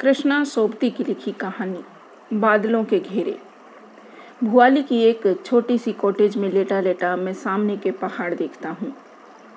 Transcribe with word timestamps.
कृष्णा 0.00 0.42
सोबती 0.44 0.88
की 0.90 1.04
लिखी 1.04 1.32
कहानी, 1.32 1.82
बादलों 2.32 2.82
के 2.84 2.98
घेरे। 3.00 3.36
भुआली 4.44 4.82
की 4.82 5.00
एक 5.04 5.22
छोटी 5.46 5.76
सी 5.78 5.92
कॉटेज 5.92 6.36
में 6.36 6.48
लेटा 6.52 6.80
लेटा 6.80 7.14
मैं 7.16 7.32
सामने 7.32 7.76
के 7.76 7.90
पहाड़ 7.90 8.32
देखता 8.34 8.70
हूँ। 8.70 8.92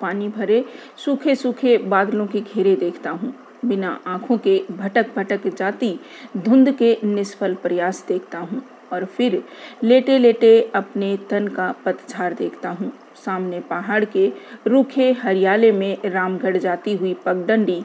पानी 0.00 0.28
भरे, 0.28 0.64
सूखे 1.04 1.34
सूखे 1.34 1.76
बादलों 1.78 2.26
के 2.26 2.40
घेरे 2.40 2.76
देखता 2.76 3.10
हूँ। 3.10 3.32
बिना 3.64 3.98
आँखों 4.06 4.38
के 4.38 4.60
भटक 4.70 5.14
भटक 5.16 5.48
जाती 5.48 5.98
धुंध 6.36 6.72
के 6.72 6.96
निष्फल 7.04 7.54
प्रयास 7.54 8.04
देखता 8.08 8.38
हूँ 8.38 8.62
और 8.92 9.04
फिर 9.06 9.42
लेटे 9.82 10.18
लेटे 10.18 10.60
अपने 10.74 11.16
तन 11.30 11.48
का 11.48 11.72
पतझाड़ 11.84 12.32
देखता 12.34 12.70
हूँ। 12.70 12.92
सामने 13.24 13.60
पहाड़ 13.60 14.04
के 14.04 14.32
रूखे 14.66 15.12
हरियाले 15.12 15.72
में 15.72 15.96
रामगढ़ 16.04 16.56
जाती 16.56 16.96
हुई 16.96 17.14
पगडंडी 17.14 17.82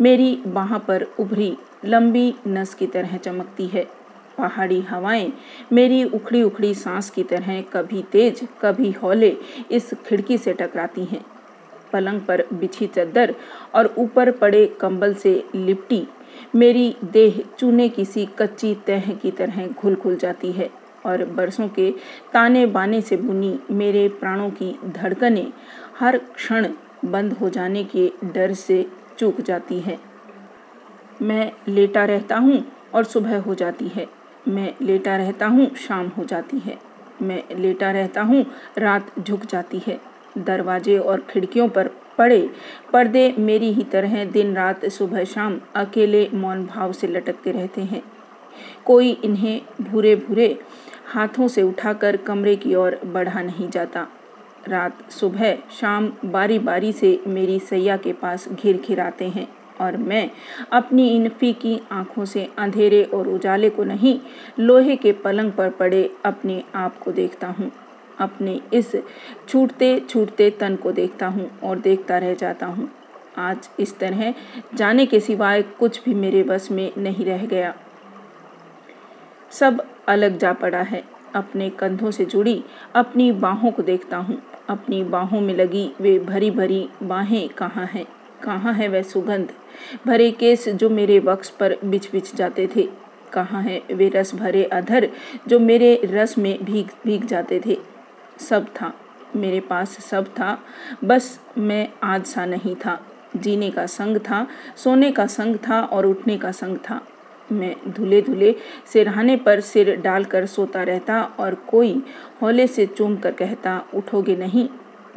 मेरी 0.00 0.36
बाह 0.46 0.78
पर 0.78 1.06
उभरी 1.20 1.56
लंबी 1.84 2.34
नस 2.46 2.74
की 2.74 2.86
तरह 2.86 3.16
चमकती 3.16 3.66
है। 3.66 3.86
पहाड़ी 4.38 4.80
हवाएँ, 4.80 5.32
मेरी 5.72 6.02
उखड़ी 6.04 6.42
उखड़ी 6.42 6.74
सांस 6.74 7.10
की 7.10 7.22
तरह 7.22 7.60
कभी 7.72 8.02
तेज, 8.02 8.46
कभी 8.62 8.90
हौले, 8.92 9.36
इस 9.70 9.92
खिड़की 10.06 10.38
से 10.38 10.52
टकराती 10.52 11.04
हैं। 11.04 11.24
पलंग 11.92 12.20
पर 12.20 12.44
बिछी 12.52 12.86
चद्दर 12.86 13.34
और 13.74 13.94
ऊपर 13.98 14.30
पड़े 14.30 14.66
कंबल 14.80 15.14
से 15.14 15.32
लिपटी, 15.54 16.06
मेरी 16.54 16.94
देह 17.04 17.42
चूने 17.58 17.88
किसी 17.88 18.26
कच्ची 18.38 18.74
तह 18.86 19.12
की 19.12 19.30
तरह 19.30 19.66
घुल 19.66 19.94
खुल 19.94 20.16
जाती 20.16 20.52
है 20.52 20.70
और 21.06 21.24
बरसों 21.26 21.68
के 21.68 21.90
ताने 22.32 22.64
बाने 22.66 23.00
से 23.00 23.16
बुनी 23.16 23.58
मेरे 23.70 24.08
प्राणों 24.10 24.50
की 24.52 24.74
धड़कनें 24.86 25.46
हर 25.98 26.18
क्षण 26.18 26.68
बंद 27.04 27.32
हो 27.32 27.48
जाने 27.48 27.84
के 27.86 28.10
डर 28.24 28.52
से 28.54 28.86
चूक 29.18 29.40
जाती 29.40 29.80
है। 29.80 29.98
मैं 31.22 31.52
लेटा 31.68 32.04
रहता 32.04 32.36
हूँ 32.36 32.62
और 32.94 33.04
सुबह 33.04 33.38
हो 33.38 33.54
जाती 33.54 33.88
है। 33.88 34.06
मैं 34.48 34.72
लेटा 34.82 35.16
रहता 35.16 35.46
हूँ, 35.46 35.74
शाम 35.76 36.08
हो 36.08 36.24
जाती 36.24 36.58
है। 36.58 36.78
मैं 37.22 37.42
लेटा 37.56 37.90
रहता 37.90 38.22
हूँ, 38.22 38.44
रात 38.78 39.18
झुक 39.20 39.44
जाती 39.44 39.82
है। 39.86 40.00
दरवाजे 40.38 40.98
और 40.98 41.20
खिड़कियों 41.30 41.68
पर 41.68 41.88
पड़े 42.18 42.48
पर्दे 42.92 43.32
मेरी 43.38 43.72
ही 43.72 43.82
तरह 43.84 44.24
दिन 44.24 44.54
रात 44.54 44.84
सुबह 44.86 45.24
शाम 45.24 45.58
अकेले 45.76 46.28
मौन 46.34 46.64
भाव 46.66 46.92
से 46.92 47.06
लटकते 47.06 47.52
रहते 47.52 47.82
हैं। 47.82 48.02
कोई 48.84 49.10
इन्हें 49.24 49.60
भूरे 49.80 50.14
भूरे 50.16 50.58
हाथों 51.06 51.48
से 51.48 51.62
उठाकर 51.62 52.16
कमरे 52.16 52.56
की 52.56 52.74
ओर 52.74 52.98
बढ़ा 53.04 53.42
नहीं 53.42 53.68
जाता। 53.68 54.06
रात 54.68 55.10
सुबह 55.10 55.56
शाम 55.80 56.12
बारी 56.24 56.58
बारी 56.58 56.92
से 56.92 57.18
मेरी 57.26 57.58
सैया 57.58 57.96
के 57.96 58.12
पास 58.12 58.48
घिर 58.48 58.76
घिर 58.76 59.00
आते 59.00 59.28
हैं। 59.28 59.46
और 59.80 59.96
मैं 59.96 60.30
अपनी 60.72 61.08
इन 61.08 61.28
फीकी 61.28 61.80
आँखों 61.92 62.24
से 62.24 62.48
अंधेरे 62.58 63.02
और 63.04 63.28
उजाले 63.28 63.70
को 63.70 63.84
नहीं, 63.84 64.18
लोहे 64.60 64.96
के 64.96 65.12
पलंग 65.12 65.52
पर 65.52 65.70
पड़े 65.70 66.10
अपने 66.24 66.62
आप 66.74 66.98
को 66.98 67.12
देखता 67.12 67.48
हूँ। 67.48 67.70
अपने 68.18 68.60
इस 68.72 68.96
छूटते 69.48 69.98
छूटते 70.00 70.50
तन 70.50 70.76
को 70.76 70.92
देखता 70.92 71.26
हूँ 71.26 71.50
और 71.60 71.78
देखता 71.78 72.18
रह 72.18 72.34
जाता 72.34 72.66
हूँ। 72.66 72.90
आज 73.36 73.68
इस 73.80 73.98
तरह 73.98 74.34
जाने 74.74 75.06
के 75.06 75.20
सिवाय 75.20 75.62
कुछ 75.62 76.04
भी 76.04 76.14
मेरे 76.14 76.42
बस 76.42 76.70
में 76.70 76.90
नहीं 76.98 77.24
रह 77.24 77.46
गया। 77.46 77.74
सब 79.50 79.84
अलग 80.08 80.38
जा 80.38 80.52
पड़ा 80.52 80.82
है। 80.82 81.02
अपने 81.34 81.70
कंधों 81.70 82.10
से 82.10 82.24
जुड़ी 82.24 82.62
अपनी 82.94 83.32
बाहों 83.32 83.70
को 83.70 83.82
देखता 83.82 84.16
हूँ। 84.16 84.42
अपनी 84.68 85.02
बाहों 85.04 85.40
में 85.40 85.54
लगी 85.54 85.90
वे 86.00 86.18
भरी 86.18 86.50
भरी 86.50 86.88
बाहें 87.02 87.48
कहाँ 87.48 87.86
हैं? 87.86 88.06
कहाँ 88.42 88.74
है 88.74 88.88
वह 88.88 89.02
सुगंध? 89.02 89.48
भरे 90.06 90.30
केस 90.30 90.68
जो 90.68 90.90
मेरे 90.90 91.18
वक्स 91.18 91.50
पर 91.50 91.76
बिछ 91.84 92.12
बिछ 92.12 92.34
जाते 92.34 92.68
थे। 92.76 92.88
कहाँ 93.32 93.62
है 93.62 93.82
वे 93.92 94.08
रस 94.08 94.34
भरे 94.34 94.64
अधर 94.64 95.08
जो 95.48 95.60
मेरे 95.60 96.00
रस 96.04 96.38
में 96.38 96.64
भीग 96.64 96.86
भीग 97.04 97.24
जाते 97.24 97.60
थे? 97.66 97.78
सब 98.38 98.66
था। 98.66 98.92
मेरे 99.36 99.60
पास 99.60 99.88
सब 99.88 100.26
था। 100.26 100.58
बस 101.04 101.40
मैं 101.58 101.88
आज 102.02 102.24
सा 102.24 102.46
नहीं 102.46 102.76
था। 102.76 103.06
जीने 103.36 103.70
का 103.70 103.86
संग 103.86 104.18
था, 104.18 104.46
सोने 104.76 105.12
का 105.12 105.26
संग 105.26 105.56
था 105.56 105.80
और 105.80 106.06
उठने 106.06 106.38
का 106.38 106.52
संग 106.52 106.76
था। 106.76 107.06
मैं 107.52 107.76
धुले 107.88 108.22
धुले 108.22 108.56
सिरहाने 108.92 109.36
पर 109.36 109.60
सिर 109.60 109.96
डालकर 109.96 110.46
सोता 110.46 110.82
रहता 110.82 111.22
और 111.22 111.54
कोई 111.54 112.02
हौले 112.42 112.66
से 112.66 112.86
चूम 112.86 113.16
कर 113.16 113.32
कहता, 113.32 113.84
उठोगे 113.94 114.36
नहीं? 114.36 114.68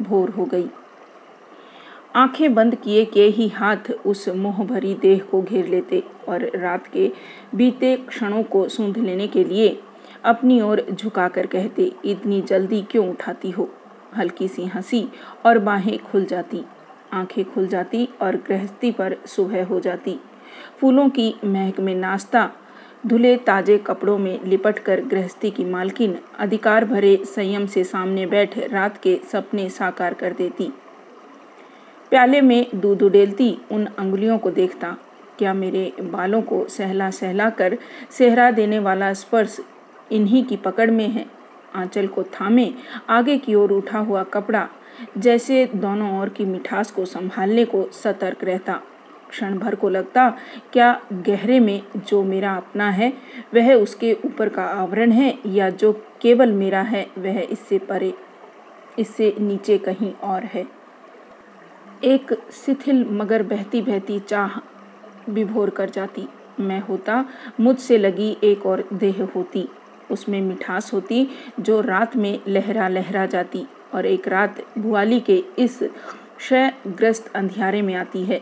भोर 0.02 0.30
हो 0.30 0.44
गई। 0.44 0.70
आँखें 2.16 2.54
बंद 2.54 2.74
किए 2.74 3.04
के 3.04 3.24
ही 3.24 3.48
हाथ 3.48 3.90
उस 4.06 4.28
मोह 4.28 4.64
भरी 4.64 4.94
देह 4.94 5.20
को 5.30 5.42
घेर 5.42 5.68
लेते 5.68 6.02
और 6.28 6.50
रात 6.54 6.86
के 6.86 7.12
बीते 7.54 7.96
क्षणों 7.96 8.42
को 8.42 8.68
सूंध 8.68 8.98
लेने 8.98 9.26
के 9.26 9.44
लिए 9.44 9.82
अपनी 10.24 10.60
ओर 10.60 10.86
झुकाकर 10.92 11.46
कहते, 11.46 11.92
इतनी 12.04 12.42
जल्दी 12.42 12.82
क्यों 12.82 13.08
उठाती 13.10 13.50
हो? 13.50 13.70
हल्की 14.16 14.48
सी 14.48 14.64
हँसी 14.66 15.08
और 15.46 15.58
बाहें 15.58 15.98
खुल 15.98 16.24
जाती। 16.24 16.64
आँखें 17.12 17.44
खुल 17.44 17.66
जाती 17.66 18.08
और 18.22 18.36
गृहस्थी 18.36 18.90
पर 18.90 19.16
सुबह 19.26 19.64
हो 19.64 19.80
जाती। 19.80 20.18
फूलों 20.80 21.08
की 21.08 21.34
महक 21.44 21.80
में 21.80 21.94
नाश्ता, 21.94 22.50
धुले 23.06 23.36
ताजे 23.36 23.78
कपड़ों 23.78 24.18
में 24.18 24.44
लिपट 24.44 24.78
कर 24.78 25.04
गृहस्थी 25.04 25.50
की 25.50 25.64
मालकिन 25.64 26.18
अधिकार 26.38 26.84
भरे 26.84 27.16
संयम 27.24 27.66
से 27.66 27.84
सामने 27.84 28.26
बैठ 28.26 28.58
रात 28.58 28.98
के 29.02 29.20
सपने 29.32 29.68
साकार 29.68 30.14
कर 30.14 30.32
देती। 30.32 30.72
प्याले 32.12 32.40
में 32.40 32.66
दूध 32.74 33.02
उडेलती 33.02 33.58
उन 33.72 33.84
अंगुलियों 33.98 34.38
को 34.38 34.50
देखता, 34.50 34.96
क्या 35.38 35.54
मेरे 35.54 35.92
बालों 36.00 36.42
को 36.42 36.64
सहला 36.68 37.10
सहला 37.10 37.50
कर 37.50 37.76
सेहरा 38.10 38.50
देने 38.50 38.78
वाला 38.78 39.12
स्पर्श 39.12 39.56
इन्हीं 40.12 40.44
की 40.44 40.56
पकड़ 40.56 40.90
में 40.90 41.08
है? 41.08 41.26
आंचल 41.74 42.06
को 42.06 42.22
थामे, 42.22 42.74
आगे 43.08 43.36
की 43.38 43.54
ओर 43.54 43.72
उठा 43.72 43.98
हुआ 43.98 44.22
कपड़ा, 44.22 44.68
जैसे 45.18 45.64
दोनों 45.74 46.20
ओर 46.20 46.28
की 46.28 46.44
मिठास 46.44 46.90
को 46.90 47.04
संभालने 47.04 47.64
को 47.64 47.86
सतर्क 47.92 48.44
रहता। 48.44 48.80
क्षण 49.30 49.58
भर 49.58 49.74
को 49.74 49.88
लगता, 49.88 50.28
क्या 50.72 51.00
गहरे 51.12 51.60
में 51.60 51.82
जो 52.08 52.22
मेरा 52.22 52.54
अपना 52.54 52.90
है, 52.90 53.12
वह 53.54 53.74
उसके 53.74 54.16
ऊपर 54.24 54.48
का 54.48 54.64
आवरण 54.64 55.12
है, 55.12 55.38
या 55.46 55.70
जो 55.70 55.92
केवल 56.20 56.52
मेरा 56.52 56.82
है, 56.82 57.06
वह 57.18 57.40
इससे 57.40 57.78
परे, 57.78 58.14
इससे 58.98 59.34
नीचे 59.40 59.78
कहीं 59.78 60.12
और 60.14 60.42
है? 60.42 60.81
एक 62.04 62.32
शिथिल 62.52 63.04
मगर 63.10 63.42
बहती 63.42 63.82
बहती 63.82 64.18
चाह 64.20 64.58
विभोर 65.30 65.70
कर 65.70 65.90
जाती। 65.90 66.28
मैं 66.60 66.80
होता, 66.80 67.24
मुझसे 67.60 67.98
लगी 67.98 68.36
एक 68.44 68.66
और 68.66 68.88
देह 68.92 69.28
होती। 69.36 69.68
उसमें 70.10 70.40
मिठास 70.40 70.92
होती, 70.92 71.28
जो 71.60 71.80
रात 71.80 72.16
में 72.16 72.40
लहरा 72.48 72.88
लहरा 72.88 73.26
जाती, 73.26 73.66
और 73.94 74.06
एक 74.06 74.28
रात 74.28 74.64
भुआली 74.78 75.20
के 75.20 75.44
इस 75.58 75.78
क्षयग्रस्त 75.82 77.32
अंधियारे 77.34 77.82
में 77.82 77.94
आती 77.94 78.24
है। 78.24 78.40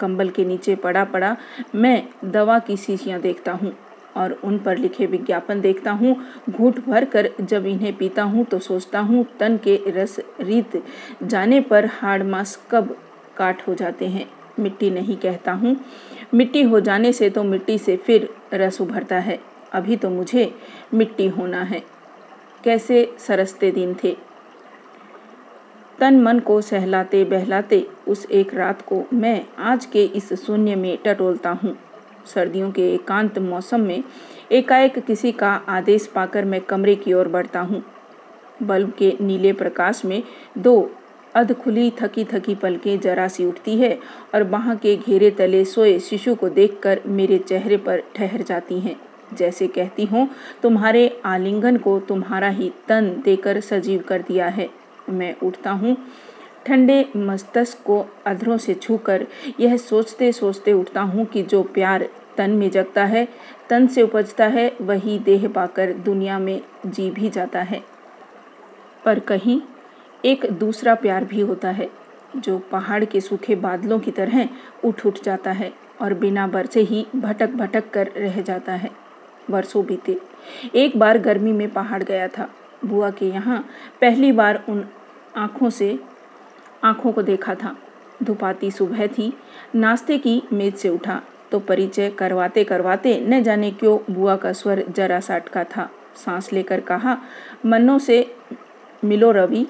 कंबल 0.00 0.28
के 0.28 0.44
नीचे 0.44 0.74
पड़ा 0.74 1.04
पड़ा 1.04 1.36
मैं 1.74 2.08
दवा 2.24 2.58
की 2.58 2.76
शीशियाँ 2.76 3.20
देखता 3.20 3.52
हूँ। 3.52 3.72
और 4.16 4.32
उन 4.44 4.58
पर 4.58 4.78
लिखे 4.78 5.06
विज्ञापन 5.06 5.60
देखता 5.60 5.92
हूँ। 5.92 6.16
घूट 6.50 6.78
भर 6.86 7.04
कर 7.04 7.30
जब 7.40 7.66
इन्हें 7.66 7.96
पीता 7.96 8.22
हूँ 8.22 8.44
तो 8.44 8.58
सोचता 8.58 9.00
हूँ, 9.00 9.24
तन 9.40 9.56
के 9.64 9.80
रस 9.88 10.18
रीत 10.40 10.82
जाने 11.22 11.60
पर 11.60 11.86
हाड़ 11.92 12.22
मास 12.22 12.56
कब 12.70 12.96
काट 13.36 13.66
हो 13.68 13.74
जाते 13.74 14.06
हैं, 14.06 14.26
मिट्टी 14.60 14.90
नहीं 14.90 15.16
कहता 15.16 15.52
हूँ। 15.52 15.76
मिट्टी 16.34 16.62
हो 16.62 16.80
जाने 16.80 17.12
से 17.12 17.30
तो 17.30 17.42
मिट्टी 17.44 17.78
से 17.78 17.96
फिर 17.96 18.28
रस 18.54 18.80
उभरता 18.80 19.18
है, 19.18 19.38
अभी 19.72 19.96
तो 19.96 20.10
मुझे 20.10 20.52
मिट्टी 20.94 21.28
होना 21.28 21.62
है। 21.62 21.82
कैसे 22.64 23.08
सरसते 23.18 23.70
दिन 23.70 23.94
थे। 24.04 24.16
तन 25.98 26.20
मन 26.20 26.38
को 26.38 26.60
सहलाते 26.60 27.22
बहलाते 27.24 27.86
उस 28.08 28.24
एक 28.26 28.54
रात 28.54 28.82
को 28.82 29.02
मैं 29.12 29.44
आज 29.60 29.84
के 29.86 30.04
इस 30.06 30.32
शून्य 30.36 30.74
में 30.76 30.96
टटोलता 31.04 31.50
हूँ। 31.62 31.76
सर्दियों 32.26 32.70
के 32.70 32.92
एकांत 32.94 33.38
मौसम 33.38 33.80
में 33.80 34.02
एकाएक 34.52 34.98
किसी 34.98 35.32
का 35.32 35.50
आदेश 35.68 36.06
पाकर 36.06 36.44
मैं 36.44 36.60
कमरे 36.60 36.94
की 36.94 37.12
ओर 37.12 37.28
बढ़ता 37.28 37.60
हूँ। 37.60 37.82
बल्ब 38.62 38.92
के 38.98 39.12
नीले 39.20 39.52
प्रकाश 39.52 40.04
में 40.04 40.22
दो 40.58 40.90
अध 41.34 41.52
खुली 41.54 41.90
थकी 42.00 42.24
थकी 42.24 42.54
पलकें 42.54 42.98
जरा 43.00 43.28
सी 43.28 43.44
उठती 43.44 43.76
है 43.76 43.98
और 44.34 44.42
वहाँ 44.42 44.76
के 44.76 44.96
घेरे 44.96 45.30
तले 45.30 45.64
सोए 45.64 45.98
शिशु 46.00 46.34
को 46.34 46.48
देखकर 46.48 47.00
मेरे 47.08 47.38
चेहरे 47.38 47.76
पर 47.76 48.02
ठहर 48.16 48.42
जाती 48.42 48.78
हैं। 48.80 48.96
जैसे 49.34 49.66
कहती 49.66 50.04
हूँ, 50.04 50.28
तुम्हारे 50.62 51.20
आलिंगन 51.24 51.76
को 51.76 51.98
तुम्हारा 52.00 52.48
ही 52.48 52.70
तन 52.88 53.10
देकर 53.24 53.60
सजीव 53.60 54.02
कर 54.08 54.22
दिया 54.22 54.48
है। 54.48 54.68
मैं 55.10 55.34
उठता 55.40 55.70
हूँ 55.70 55.96
ठंडे 56.66 57.04
मस्तिष्क 57.16 57.82
को 57.84 58.04
अधरों 58.26 58.56
से 58.58 58.74
छूकर 58.74 59.26
यह 59.60 59.76
सोचते 59.76 60.32
सोचते 60.32 60.72
उठता 60.72 61.02
हूँ 61.02 61.24
कि 61.24 61.42
जो 61.42 61.62
प्यार 61.62 62.08
तन 62.36 62.50
में 62.50 62.70
जगता 62.70 63.04
है, 63.04 63.28
तन 63.68 63.86
से 63.86 64.02
उपजता 64.02 64.46
है, 64.46 64.76
वही 64.80 65.18
देह 65.18 65.48
पाकर 65.48 65.92
दुनिया 65.92 66.38
में 66.38 66.60
जी 66.86 67.10
भी 67.10 67.30
जाता 67.30 67.62
है। 67.62 67.82
पर 69.04 69.18
कहीं 69.18 69.60
एक 70.24 70.46
दूसरा 70.52 70.94
प्यार 70.94 71.24
भी 71.24 71.40
होता 71.40 71.70
है, 71.70 71.90
जो 72.36 72.58
पहाड़ 72.58 73.04
के 73.04 73.20
सूखे 73.20 73.54
बादलों 73.54 73.98
की 73.98 74.10
तरह 74.10 74.48
उठ 74.84 75.06
उठ 75.06 75.22
जाता 75.24 75.52
है 75.52 75.72
और 76.00 76.14
बिना 76.14 76.46
बरसे 76.46 76.80
ही 76.80 77.06
भटक 77.16 77.50
भटक 77.50 77.90
कर 77.90 78.10
रह 78.16 78.40
जाता 78.40 78.72
है। 78.72 78.90
वर्षों 79.50 79.84
बीते, 79.86 80.18
एक 80.74 80.96
बार 80.96 81.18
गर्मी 81.18 81.52
में 81.52 81.68
पहाड़ 81.68 82.02
गया 82.02 82.28
था। 82.28 82.48
बुआ 82.84 83.10
के 83.10 83.26
यहाँ 83.26 83.64
पहली 84.00 84.32
बार 84.32 84.64
उन 84.68 84.84
आँखों 85.36 85.70
से 85.70 85.98
आँखों 86.84 87.12
को 87.12 87.22
देखा 87.22 87.54
था। 87.54 87.76
धुपाती 88.22 88.70
सुबह 88.70 89.06
थी। 89.06 89.32
नाश्ते 89.74 90.18
की 90.18 90.42
मेज 90.52 90.74
से 90.74 90.88
उठा। 90.88 91.22
तो 91.50 91.58
परिचय 91.58 92.10
करवाते 92.10 92.64
करवाते 92.64 93.20
न 93.20 93.42
जाने 93.42 93.70
क्यों 93.70 94.14
बुआ 94.14 94.36
का 94.36 94.52
स्वर 94.52 94.84
जरा 94.90 95.20
सा 95.20 95.34
अटका 95.34 95.64
था। 95.64 95.90
सांस 96.16 96.52
लेकर 96.52 96.80
कहा, 96.80 97.18
मन्नो 97.66 97.98
से 97.98 98.34
मिलो 99.04 99.30
रवि। 99.30 99.66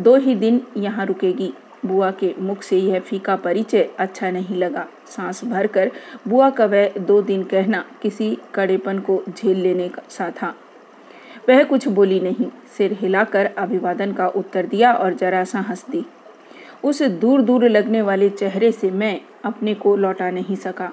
दो 0.00 0.16
ही 0.16 0.34
दिन 0.34 0.60
यहाँ 0.76 1.06
रुकेगी। 1.06 1.52
बुआ 1.86 2.10
के 2.10 2.34
मुख 2.38 2.62
से 2.62 2.78
यह 2.78 3.00
फीका 3.00 3.36
परिचय 3.36 3.90
अच्छा 3.98 4.30
नहीं 4.30 4.56
लगा। 4.56 4.86
सांस 5.06 5.44
भरकर 5.44 5.90
बुआ 6.28 6.50
का 6.50 6.66
वह 6.66 6.92
दो 6.98 7.22
दिन 7.22 7.42
कहना 7.44 7.84
किसी 8.02 8.38
कड़ेपन 8.54 8.98
को 8.98 9.22
झेल 9.28 9.56
लेने 9.56 9.90
सा 10.08 10.30
था। 10.30 10.54
वह 11.48 11.64
कुछ 11.64 11.88
बोली 11.88 12.20
नहीं। 12.20 12.50
सिर 12.78 12.92
हिलाकर 12.92 13.50
अभिवादन 13.58 14.12
का 14.12 14.28
उत्तर 14.28 14.66
दिया 14.66 14.92
और 14.92 15.14
जरा 15.14 15.44
सा 15.44 15.60
हंस 15.60 15.86
दी। 15.90 16.04
उस 16.84 17.02
दूर 17.02 17.42
दूर 17.42 17.68
लगने 17.68 18.02
वाले 18.02 18.28
चेहरे 18.30 18.70
से 18.72 18.90
मैं 18.90 19.20
अपने 19.44 19.74
को 19.74 19.96
लौटा 19.96 20.30
नहीं 20.30 20.56
सका। 20.56 20.90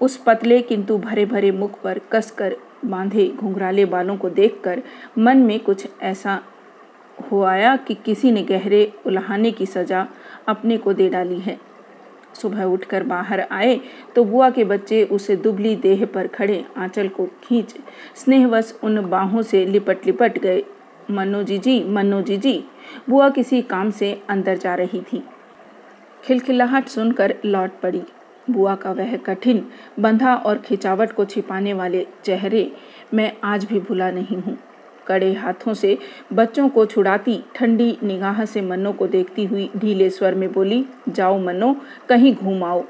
उस 0.00 0.16
पतले 0.16 0.60
किंतु 0.62 0.96
भरे 0.98 1.24
भरे 1.26 1.50
मुख 1.50 1.80
पर 1.82 2.00
कसकर 2.12 2.56
बांधे 2.84 3.26
घुंघराले 3.30 3.84
बालों 3.84 4.16
को 4.16 4.30
देखकर 4.30 4.82
मन 5.18 5.38
में 5.38 5.58
कुछ 5.60 5.86
ऐसा 6.02 6.40
हो 7.30 7.42
आया 7.42 7.76
कि 7.76 7.94
किसी 7.94 8.30
ने 8.32 8.42
गहरे 8.42 8.92
उल्हाने 9.06 9.50
की 9.50 9.66
सजा 9.66 10.06
अपने 10.48 10.76
को 10.76 10.92
दे 10.92 11.08
डाली 11.08 11.38
है। 11.38 11.58
सुबह 12.34 12.64
उठकर 12.64 13.02
बाहर 13.02 13.40
आए 13.40 13.80
तो 14.16 14.24
बुआ 14.24 14.48
के 14.50 14.64
बच्चे 14.64 15.02
उसे 15.04 15.36
दुबली 15.36 15.74
देह 15.76 16.04
पर 16.06 16.26
खड़े 16.26 16.64
आंचल 16.76 17.08
को 17.08 17.26
खींच, 17.44 17.74
स्नेहवश 18.14 18.78
उन 18.84 19.00
बाहों 19.10 19.42
से 19.42 19.64
लिपट 19.66 20.06
लिपट 20.06 20.38
गए। 20.38 20.64
मनो 21.10 21.42
जी 21.42 21.58
जी 21.58 21.82
मनो 21.84 22.20
जी 22.22 22.36
जी 22.36 22.62
बुआ 23.10 23.28
किसी 23.28 23.62
काम 23.62 23.90
से 23.90 24.12
अंदर 24.30 24.56
जा 24.56 24.74
रही 24.74 25.00
थी। 25.02 25.22
खिलखिलाहट 26.24 26.88
सुनकर 26.88 27.34
लौट 27.44 27.80
पड़ी। 27.80 28.02
बुआ 28.50 28.74
का 28.74 28.92
वह 28.92 29.16
कठिन, 29.16 29.64
बंधा 30.00 30.34
और 30.36 30.58
खिंचावट 30.58 31.12
को 31.12 31.24
छिपाने 31.24 31.72
वाले 31.72 32.06
चेहरे 32.24 32.70
मैं 33.14 33.32
आज 33.44 33.64
भी 33.64 33.80
भुला 33.80 34.10
नहीं 34.10 34.36
हूँ। 34.36 34.56
कड़े 35.06 35.32
हाथों 35.32 35.74
से 35.74 35.96
बच्चों 36.32 36.68
को 36.68 36.84
छुड़ाती, 36.86 37.42
ठंडी 37.54 37.96
निगाह 38.02 38.44
से 38.44 38.60
मनो 38.60 38.92
को 38.92 39.06
देखती 39.06 39.44
हुई 39.44 39.70
ढीले 39.76 40.08
स्वर 40.10 40.34
में 40.34 40.52
बोली, 40.52 40.84
जाओ 41.08 41.38
मनो 41.38 41.74
कहीं 42.08 42.34
घूम 42.34 42.64
आओ। 42.64 42.84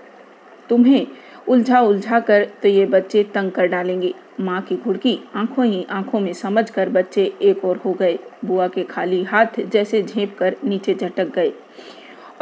तुम्हें 0.68 1.06
उलझा 1.48 1.80
उलझा 1.80 2.20
कर 2.20 2.44
तो 2.62 2.68
ये 2.68 2.86
बच्चे 2.86 3.22
तंग 3.24 3.50
कर 3.50 3.66
डालेंगे। 3.66 4.14
माँ 4.40 4.60
की 4.62 4.76
घुड़की 4.76 5.18
आँखों 5.34 5.64
ही 5.66 5.84
आँखों 5.90 6.20
में 6.20 6.32
समझ 6.32 6.68
कर 6.70 6.88
बच्चे 6.88 7.24
एक 7.42 7.64
और 7.64 7.76
हो 7.76 7.92
गए। 7.92 8.18
बुआ 8.44 8.66
के 8.68 8.84
खाली 8.84 9.22
हाथ 9.24 9.60
जैसे 9.62 10.02
झेप 10.02 10.36
कर 10.38 10.56
नीचे 10.64 10.94
झटक 10.94 11.32
गए 11.34 11.52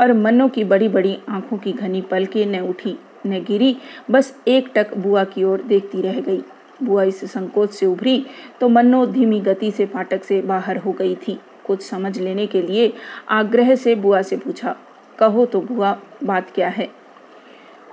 और 0.00 0.12
मन्नो 0.14 0.48
की 0.48 0.64
बड़ी 0.64 0.88
बड़ी 0.88 1.16
आँखों 1.28 1.58
की 1.58 1.72
घनी 1.72 2.00
पलके 2.02 2.44
न 2.46 2.60
उठी, 2.60 2.96
न 3.26 3.44
गिरी, 3.44 3.76
बस 4.10 4.34
एक 4.48 4.72
टक 4.74 4.96
बुआ 4.96 5.24
की 5.24 5.44
ओर 5.44 5.62
देखती 5.62 6.02
रह 6.02 6.20
गई। 6.20 6.42
बुआ 6.82 7.02
इस 7.02 7.24
संकोच 7.32 7.70
से 7.70 7.86
उभरी 7.86 8.24
तो 8.60 8.68
मन्नो 8.68 9.04
धीमी 9.06 9.40
गति 9.40 9.70
से 9.70 9.86
फाटक 9.86 10.24
से 10.24 10.40
बाहर 10.42 10.76
हो 10.76 10.92
गई 10.92 11.14
थी। 11.18 11.38
कुछ 11.66 11.82
समझ 11.82 12.18
लेने 12.18 12.46
के 12.46 12.62
लिए 12.62 12.92
आग्रह 13.30 13.74
से 13.74 13.94
बुआ 13.94 14.22
से 14.22 14.36
पूछा, 14.36 14.76
कहो 15.18 15.46
तो 15.46 15.60
बुआ, 15.62 15.96
बात 16.24 16.50
क्या 16.50 16.68
है? 16.68 16.88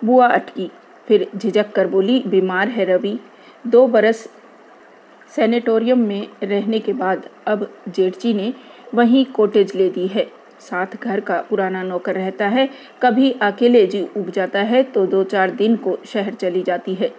बुआ 0.06 0.28
अटकी। 0.28 0.69
फिर 1.12 1.28
झिझक 1.36 1.72
कर 1.72 1.88
बोली, 1.88 2.19
बीमार 2.22 2.68
है 2.68 2.84
रवि। 2.86 3.18
दो 3.66 3.86
बरस 3.88 4.28
सैनिटोरियम 5.30 6.00
में 6.00 6.28
रहने 6.44 6.80
के 6.80 6.94
बाद 6.94 7.28
अब 7.48 7.68
जेठजी 7.90 8.34
ने 8.34 8.54
वहीं 8.94 9.24
कोटेज 9.28 9.74
ले 9.75 9.90
दी 9.90 10.06
है। 10.08 10.25
साथ 10.62 10.96
घर 10.98 11.19
का 11.19 11.40
पुराना 11.50 11.81
नौकर 11.84 12.16
रहता 12.16 12.48
है, 12.48 12.68
कभी 13.02 13.31
अकेले 13.42 13.86
जी 13.88 14.02
उब 14.18 14.30
जाता 14.30 14.60
है 14.62 14.84
तो 14.84 15.06
दो 15.06 15.24
चार 15.25 15.52
दिन 15.52 15.75
को 15.78 15.98
शहर 16.06 16.34
चली 16.36 16.62
जाती 16.63 16.94
है। 16.94 17.12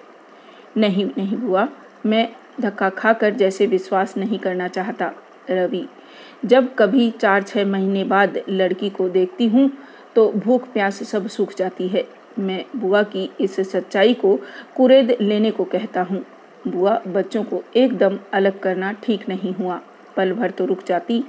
नहीं 0.77 1.07
नहीं 1.09 1.37
बुआ, 1.37 1.69
मैं 2.07 2.29
धक्का 2.61 2.89
खाकर 2.91 3.35
जैसे 3.35 3.67
विश्वास 3.67 4.17
नहीं 4.17 4.39
करना 4.39 4.69
चाहता, 4.69 5.13
रवि। 5.51 5.87
जब 6.45 6.75
कभी 6.75 7.11
चार 7.13 7.43
छः 7.43 7.67
महीने 7.67 8.05
बाद 8.07 8.41
लड़की 8.49 8.91
को 8.91 9.09
देखती 9.11 9.49
हूँ 9.49 9.71
तो 10.15 10.31
भूख 10.37 10.73
प्यास 10.73 11.03
सब 11.05 11.27
सूख 11.29 11.55
जाती 11.59 11.89
है। 11.89 12.07
मैं 12.39 12.65
बुआ 12.77 13.03
की 13.03 13.31
इस 13.41 13.61
सच्चाई 13.73 14.15
को 14.15 14.41
कुरेद 14.77 15.17
लेने 15.21 15.51
को 15.51 15.65
कहता 15.65 16.03
हूँ। 16.03 16.25
बुआ 16.69 17.03
बच्चों 17.07 17.45
को 17.45 17.63
एकदम 17.77 18.19
अलग 18.33 18.61
करना 18.61 18.93
ठीक 18.93 19.29
नहीं 19.29 19.55
हुआ। 19.55 19.81
पल 20.17 20.33
भर 20.33 20.51
तो 20.51 20.65
रुक 20.65 20.85
जाती। 20.87 21.25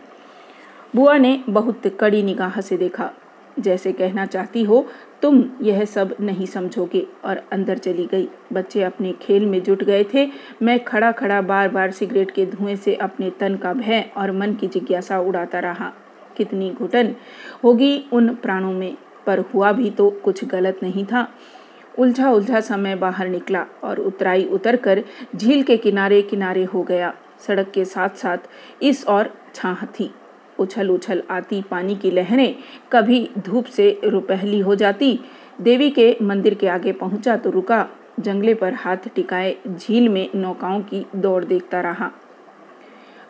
बुआ 0.95 1.17
ने 1.17 1.43
बहुत 1.49 1.97
कड़ी 1.99 2.23
निगाह 2.23 2.61
से 2.61 2.77
देखा। 2.77 3.11
जैसे 3.59 3.91
कहना 3.91 4.25
चाहती 4.25 4.63
हो, 4.63 4.87
तुम 5.21 5.49
यह 5.61 5.85
सब 5.85 6.15
नहीं 6.21 6.45
समझोगे 6.45 7.07
और 7.25 7.41
अंदर 7.51 7.77
चली 7.77 8.05
गई। 8.05 8.29
बच्चे 8.53 8.83
अपने 8.83 9.11
खेल 9.11 9.45
में 9.45 9.63
जुट 9.63 9.83
गए 9.83 10.05
थे। 10.13 10.29
मैं 10.61 10.83
खड़ा 10.83 11.11
खड़ा 11.11 11.41
बार 11.41 11.69
बार 11.69 11.91
सिगरेट 11.91 12.31
के 12.31 12.45
धुएँ 12.45 12.75
से 12.75 12.95
अपने 12.95 13.29
तन 13.29 13.55
का 13.55 13.73
भय 13.73 14.11
और 14.17 14.31
मन 14.31 14.53
की 14.53 14.67
जिज्ञासा 14.67 15.19
उड़ाता 15.19 15.59
रहा। 15.59 15.93
कितनी 16.37 16.71
घुटन 16.71 17.15
होगी 17.63 18.05
उन 18.13 18.35
प्राणों 18.35 18.73
में? 18.73 18.97
पर 19.25 19.39
हुआ 19.53 19.71
भी 19.71 19.89
तो 19.89 20.09
कुछ 20.23 20.43
गलत 20.45 20.79
नहीं 20.83 21.05
था। 21.05 21.27
उलझा 21.99 22.29
उलझा 22.31 22.59
समय 22.59 22.95
बाहर 22.95 23.27
निकला 23.27 23.65
और 23.83 23.99
उतराई 23.99 24.43
उतरकर 24.45 25.03
झील 25.35 25.63
के 25.63 25.77
किनारे 25.77 26.21
किनारे 26.21 26.63
हो 26.63 26.83
गया। 26.83 27.13
सड़क 27.47 27.71
के 27.71 27.85
साथ 27.85 28.09
साथ 28.09 28.37
इस 28.81 29.05
और 29.07 29.33
छाह 29.55 29.85
थी। 29.85 30.09
उछल 30.59 30.89
उछल 30.89 31.23
आती 31.29 31.61
पानी 31.61 31.95
की 31.95 32.11
लहरें 32.11 32.55
कभी 32.91 33.29
धूप 33.39 33.65
से 33.65 33.99
रुपहली 34.03 34.59
हो 34.59 34.75
जाती। 34.75 35.19
देवी 35.61 35.89
के 35.89 36.15
मंदिर 36.21 36.53
के 36.53 36.67
आगे 36.67 36.91
पहुँचा 36.91 37.35
तो 37.37 37.49
रुका। 37.49 37.87
जंगले 38.19 38.53
पर 38.53 38.73
हाथ 38.73 39.07
टिकाए 39.15 39.55
झील 39.67 40.09
में 40.09 40.27
नौकाओं 40.35 40.81
की 40.81 41.05
दौड़ 41.15 41.43
देखता 41.45 41.81
रहा। 41.81 42.11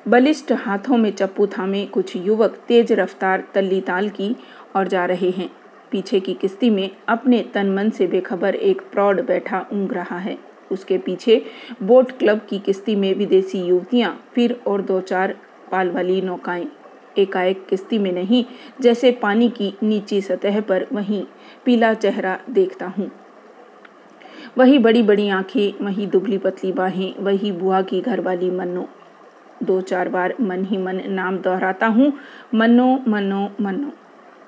बलिष्ठ 0.07 0.51
हाथों 0.51 0.97
में 0.97 1.11
चप्पू 1.11 1.47
थामे 1.47 1.85
कुछ 1.85 2.15
युवक 2.15 2.57
तेज 2.67 2.91
रफ्तार 2.91 3.43
तल्ली 3.53 3.79
ताल 3.81 4.09
की 4.09 4.35
और 4.75 4.87
जा 4.87 5.05
रहे 5.05 5.29
हैं। 5.29 5.49
पीछे 5.93 6.19
की 6.19 6.33
किस्ती 6.33 6.69
में 6.69 6.89
अपने 7.07 7.41
तन 7.53 7.71
मन 7.71 7.89
से 7.89 8.07
बेखबर 8.07 8.55
एक 8.55 8.81
प्रौढ़ 8.81 9.21
बैठा 9.21 9.65
ऊँग 9.73 9.93
रहा 9.93 10.17
है। 10.17 10.37
उसके 10.71 10.97
पीछे 10.97 11.45
बोट 11.83 12.11
क्लब 12.11 12.41
की 12.49 12.59
किस्ती 12.59 12.95
में 12.95 13.13
विदेशी 13.15 13.59
युवतियाँ, 13.59 14.23
फिर 14.35 14.59
और 14.67 14.81
दो 14.81 15.01
चार 15.01 15.35
पाल 15.71 15.91
वाली 15.91 16.21
नौकाएँ। 16.21 16.67
एकाएक 17.17 17.65
किस्ती 17.69 17.97
में 17.97 18.11
नहीं, 18.11 18.45
जैसे 18.81 19.11
पानी 19.11 19.49
की 19.49 19.73
नीची 19.83 20.21
सतह 20.21 20.61
पर 20.61 20.87
वहीं 20.93 21.23
पीला 21.65 21.93
चेहरा 21.93 22.39
देखता 22.49 22.85
हूँ। 22.87 23.11
वही 24.57 24.77
बड़ी 24.79 25.03
बड़ी 25.03 25.29
आँखें, 25.29 25.85
वही 25.85 26.05
दुबली 26.05 26.37
पतली 26.37 26.71
बाहें, 26.71 27.13
वही 27.19 27.51
बुआ 27.51 27.81
की 27.81 28.01
घरवाली 28.01 28.49
मन्नो। 28.51 28.87
दो 29.63 29.81
चार 29.81 30.09
बार 30.09 30.33
मन 30.41 30.65
ही 30.65 30.77
मन 30.77 31.01
नाम 31.07 31.37
दोहराता 31.37 31.87
हूँ, 31.87 32.13
मन्नो 32.55 33.03
मन्नो 33.07 33.49
मन्नो। 33.61 33.91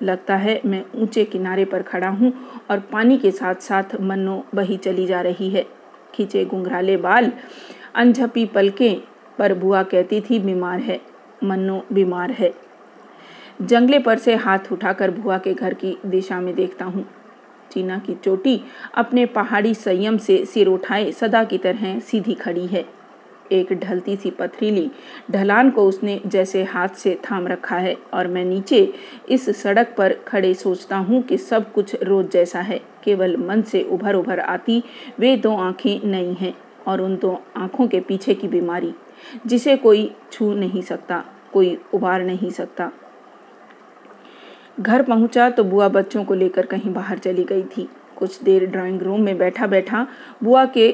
लगता 0.02 0.36
है, 0.36 0.62
मैं 0.66 0.84
ऊँचे 0.96 1.24
किनारे 1.25 1.66
पर 1.66 1.82
खड़ा 1.82 2.10
हूँ 2.10 2.34
और 2.72 2.80
पानी 2.80 3.18
के 3.18 3.32
साथ 3.32 3.56
साथ 3.56 3.96
मन्नो 4.02 4.44
बही 4.56 4.78
चली 4.78 5.06
जा 5.06 5.22
रही 5.22 5.50
है। 5.50 5.66
खींचे 6.16 6.46
घुंघराले 6.46 6.98
बाल, 6.98 7.32
अनझपी 7.96 8.46
पलकें 8.46 9.02
पर 9.38 9.54
बुआ 9.54 9.84
कहती 9.84 10.22
थी, 10.22 10.40
बीमार 10.40 10.80
है, 10.80 11.02
मन्नो, 11.44 11.82
बीमार 11.94 12.32
है। 12.32 12.54
जंगले 13.62 14.00
पर 14.00 14.18
से 14.18 14.36
हाथ 14.36 14.72
उठाकर 14.72 15.12
बुआ 15.12 15.38
के 15.38 15.54
घर 15.54 15.74
की 15.74 15.98
दिशा 16.06 16.40
में 16.40 16.56
देखता 16.56 16.86
हूँ। 16.86 17.06
चीना 17.72 17.98
की 18.00 18.16
चोटी 18.16 18.62
अपने 18.96 19.25
पहाड़ी 19.25 19.74
संयम 19.74 20.18
से 20.18 20.46
सिर 20.46 20.68
उठाए, 20.68 21.12
सदा 21.12 21.44
की 21.44 21.58
तरह 21.58 22.00
सीधी 22.00 22.34
खड़ी 22.34 22.68
है। 22.68 22.86
एक 23.52 23.74
ढलती 23.74 24.16
सी 24.16 24.30
पथरीली 24.32 24.90
ढलान 25.32 25.70
को 25.70 25.88
उसने 25.88 26.20
जैसे 26.25 26.64
हाथ 26.64 26.90
से 26.90 27.18
थाम 27.24 27.48
रखा 27.48 27.75
है 27.75 27.96
और 28.14 28.28
मैं 28.28 28.46
नीचे 28.46 28.94
इस 29.30 29.50
सड़क 29.62 29.94
पर 29.98 30.14
खड़े 30.28 30.54
सोचता 30.54 30.98
हूँ 30.98 31.22
कि 31.22 31.38
सब 31.38 31.72
कुछ 31.74 31.96
रोज 32.04 32.30
जैसा 32.32 32.60
है। 32.60 32.82
केवल 33.04 33.38
मन 33.38 33.62
से 33.62 33.82
उभर 33.84 34.16
उभर 34.16 34.40
आती, 34.40 34.84
वे 35.20 35.36
दो 35.38 35.56
आँखें 35.58 36.08
नई 36.08 36.34
हैं 36.34 36.54
और 36.88 37.02
उन 37.02 37.16
दो 37.18 37.38
आँखों 37.58 37.88
के 37.88 38.00
पीछे 38.00 38.34
की 38.34 38.48
बीमारी, 38.48 38.94
जिसे 39.46 39.75
कोई 39.78 40.12
छू 40.32 40.54
नहीं 40.54 40.82
सकता, 40.82 41.24
कोई 41.54 41.78
उबार 41.94 42.24
नहीं 42.24 42.50
सकता। 42.50 42.92
घर 44.80 45.04
पहुँचा 45.04 45.50
तो 45.50 45.64
बुआ 45.64 45.88
बच्चों 45.88 46.24
को 46.24 46.34
लेकर 46.34 46.66
कहीं 46.66 46.94
बाहर 46.94 47.18
चली 47.18 47.44
गई 47.44 47.64
थी। 47.78 47.88
कुछ 48.16 48.42
देर 48.44 48.66
ड्राइंग 48.66 49.02
रूम 49.02 49.22
में 49.22 49.38
बैठा 49.38 49.68
बैठा 49.68 50.08
बुआ 50.44 50.66
के 50.66 50.90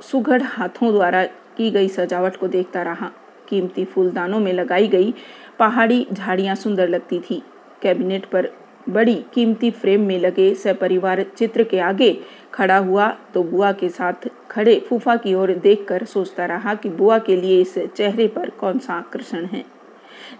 सुघड़ 0.00 0.42
हाथों 0.42 0.92
द्वारा 0.92 1.24
की 1.56 1.70
गई 1.70 1.88
सजावट 1.88 2.36
को 2.36 2.48
देखता 2.48 2.82
रहा। 2.82 3.10
कीमती 3.48 3.84
फूलदानों 3.84 4.40
में 4.40 4.52
लगाई 4.52 4.88
गई 4.88 5.14
पहाड़ी 5.58 6.06
झाड़ियाँ 6.12 6.54
सुंदर 6.54 6.88
लगती 6.88 7.18
थी। 7.20 7.42
कैबिनेट 7.82 8.24
पर 8.24 8.48
बड़ी 8.88 9.14
कीमती 9.34 9.70
फ्रेम 9.70 10.00
में 10.00 10.18
लगे 10.20 10.54
सपरिवार 10.54 11.22
चित्र 11.36 11.62
के 11.62 11.78
आगे 11.80 12.12
खड़ा 12.54 12.76
हुआ 12.78 13.08
तो 13.34 13.42
बुआ 13.42 13.70
के 13.72 13.88
साथ 13.88 14.28
खड़े 14.50 14.78
फूफा 14.80 15.16
की 15.16 15.34
ओर 15.34 15.52
देखकर 15.54 16.04
सोचता 16.04 16.46
रहा 16.46 16.74
कि 16.74 16.88
बुआ 16.90 17.18
के 17.18 17.36
लिए 17.36 17.60
इस 17.60 17.74
चेहरे 17.86 18.26
पर 18.28 18.50
कौन 18.50 18.78
सा 18.78 18.94
आकर्षण 18.94 19.44
है, 19.44 19.64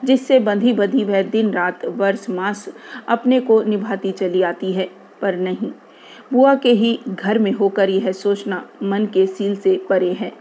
जिससे 0.04 0.38
बंधी 0.40 0.72
बंधी 0.72 1.04
वह 1.04 1.22
दिन 1.22 1.50
रात 1.52 1.84
वर्ष 1.86 2.28
मास 2.30 2.68
अपने 3.08 3.40
को 3.40 3.62
निभाती 3.62 4.12
चली 4.12 4.42
आती 4.42 4.72
है। 4.72 4.88
पर 5.20 5.36
नहीं 5.36 5.70
बुआ 6.32 6.54
के 6.54 6.70
ही 6.72 6.98
घर 7.08 7.38
में 7.38 7.50
होकर 7.52 7.90
यह 7.90 8.10
सोचना 8.12 8.64
मन 8.82 9.06
के 9.06 9.26
सील 9.26 9.54
से 9.56 9.76
परे 9.88 10.12
है। 10.12 10.32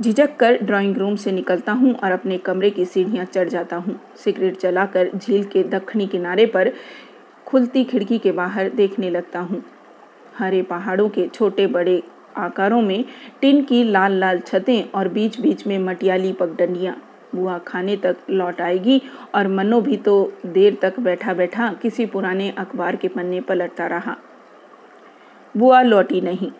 झिझक 0.00 0.36
कर 0.36 0.56
ड्राइंग 0.62 0.96
रूम 0.96 1.14
से 1.16 1.32
निकलता 1.32 1.72
हूँ 1.72 1.94
और 1.94 2.12
अपने 2.12 2.38
कमरे 2.38 2.70
की 2.70 2.84
सीढ़ियाँ 2.84 3.24
चढ़ 3.24 3.48
जाता 3.48 3.76
हूँ। 3.76 3.98
सिगरेट 4.16 4.60
जलाकर 4.60 5.10
झील 5.16 5.44
के 5.44 5.62
दक्षिणी 5.64 6.06
किनारे 6.06 6.46
पर 6.46 6.72
खुलती 7.46 7.84
खिड़की 7.84 8.18
के 8.18 8.32
बाहर 8.32 8.68
देखने 8.70 9.10
लगता 9.10 9.40
हूँ। 9.40 9.62
हरे 10.38 10.62
पहाड़ों 10.62 11.08
के 11.08 11.26
छोटे 11.28 11.66
बड़े 11.66 12.02
आकारों 12.36 12.80
में 12.82 13.04
टिन 13.40 13.62
की 13.64 13.82
लाल 13.84 14.12
लाल 14.12 14.40
छतें 14.40 14.82
और 14.90 15.08
बीच 15.08 15.40
बीच 15.40 15.66
में 15.66 15.78
मटियाली 15.78 16.32
पगडंडियाँ। 16.32 16.96
बुआ 17.34 17.56
खाने 17.58 17.96
तक 17.96 18.16
लौट 18.30 18.60
आएगी 18.60 19.00
और 19.34 19.48
मनो 19.48 19.80
भी 19.80 19.96
तो 19.96 20.32
देर 20.46 20.78
तक 20.82 20.98
बैठा 21.00 21.34
बैठा 21.34 21.72
किसी 21.72 22.06
पुराने 22.06 22.50
अखबार 22.50 22.96
के 22.96 23.08
पन्ने 23.08 23.40
पलटता 23.40 23.86
रहा। 23.86 24.16
बुआ 25.56 25.82
लौटी 25.82 26.20
नहीं। 26.20 26.52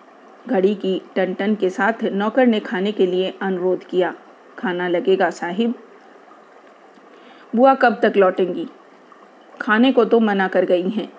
घड़ी 0.49 0.75
की 0.75 1.03
टन 1.17 1.35
टन 1.35 1.55
के 1.55 1.71
साथ 1.71 2.05
नौकर 2.05 2.47
ने 2.47 2.61
खाने 2.61 2.93
के 2.93 3.07
लिए 3.07 3.35
अनुरोध 3.43 3.85
किया। 3.85 4.15
खाना 4.59 4.89
लगेगा, 4.89 5.31
साहिब। 5.31 5.75
बुआ 7.57 7.75
कब 7.75 8.01
तक 8.03 8.13
लौटेंगी? 8.17 8.67
खाने 9.61 9.93
को 9.93 10.05
तो 10.05 10.21
मना 10.21 10.49
कर 10.49 10.65
गई 10.65 10.89
हैं। 10.89 11.13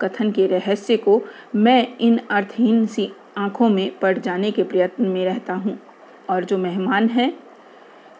कथन 0.00 0.30
के 0.30 0.46
रहस्य 0.46 0.96
को 0.96 1.22
मैं 1.54 1.98
इन 1.98 2.20
अर्थहीन 2.30 2.86
सी 2.86 3.12
आँखों 3.38 3.68
में 3.68 3.98
पड़ 3.98 4.18
जाने 4.18 4.50
के 4.50 4.62
प्रयत्न 4.62 5.04
में 5.04 5.24
रहता 5.24 5.54
हूँ। 5.54 5.78
और 6.30 6.44
जो 6.44 6.58
मेहमान 6.58 7.08
हैं, 7.08 7.38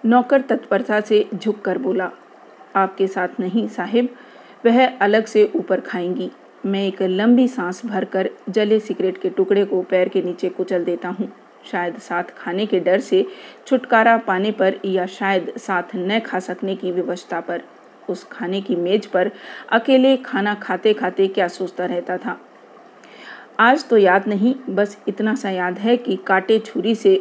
नौकर 0.05 0.41
तत्परता 0.41 1.01
से 1.01 1.29
झुक 1.35 1.61
कर 1.61 1.79
बोला, 1.79 2.11
आपके 2.77 3.07
साथ 3.07 3.29
नहीं, 3.41 3.69
साहिब। 3.69 4.09
वह 4.67 4.99
अलग 4.99 5.25
से 5.25 5.53
ऊपर 5.57 5.81
खाएँगी। 5.81 6.31
मैं 6.67 6.87
एक 6.87 7.03
लंबी 7.03 7.47
सांस 7.49 7.85
भरकर 7.87 8.29
जले 8.49 8.79
सिगरेट 8.81 9.19
के 9.19 9.31
टुकड़े 9.31 9.65
को 9.65 9.83
पैर 9.83 10.09
के 10.09 10.23
नीचे 10.23 10.49
कुचल 10.49 10.85
देता 10.85 11.09
हूँ। 11.09 11.29
शायद 11.71 11.99
साथ 11.99 12.25
खाने 12.37 12.67
के 12.67 12.81
डर 12.81 13.01
से, 13.01 13.27
छुटकारा 13.67 14.17
पाने 14.17 14.51
पर 14.51 14.81
या 14.85 15.07
शायद 15.07 15.53
साथ 15.59 15.95
न 15.95 16.19
खा 16.21 16.39
सकने 16.41 16.75
की 16.77 16.93
व्यवस्था 16.93 17.41
पर। 17.41 17.63
उस 18.09 18.25
खाने 18.25 18.61
की 18.61 18.77
मेज 18.77 19.07
पर 19.07 19.31
अकेले 19.71 20.17
खाना 20.17 20.55
खाते 20.55 20.95
खाते 20.95 21.27
क्या 21.29 21.49
सोचता 21.49 21.87
रहता 21.87 22.17
था। 22.17 22.39
आज 23.61 23.89
तो 23.89 23.97
याद 23.97 24.29
नहीं, 24.29 24.55
बस 24.69 24.99
इतना 25.09 25.35
सा 25.35 25.51
याद 25.51 25.79
है 25.79 25.97
कि 25.97 26.17
काटे 26.27 26.59
छुरी 26.59 26.95
से 26.95 27.21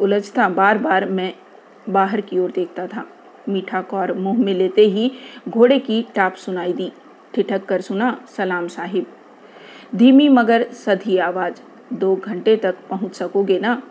उलझता 0.00 0.48
बार 0.48 0.78
बार 0.78 1.04
मैं 1.04 1.32
बाहर 1.88 2.20
की 2.20 2.38
ओर 2.38 2.50
देखता 2.50 2.86
था। 2.86 3.06
मीठा 3.48 3.80
कौर 3.82 4.12
मुँह 4.12 4.38
में 4.38 4.52
लेते 4.54 4.82
ही 4.82 5.10
घोड़े 5.48 5.78
की 5.78 6.02
टाप 6.14 6.34
सुनाई 6.34 6.72
दी। 6.72 6.92
ठिठक 7.34 7.64
कर 7.64 7.80
सुना 7.80 8.24
सलाम 8.36 8.68
साहिब। 8.68 9.06
धीमी 9.94 10.28
मगर 10.28 10.62
सधी 10.72 11.18
आवाज़, 11.18 11.60
दो 11.92 12.16
घंटे 12.16 12.56
तक 12.56 12.76
पहुँच 12.90 13.14
सकोगे 13.14 13.58
ना? 13.58 13.82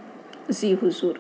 जी 0.52 0.74
हुजूर। 0.74 1.20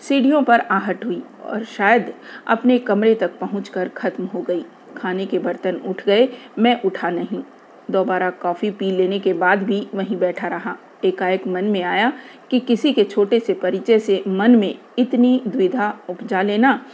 सीढ़ियों 0.00 0.42
पर 0.42 0.60
आहट 0.60 1.04
हुई 1.04 1.22
और 1.44 1.64
शायद 1.64 2.14
अपने 2.46 2.78
कमरे 2.78 3.14
तक 3.14 3.38
पहुंचकर 3.38 3.88
खत्म 3.88 4.24
हो 4.24 4.40
गई। 4.42 4.64
खाने 4.96 5.26
के 5.26 5.38
बर्तन 5.38 5.76
उठ 5.76 6.04
गए, 6.04 6.28
मैं 6.58 6.82
उठा 6.82 7.10
नहीं। 7.10 7.42
दोबारा 7.90 8.30
कॉफ़ी 8.30 8.70
पी 8.70 8.90
लेने 8.90 9.18
के 9.18 9.32
बाद 9.32 9.62
भी 9.62 9.88
वहीं 9.94 10.16
बैठा 10.16 10.48
रहा। 10.48 10.76
एकाएक 11.04 11.46
मन 11.46 11.64
में 11.64 11.82
आया 11.82 12.12
कि 12.50 12.60
किसी 12.60 12.92
के 12.92 13.04
छोटे 13.04 13.40
से 13.40 13.54
परिचय 13.54 13.98
से 13.98 14.22
मन 14.28 14.56
में 14.56 14.78
इतनी 14.98 15.42
द्विधा 15.46 15.98
उपजा 16.10 16.42
लेना 16.42 16.84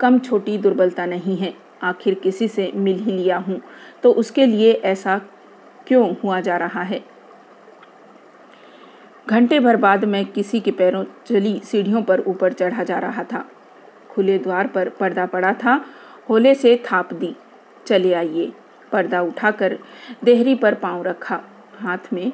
कम 0.00 0.18
छोटी 0.18 0.58
दुर्बलता 0.58 1.06
नहीं 1.06 1.36
है। 1.36 1.54
आखिर 1.82 2.14
किसी 2.14 2.48
से 2.48 2.72
मिल 2.74 2.98
ही 2.98 3.12
लिया 3.12 3.36
हूँ। 3.36 3.60
तो 4.02 4.12
उसके 4.12 4.46
लिए 4.46 4.72
ऐसा 4.72 5.18
क्यों 5.86 6.14
हुआ 6.24 6.40
जा 6.40 6.56
रहा 6.56 6.82
है? 6.82 7.04
घंटे 9.28 9.60
भर 9.60 9.76
बाद 9.76 10.04
मैं 10.04 10.26
किसी 10.26 10.60
के 10.60 10.70
पैरों 10.70 11.04
चली 11.26 11.60
सीढ़ियों 11.64 12.02
पर 12.02 12.20
ऊपर 12.20 12.52
चढ़ा 12.52 12.84
जा 12.84 12.98
रहा 12.98 13.24
था। 13.24 13.50
खुले 14.10 14.38
द्वार 14.38 14.66
पर 14.66 14.88
पर्दा 14.88 15.26
पड़ा 15.26 15.52
था। 15.52 15.84
होले 16.28 16.54
से 16.54 16.76
थाप 16.76 17.14
दी। 17.14 17.36
चले 17.86 18.12
आइए। 18.12 18.52
पर्दा 18.92 19.22
उठाकर 19.22 19.78
देहरी 20.24 20.54
पर 20.54 20.74
पाँव 20.74 21.02
रखा। 21.02 21.40
हाथ 21.78 22.12
में 22.12 22.32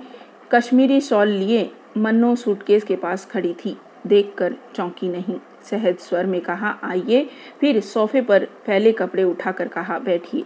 कश्मीरी 0.53 1.01
शॉल 1.01 1.29
लिए 1.29 1.71
मन्नो 1.97 2.37
सूटकेस 2.37 2.85
के 2.85 2.97
पास 2.97 3.27
खड़ी 3.27 3.55
थी। 3.65 3.77
देखकर 4.07 4.55
चौंकी 4.75 5.09
नहीं। 5.09 5.39
सहज 5.71 5.99
स्वर 5.99 6.27
में 6.27 6.41
कहा, 6.41 6.79
आइए। 6.83 7.29
फिर 7.61 7.81
सोफे 7.81 8.21
पर 8.21 8.45
फैले 8.67 8.93
कपड़े 8.93 9.25
उठाकर 9.25 9.69
कहा, 9.69 9.99
बैठिए। 9.99 10.45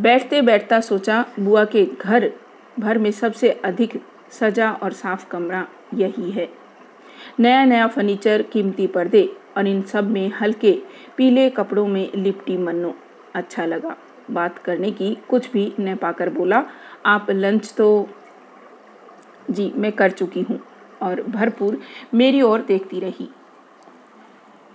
बैठते 0.00 0.42
बैठता 0.42 0.80
सोचा, 0.80 1.24
बुआ 1.40 1.64
के 1.64 1.84
घर 2.00 2.32
भर 2.78 2.98
में 2.98 3.10
सबसे 3.10 3.50
अधिक 3.50 4.02
सजा 4.30 4.72
और 4.72 4.92
साफ़ 4.92 5.28
कमरा 5.28 5.66
यही 5.94 6.30
है। 6.30 6.48
नया 7.40 7.64
नया 7.64 7.86
फर्नीचर, 7.86 8.42
कीमती 8.42 8.86
पर्दे 8.86 9.36
और 9.56 9.66
इन 9.66 9.82
सब 9.82 10.10
में 10.10 10.30
हल्के 10.40 10.82
पीले 11.16 11.50
कपड़ों 11.50 11.86
में 11.86 12.10
लिपटी 12.14 12.56
मन्नो। 12.56 12.94
अच्छा 13.34 13.64
लगा 13.64 13.96
बात 14.30 14.58
करने 14.58 14.90
की, 14.90 15.16
कुछ 15.28 15.52
भी 15.52 15.72
न 15.80 15.96
पाकर 15.96 16.28
बोला, 16.28 16.64
आप 17.06 17.26
लंच 17.30 17.74
तो 17.76 18.08
जी, 19.50 19.72
मैं 19.76 19.92
कर 19.92 20.10
चुकी 20.10 20.42
हूँ। 20.42 20.60
और 21.02 21.22
भरपूर 21.22 21.80
मेरी 22.14 22.42
ओर 22.42 22.60
देखती 22.60 23.00
रही। 23.00 23.28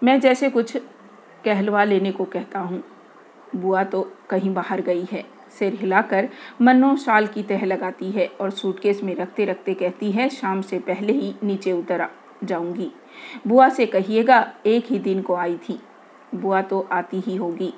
मैं 0.06 0.20
जैसे 0.20 0.50
कुछ 0.50 0.76
कहलवा 1.46 1.84
लेने 1.84 2.12
को 2.12 2.26
कहता 2.26 2.60
हूँ। 2.60 2.84
बुआ 3.56 3.84
तो 3.84 4.02
कहीं 4.30 4.54
बाहर 4.54 4.82
गई 4.82 5.06
है। 5.12 5.24
सिर 5.60 5.74
हिलाकर 5.74 6.28
मन्नो 6.62 6.96
शाल 6.96 7.28
की 7.28 7.44
तह 7.44 7.66
लगाती 7.66 8.10
है 8.12 8.26
और 8.42 8.50
सूटकेस 8.50 9.02
में 9.04 9.16
रखते 9.16 9.46
रखते 9.46 9.74
कहती 9.74 10.12
है, 10.12 10.28
शाम 10.30 10.62
से 10.62 10.80
पहले 10.80 11.14
ही 11.14 11.34
नीचे 11.44 11.72
उतर 11.72 12.08
जाऊँगी। 12.44 12.92
बुआ 13.48 13.70
से 13.70 13.86
कहिएगा, 13.86 14.54
एक 14.66 14.86
ही 14.86 15.00
दिन 15.00 15.22
को 15.22 15.36
आई 15.36 15.56
थी। 15.70 15.80
बुआ 16.36 16.62
तो 16.62 16.88
आती 16.92 17.20
ही 17.20 17.36
होगी। 17.36 17.74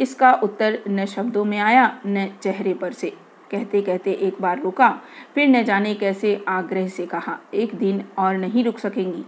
इसका 0.00 0.32
उत्तर 0.32 0.78
न 0.88 1.04
शब्दों 1.04 1.44
में 1.44 1.58
आया, 1.58 2.00
न 2.06 2.26
चेहरे 2.42 2.74
पर 2.74 2.92
से। 2.92 3.12
कहते 3.50 3.82
कहते 3.82 4.12
एक 4.12 4.40
बार 4.40 4.62
रुका, 4.62 4.88
फिर 5.34 5.48
न 5.48 5.62
जाने 5.62 5.94
कैसे 5.94 6.44
आग्रह 6.48 6.88
से 6.88 7.06
कहा, 7.06 7.38
एक 7.54 7.74
दिन 7.74 8.04
और 8.18 8.34
नहीं 8.34 8.64
रुक 8.64 8.78
सकेंगी? 8.78 9.24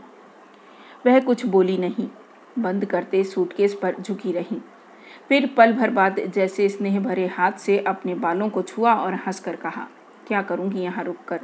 वह 1.07 1.21
कुछ 1.21 1.47
बोली 1.47 1.79
नहीं। 1.79 2.09
बंद 2.59 2.85
करते 2.85 3.23
सूटकेस 3.25 3.75
पर 3.75 3.97
झुकी 4.01 4.33
रही। 4.33 4.61
फिर 5.29 5.47
पल 5.57 5.73
भर 5.73 5.91
बाद 5.91 6.21
जैसे 6.35 6.69
स्नेह 6.69 6.99
भरे 7.01 7.27
हाथ 7.29 7.59
से 7.59 7.79
अपने 7.79 8.15
बालों 8.15 8.49
को 8.49 8.63
छुआ 8.63 8.95
और 8.95 9.15
हंसकर 9.17 9.57
कहा, 9.57 9.87
क्या 10.29 10.43
करूँगी 10.43 10.81
यहाँ 10.81 11.05
रुक 11.05 11.25
कर 11.29 11.41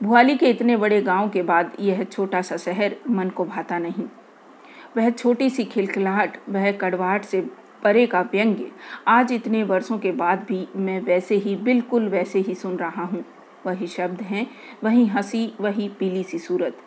भुआली 0.00 0.36
के 0.36 0.50
इतने 0.50 0.76
बड़े 0.76 1.00
गाँव 1.02 1.28
के 1.28 1.42
बाद 1.42 1.72
यह 1.80 2.02
छोटा 2.04 2.40
सा 2.42 2.56
शहर 2.56 2.96
मन 3.10 3.28
को 3.28 3.44
भाता 3.44 3.78
नहीं। 3.78 4.04
वह 4.96 5.10
छोटी 5.10 5.48
सी 5.50 5.64
खिलखिलाहट, 5.64 6.36
वह 6.48 6.70
कड़वाहट 6.72 7.24
से 7.24 7.40
परे 7.82 8.06
का 8.06 8.20
व्यंग्य, 8.22 8.70
आज 9.08 9.32
इतने 9.32 9.62
वर्षों 9.62 9.98
के 9.98 10.12
बाद 10.12 10.44
भी 10.48 10.66
मैं 10.76 11.00
वैसे 11.00 11.34
ही 11.34 11.56
बिल्कुल 11.56 12.08
वैसे 12.08 12.38
ही 12.38 12.54
सुन 12.54 12.76
रहा 12.76 13.02
हूँ। 13.02 13.24
वही 13.66 13.86
शब्द 13.86 14.20
हैं, 14.20 14.46
वही 14.84 15.06
हँसी, 15.06 15.52
वही 15.60 15.88
पीली 15.88 16.22
सी 16.22 16.38
सूरत। 16.38 16.78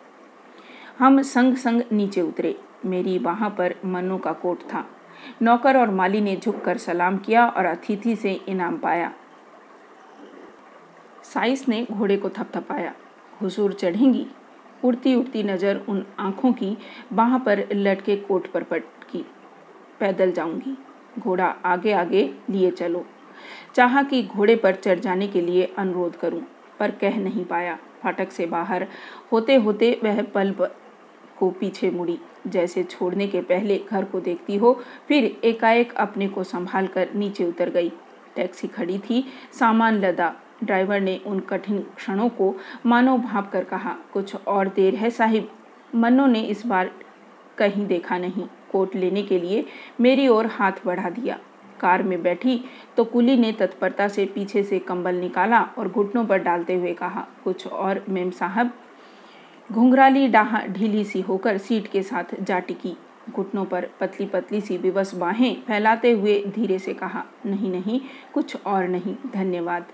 हम 0.98 1.20
संग 1.22 1.56
संग 1.56 1.82
नीचे 1.92 2.20
उतरे। 2.20 2.56
मेरी 2.86 3.18
वहाँ 3.18 3.50
पर 3.50 3.74
मनु 3.84 4.18
का 4.18 4.32
कोट 4.32 4.62
था। 4.64 4.84
नौकर 5.42 5.76
और 5.76 5.90
माली 5.90 6.20
ने 6.20 6.36
झुककर 6.36 6.78
सलाम 6.78 7.16
किया 7.18 7.46
और 7.46 7.64
अतिथि 7.64 8.16
से 8.16 8.32
इनाम 8.48 8.76
पाया। 8.78 9.12
साइस 11.24 11.68
ने 11.68 11.86
घोड़े 11.90 12.16
को 12.16 12.28
थपथपाया। 12.28 12.94
हुजूर 13.42 13.72
चढ़ेंगी। 13.72 14.26
उड़ती 14.84 15.14
उड़ती 15.14 15.42
नज़र 15.42 15.80
उन 15.88 16.04
आँखों 16.18 16.52
की 16.52 16.76
बाह 17.12 17.36
पर 17.38 17.66
लटके 17.72 18.16
कोट 18.16 18.50
पर 18.52 18.62
पटकी। 18.62 19.24
पैदल 20.00 20.32
जाऊँगी। 20.32 20.76
घोड़ा 21.18 21.46
आगे 21.64 21.92
आगे 21.92 22.22
लिए 22.50 22.70
चलो। 22.70 23.04
चाहा 23.74 24.02
कि 24.02 24.22
घोड़े 24.24 24.56
पर 24.56 24.74
चढ़ 24.74 24.98
जाने 24.98 25.28
के 25.28 25.40
लिए 25.40 25.72
अनुरोध 25.78 26.16
करूँ, 26.16 26.42
पर 26.78 26.90
कह 26.90 27.16
नहीं 27.16 27.44
पाया। 27.44 27.78
फाटक 28.02 28.30
से 28.30 28.46
बाहर 28.46 28.86
होते 29.32 29.54
होते 29.54 29.98
वह 30.04 30.22
पल 30.24 30.54
को 31.40 31.50
पीछे 31.50 31.90
मुड़ी। 31.90 32.18
जैसे 32.46 32.82
छोड़ने 32.82 33.26
के 33.26 33.40
पहले 33.40 33.80
घर 33.90 34.04
को 34.04 34.20
देखती 34.20 34.56
हो, 34.56 34.72
फिर 35.08 35.24
एकाएक 35.44 35.94
अपने 35.94 36.28
को 36.28 36.44
संभाल 36.44 36.86
कर 36.86 37.08
नीचे 37.14 37.44
उतर 37.44 37.70
गई। 37.70 37.90
टैक्सी 38.36 38.68
खड़ी 38.68 38.98
थी, 38.98 39.24
सामान 39.52 40.00
लदा। 40.00 40.34
ड्राइवर 40.64 41.00
ने 41.00 41.20
उन 41.26 41.40
कठिन 41.40 41.78
क्षणों 41.96 42.28
को 42.28 42.54
मानो 42.86 43.16
भाप 43.18 43.50
कर 43.52 43.64
कहा, 43.64 43.96
कुछ 44.12 44.34
और 44.36 44.68
देर 44.68 44.94
है 44.94 45.10
साहिब। 45.10 45.48
मन्नो 45.94 46.26
ने 46.26 46.40
इस 46.40 46.66
बार 46.66 46.90
कहीं 47.58 47.86
देखा 47.86 48.18
नहीं। 48.18 48.48
कोट 48.72 48.94
लेने 48.96 49.22
के 49.22 49.38
लिए 49.38 49.64
मेरी 50.00 50.28
ओर 50.28 50.46
हाथ 50.46 50.72
बढ़ा 50.86 51.10
दिया। 51.10 51.38
कार 51.80 52.02
में 52.02 52.22
बैठी 52.22 52.60
तो 52.96 53.04
कुली 53.04 53.36
ने 53.36 53.52
तत्परता 53.52 54.08
से 54.08 54.24
पीछे 54.26 54.62
से 54.62 54.78
कंबल 54.78 55.14
निकाला 55.14 55.60
और 55.78 55.88
घुटनों 55.88 56.24
पर 56.24 56.38
डालते 56.38 56.74
हुए 56.74 56.92
कहा, 56.92 57.26
कुछ 57.44 57.66
और, 57.66 58.04
मेम 58.08 58.30
साहब। 58.30 58.70
घुंघराली 59.72 60.28
डाह 60.28 60.66
ढीली 60.66 61.04
सी 61.04 61.20
होकर 61.20 61.58
सीट 61.58 61.86
के 61.86 62.02
साथ 62.02 62.24
जा 62.42 62.58
टिकी। 62.58 62.96
घुटनों 63.30 63.64
पर 63.64 63.90
पतली 64.00 64.26
पतली 64.26 64.60
सी 64.60 64.76
विवश 64.76 65.14
बाहें 65.14 65.62
फैलाते 65.62 66.10
हुए 66.10 66.44
धीरे 66.46 66.78
से 66.78 66.94
कहा, 66.94 67.24
नहीं 67.46 67.70
नहीं, 67.70 68.00
कुछ 68.34 68.56
और 68.66 68.88
नहीं, 68.88 69.16
धन्यवाद। 69.32 69.86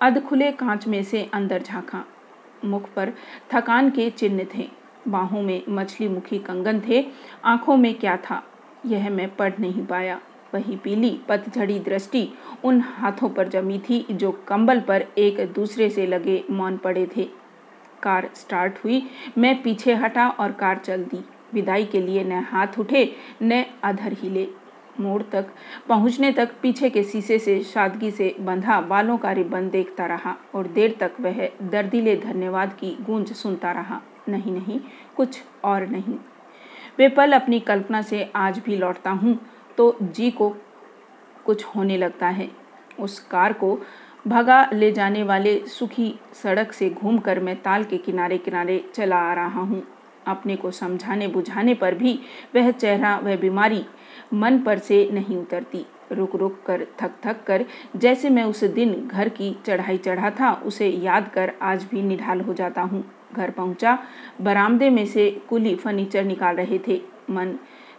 अध 0.00 0.22
खुले 0.26 0.52
कांच 0.52 0.86
में 0.88 1.02
से 1.02 1.30
अंदर 1.34 1.62
झांका। 1.62 2.04
मुख 2.64 2.92
पर 2.92 3.12
थकान 3.52 3.90
के 3.90 4.10
चिन्ह 4.10 4.46
थे। 4.54 4.68
बाहों 5.08 5.42
में 5.42 5.62
मछली 5.68 6.08
मुखी 6.08 6.38
कंगन 6.38 6.82
थे। 6.88 7.06
आँखों 7.44 7.76
में 7.76 7.94
क्या 7.94 8.16
था? 8.16 8.44
यह 8.86 9.10
मैं 9.10 9.36
पढ़ 9.36 9.52
नहीं 9.60 9.86
पाया। 9.86 10.20
वही 10.54 10.76
पीली, 10.76 11.20
पतझड़ी 11.28 11.78
दृष्टि 11.78 12.28
उन 12.64 12.80
हाथों 12.80 13.28
पर 13.28 13.48
जमी 13.48 13.78
थी 13.78 14.06
जो 14.10 14.32
कंबल 14.32 14.80
पर 14.80 15.06
एक 15.18 15.52
दूसरे 15.52 15.90
से 15.90 16.06
लगे 16.06 16.44
मौन 16.50 16.76
पड़े 16.76 17.08
थे। 17.16 17.39
कार 18.02 18.30
स्टार्ट 18.34 18.84
हुई। 18.84 19.02
मैं 19.38 19.60
पीछे 19.62 19.94
हटा 19.94 20.28
और 20.30 20.52
कार 20.52 20.78
चल 20.78 21.04
दी। 21.04 21.24
विदाई 21.54 21.84
के 21.84 22.00
लिए 22.00 22.24
न 22.24 22.44
हाथ 22.44 22.78
उठे, 22.78 23.12
न 23.42 23.64
अधर 23.84 24.12
हिले। 24.12 24.48
मोड़ 25.00 25.22
तक 25.22 25.46
पहुँचने 25.88 26.30
तक 26.32 26.50
पीछे 26.62 26.88
के 26.90 27.02
शीशे 27.02 27.38
से 27.38 27.58
सादगी 27.64 28.10
से 28.10 28.34
बंधा 28.40 28.80
बालों 28.80 29.16
का 29.18 29.32
रिबन 29.32 29.68
देखता 29.70 30.06
रहा 30.06 30.34
और 30.54 30.66
देर 30.68 30.96
तक 31.00 31.12
वह 31.20 31.48
दर्दीले 31.62 32.16
धन्यवाद 32.16 32.72
की 32.72 32.96
गूंज 33.00 33.32
सुनता 33.32 33.72
रहा। 33.72 34.00
नहीं 34.28 34.52
नहीं, 34.52 34.80
कुछ 35.16 35.40
और 35.64 35.86
नहीं। 35.86 36.16
वे 36.98 37.08
पल 37.08 37.32
अपनी 37.32 37.60
कल्पना 37.60 38.02
से 38.02 38.30
आज 38.36 38.58
भी 38.58 38.76
लौटता 38.76 39.10
हूँ 39.12 39.38
तो 39.78 39.96
जी 40.02 40.30
को 40.30 40.54
कुछ 41.46 41.64
होने 41.66 41.96
लगता 41.96 42.28
है। 42.28 42.50
उस 43.00 43.18
कार 43.20 43.52
को 43.52 43.78
भगा 44.28 44.70
ले 44.72 44.90
जाने 44.92 45.22
वाले 45.22 45.58
सुखी 45.66 46.14
सड़क 46.32 46.72
से 46.72 46.90
घूमकर 46.90 47.40
मैं 47.40 47.56
ताल 47.62 47.84
के 47.84 47.98
किनारे 47.98 48.38
किनारे 48.38 48.84
चला 48.94 49.16
आ 49.16 49.32
रहा 49.34 49.60
हूँ। 49.60 49.82
अपने 50.26 50.56
को 50.56 50.70
समझाने 50.70 51.28
बुझाने 51.28 51.74
पर 51.74 51.94
भी 51.94 52.18
वह 52.54 52.70
चेहरा 52.70 53.16
वह 53.16 53.36
बीमारी 53.36 53.84
मन 54.34 54.58
पर 54.58 54.78
से 54.78 55.08
नहीं 55.12 55.36
उतरती। 55.36 55.86
रुक 56.12 56.36
रुक 56.36 56.62
कर, 56.66 56.86
थक 57.00 57.10
थक 57.26 57.44
कर, 57.46 57.64
जैसे 57.96 58.30
मैं 58.30 58.44
उस 58.44 58.64
दिन 58.64 59.08
घर 59.08 59.28
की 59.28 59.56
चढ़ाई 59.66 59.98
चढ़ा 59.98 60.30
था, 60.30 60.52
उसे 60.52 60.88
याद 60.88 61.30
कर 61.34 61.52
आज 61.62 61.84
भी 61.84 62.02
निढाल 62.02 62.40
हो 62.40 62.54
जाता 62.54 62.82
हूँ। 62.82 63.04
घर 63.32 63.50
पहुँचा, 63.50 63.98
बरामदे 64.40 64.90
में 64.90 65.06
से 65.06 65.30
कुली 65.48 65.74
फर्नीचर 65.74 66.24
निकाल 66.24 66.56
रहे 66.56 66.78
थे। 66.88 67.00
मन 67.30 67.54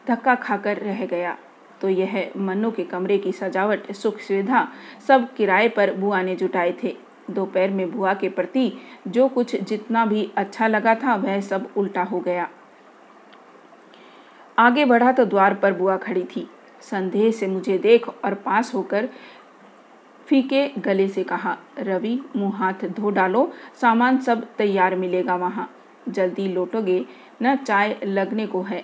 धक्का 0.08 0.36
खाकर 0.36 0.78
रह 0.78 1.06
गया। 1.06 1.38
तो 1.82 1.90
यह 1.90 2.32
मन्नों 2.38 2.72
के 2.72 2.84
कमरे 2.84 3.18
की 3.18 3.32
सजावट, 3.32 3.92
सुख 3.92 4.20
सुविधा 4.20 4.68
सब 5.08 5.34
किराए 5.34 5.70
पर 5.70 5.94
बुआ 5.94 6.22
ने 6.22 6.36
जुटाए 6.36 6.76
थे। 6.84 6.98
दोपहर 7.32 7.70
में 7.70 7.92
बुआ 7.92 8.14
के 8.14 8.30
प्रति 8.30 8.72
जो 9.08 9.28
कुछ 9.28 9.56
जितना 9.56 10.06
भी 10.06 10.32
अच्छा 10.38 10.68
लगा 10.68 10.96
था, 10.96 11.16
वह 11.16 11.42
सब 11.42 11.70
उल्टा 11.78 12.04
हो 12.04 12.20
गया। 12.20 12.50
आगे 14.60 14.86
बढ़ा 14.86 15.12
तो 15.12 15.26
द्वार 15.26 15.54
पर 15.54 15.74
बुआ 15.74 15.98
खड़ी 15.98 16.24
थी। 16.24 16.50
संदेह 16.82 17.32
से 17.32 17.48
मुझे 17.48 17.78
देख 17.78 18.10
और 18.10 18.34
पास 18.34 18.74
होकर 18.74 19.10
फीके 20.28 20.68
गले 20.68 21.08
से 21.08 21.24
कहा, 21.24 21.58
रवि, 21.80 22.20
मुँह 22.36 22.56
हाथ 22.56 22.74
धो 22.74 23.10
डालो, 23.10 23.52
सामान 23.82 24.18
सब 24.18 24.48
तैयार 24.56 24.96
मिलेगा 24.96 25.36
वहाँ। 25.36 25.70
जल्दी 26.10 26.48
लौटोगे, 26.48 27.06
न 27.44 27.56
चाय 27.56 27.98
लगने 28.04 28.48
को 28.48 28.62
है। 28.62 28.84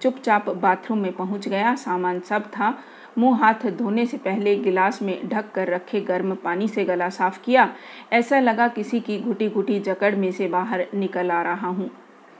चुपचाप 0.00 0.50
बाथरूम 0.50 0.98
में 0.98 1.12
पहुँच 1.12 1.48
गया। 1.48 1.74
सामान 1.74 2.20
सब 2.20 2.42
था। 2.42 2.78
मुँह 3.18 3.38
हाथ 3.38 3.70
धोने 3.70 4.06
से 4.06 4.16
पहले 4.16 4.56
गिलास 4.56 5.02
में 5.02 5.28
ढक 5.28 5.52
कर 5.52 5.68
रखे 5.68 6.00
गर्म 6.00 6.34
पानी 6.34 6.68
से 6.68 6.84
गला 6.84 7.08
साफ़ 7.08 7.42
किया। 7.44 7.74
ऐसा 8.12 8.40
लगा 8.40 8.68
किसी 8.68 9.00
की 9.00 9.20
घुटी 9.20 9.48
घुटी 9.48 9.80
जकड़ 9.80 10.14
में 10.14 10.32
से 10.32 10.48
बाहर 10.48 10.86
निकल 10.94 11.30
आ 11.30 11.42
रहा 11.42 11.68
हूँ। 11.68 11.90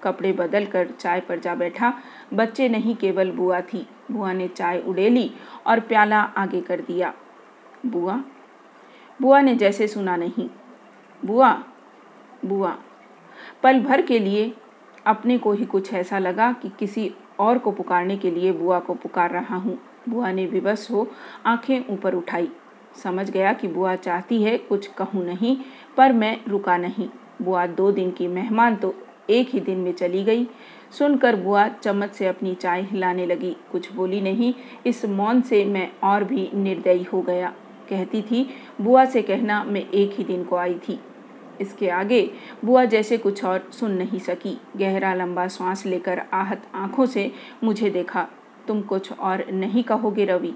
कपड़े 0.02 0.32
बदल 0.32 0.66
कर 0.66 0.88
चाय 1.00 1.20
पर 1.20 1.38
जा 1.38 1.54
बैठा। 1.54 1.94
बच्चे 2.34 2.68
नहीं, 2.68 2.96
केवल 2.96 3.30
बुआ 3.30 3.60
थी। 3.60 3.88
बुआ 4.10 4.32
ने 4.32 4.48
चाय 4.48 4.78
उड़ेली 4.78 5.30
और 5.66 5.80
प्याला 5.80 6.20
आगे 6.20 6.60
कर 6.60 6.80
दिया। 6.80 7.14
बुआ? 7.86 8.24
बुआ 9.22 9.40
ने 9.40 9.54
जैसे 9.54 9.88
सुना 9.88 10.16
नहीं। 10.16 10.48
बुआ? 11.24 11.62
बुआ? 12.44 12.78
पल 13.62 13.80
भर 13.80 14.02
के 14.02 14.18
लिए 14.18 14.56
अपने 15.06 15.38
को 15.38 15.52
ही 15.52 15.64
कुछ 15.64 15.94
ऐसा 15.94 16.18
लगा 16.18 16.52
कि 16.52 16.72
किसी 16.78 17.14
और 17.40 17.58
को 17.58 17.70
पुकारने 17.70 18.16
के 18.16 18.30
लिए 18.30 18.52
बुआ 18.52 18.78
को 18.78 18.94
पुकार 18.94 19.30
रहा 19.30 19.56
हूँ। 19.56 19.78
बुआ 20.08 20.32
ने 20.32 20.46
विवश 20.46 20.90
हो 20.90 21.06
आँखें 21.46 21.86
ऊपर 21.90 22.14
उठाई। 22.14 22.48
समझ 23.02 23.30
गया 23.30 23.52
कि 23.52 23.68
बुआ 23.68 23.94
चाहती 23.96 24.42
है 24.42 24.58
कुछ 24.58 24.86
कहूँ 24.86 25.24
नहीं, 25.24 25.56
पर 25.96 26.12
मैं 26.12 26.40
रुका 26.48 26.76
नहीं। 26.76 27.08
बुआ 27.42 27.66
दो 27.66 27.92
दिन 27.92 28.10
की 28.10 28.28
मेहमान 28.28 28.76
तो 28.76 28.94
एक 29.30 29.48
ही 29.48 29.60
दिन 29.60 29.78
में 29.78 29.92
चली 29.92 30.24
गई। 30.24 30.46
सुनकर 30.98 31.36
बुआ 31.36 31.68
चम्मच 31.68 32.10
से 32.10 32.26
अपनी 32.26 32.54
चाय 32.54 32.82
हिलाने 32.82 33.26
लगी। 33.26 33.56
कुछ 33.72 33.92
बोली 33.92 34.20
नहीं, 34.20 34.54
इस 34.86 35.04
मौन 35.04 35.40
से 35.40 35.64
मैं 35.64 35.92
और 36.04 36.24
भी 36.24 36.50
निर्दयी 36.54 37.02
हो 37.02 37.22
गया। 37.22 37.54
कहती 37.90 38.22
थी, 38.22 38.48
बुआ 38.80 39.04
से 39.04 39.22
कहना 39.22 39.64
मैं 39.64 39.90
एक 39.90 40.14
ही 40.14 40.24
दिन 40.24 40.44
को 40.44 40.56
आई 40.56 40.74
थी। 40.74 41.00
इसके 41.60 41.88
आगे। 41.88 42.30
बुआ 42.64 42.84
जैसे 42.84 43.18
कुछ 43.18 43.44
और 43.44 43.68
सुन 43.72 43.92
नहीं 43.92 44.18
सकी। 44.18 44.58
गहरा 44.76 45.14
लंबा 45.14 45.46
सांस 45.48 45.86
लेकर 45.86 46.22
आहत 46.32 46.62
आँखों 46.74 47.06
से 47.06 47.32
मुझे 47.64 47.90
देखा। 47.90 48.28
तुम 48.68 48.80
कुछ 48.82 49.12
और 49.12 49.44
नहीं 49.50 49.82
कहोगे 49.82 50.24
रवि। 50.24 50.54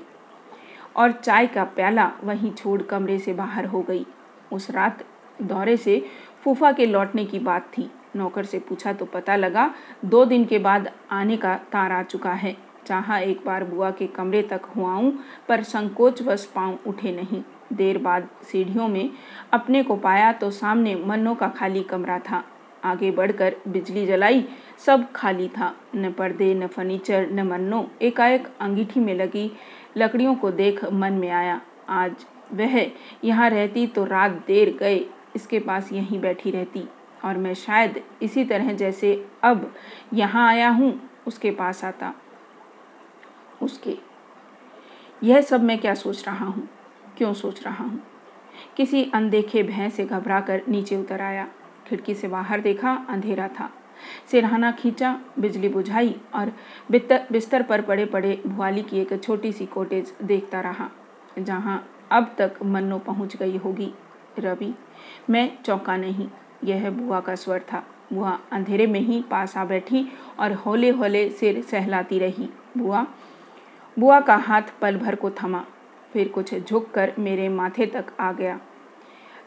और 0.96 1.12
चाय 1.12 1.46
का 1.46 1.64
प्याला 1.64 2.12
वहीं 2.24 2.52
छोड़ 2.52 2.82
कमरे 2.82 3.18
से 3.18 3.32
बाहर 3.32 3.64
हो 3.64 3.82
गई। 3.82 4.06
उस 4.52 4.70
रात 4.70 5.04
दौरे 5.42 5.76
से 5.76 6.06
फूफा 6.44 6.72
के 6.72 6.86
लौटने 6.86 7.24
की 7.24 7.38
बात 7.38 7.70
थी। 7.78 7.90
नौकर 8.16 8.44
से 8.44 8.58
पूछा 8.58 8.92
तो 8.92 9.04
पता 9.04 9.36
लगा, 9.36 9.74
दो 10.04 10.24
दिन 10.24 10.44
के 10.44 10.58
बाद 10.58 10.90
आने 11.10 11.36
का 11.36 11.54
तार 11.54 11.92
आ 11.92 12.02
चुका 12.02 12.32
है। 12.32 12.56
चाहा 12.86 13.18
एक 13.18 13.40
बार 13.46 13.64
बुआ 13.64 13.90
के 13.90 14.06
कमरे 14.06 14.42
तक 14.42 14.60
हुआऊं, 14.76 15.12
पर 15.48 15.62
संकोच 15.62 16.22
बस 16.22 16.52
पाँव 16.54 16.78
उठे 16.86 17.12
नहीं। 17.12 17.42
देर 17.72 17.98
बाद 17.98 18.28
सीढ़ियों 18.42 18.88
में 18.88 19.10
अपने 19.52 19.82
को 19.82 19.96
पाया 19.96 20.32
तो 20.32 20.50
सामने 20.50 20.94
मन्नों 20.96 21.34
का 21.34 21.48
खाली 21.48 21.82
कमरा 21.82 22.18
था। 22.20 22.42
आगे 22.84 23.10
बढ़कर 23.10 23.56
बिजली 23.68 24.06
जलाई, 24.06 24.44
सब 24.78 25.10
खाली 25.12 25.48
था। 25.48 25.74
न 25.96 26.12
पर्दे, 26.12 26.52
न 26.54 26.66
फर्नीचर, 26.66 27.28
न 27.30 27.46
मन्नो। 27.46 27.88
एकाएक 28.02 28.48
अंगीठी 28.60 29.00
में 29.00 29.14
लगी 29.14 29.50
लकड़ियों 29.96 30.34
को 30.34 30.50
देख 30.52 30.84
मन 30.84 31.12
में 31.12 31.30
आया, 31.30 31.60
आज 31.88 32.24
वह 32.52 32.80
यहाँ 33.24 33.50
रहती 33.50 33.86
तो 33.86 34.04
रात 34.04 34.30
देर 34.46 34.76
गए, 34.80 35.04
इसके 35.36 35.58
पास 35.58 35.92
यहीं 35.92 36.20
बैठी 36.20 36.50
रहती। 36.50 36.86
और 37.24 37.36
मैं 37.36 37.54
शायद 37.56 38.02
इसी 38.22 38.44
तरह 38.44 38.72
जैसे 38.72 39.14
अब 39.44 39.72
यहाँ 40.14 40.48
आया 40.48 40.68
हूँ, 40.70 40.92
उसके 41.26 41.50
पास 41.50 41.84
आता। 41.84 42.12
उसके, 43.62 43.96
यह 45.22 45.40
सब 45.40 45.62
मैं 45.62 45.78
क्या 45.78 45.94
सोच 45.94 46.26
रहा 46.26 46.46
हूँ? 46.46 46.68
क्यों 47.20 47.32
सोच 47.34 47.62
रहा 47.64 47.84
हूँ? 47.84 48.00
किसी 48.76 49.02
अनदेखे 49.14 49.62
भय 49.62 49.88
से 49.90 50.04
घबरा 50.04 50.40
कर 50.40 50.62
नीचे 50.68 50.96
उतर 50.96 51.20
आया। 51.20 51.46
खिड़की 51.86 52.14
से 52.14 52.28
बाहर 52.28 52.60
देखा, 52.60 52.92
अंधेरा 53.08 53.48
था। 53.48 53.68
सिरहाना 54.30 54.70
खींचा, 54.72 55.12
बिजली 55.38 55.68
बुझाई 55.68 56.14
और 56.34 56.52
बिस्तर 56.90 57.62
पर 57.62 57.80
पड़े 57.80 58.04
पड़े 58.04 58.40
भुआली 58.46 58.82
की 58.82 58.98
एक 58.98 59.22
छोटी 59.22 59.50
सी 59.52 59.66
कोटेज 59.66 60.12
देखता 60.22 60.60
रहा, 60.60 60.88
जहाँ 61.38 61.84
अब 62.10 62.34
तक 62.38 62.54
मन्नो 62.64 62.98
पहुँच 62.98 63.36
गई 63.36 63.56
होगी। 63.56 63.92
रवि, 64.38 64.72
मैं 65.30 65.50
चौंका 65.64 65.96
नहीं। 65.96 66.28
यह 66.64 66.88
बुआ 66.90 67.20
का 67.20 67.34
स्वर 67.34 67.60
था। 67.72 67.82
बुआ 68.12 68.38
अंधेरे 68.52 68.86
में 68.86 69.00
ही 69.00 69.20
पास 69.30 69.56
आ 69.56 69.64
बैठी 69.64 70.06
और 70.38 70.52
होले 70.54 70.90
होले 70.90 71.28
सिर 71.30 71.60
सहलाती 71.62 72.18
रही। 72.18 72.48
बुआ 72.76 73.06
बुआ 73.96 74.20
का 74.20 74.36
हाथ 74.38 74.72
पल 74.80 74.96
भर 74.96 75.14
को 75.14 75.30
थमा। 75.32 75.64
फिर 76.12 76.28
कुछ 76.28 76.54
झुक 76.54 76.90
कर 76.90 77.12
मेरे 77.18 77.48
माथे 77.48 77.86
तक 77.86 78.06
आ 78.20 78.32
गया। 78.32 78.60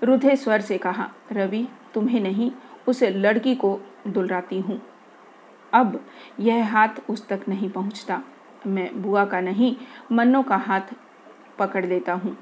रुधे 0.04 0.36
स्वर 0.36 0.62
से 0.62 0.78
कहा, 0.78 1.12
रवि, 1.32 1.67
तुम्हें 1.93 2.21
नहीं, 2.21 2.52
उस 2.88 3.04
लड़की 3.04 3.56
को 3.56 3.80
दुलराती 4.08 4.60
हूँ। 4.60 4.82
अब 5.73 6.06
यह 6.39 6.71
हाथ 6.71 6.89
उस 7.10 7.28
तक 7.28 7.41
नहीं 7.49 7.69
पहुँचता। 7.69 8.21
मैं 8.67 9.02
बुआ 9.02 9.26
का 9.26 9.41
नहीं, 9.41 9.76
मन्नो 10.12 10.43
का 10.43 10.56
हाथ 10.56 10.82
पकड़ 11.60 11.86
लेता 11.86 12.13
हूँ। 12.13 12.38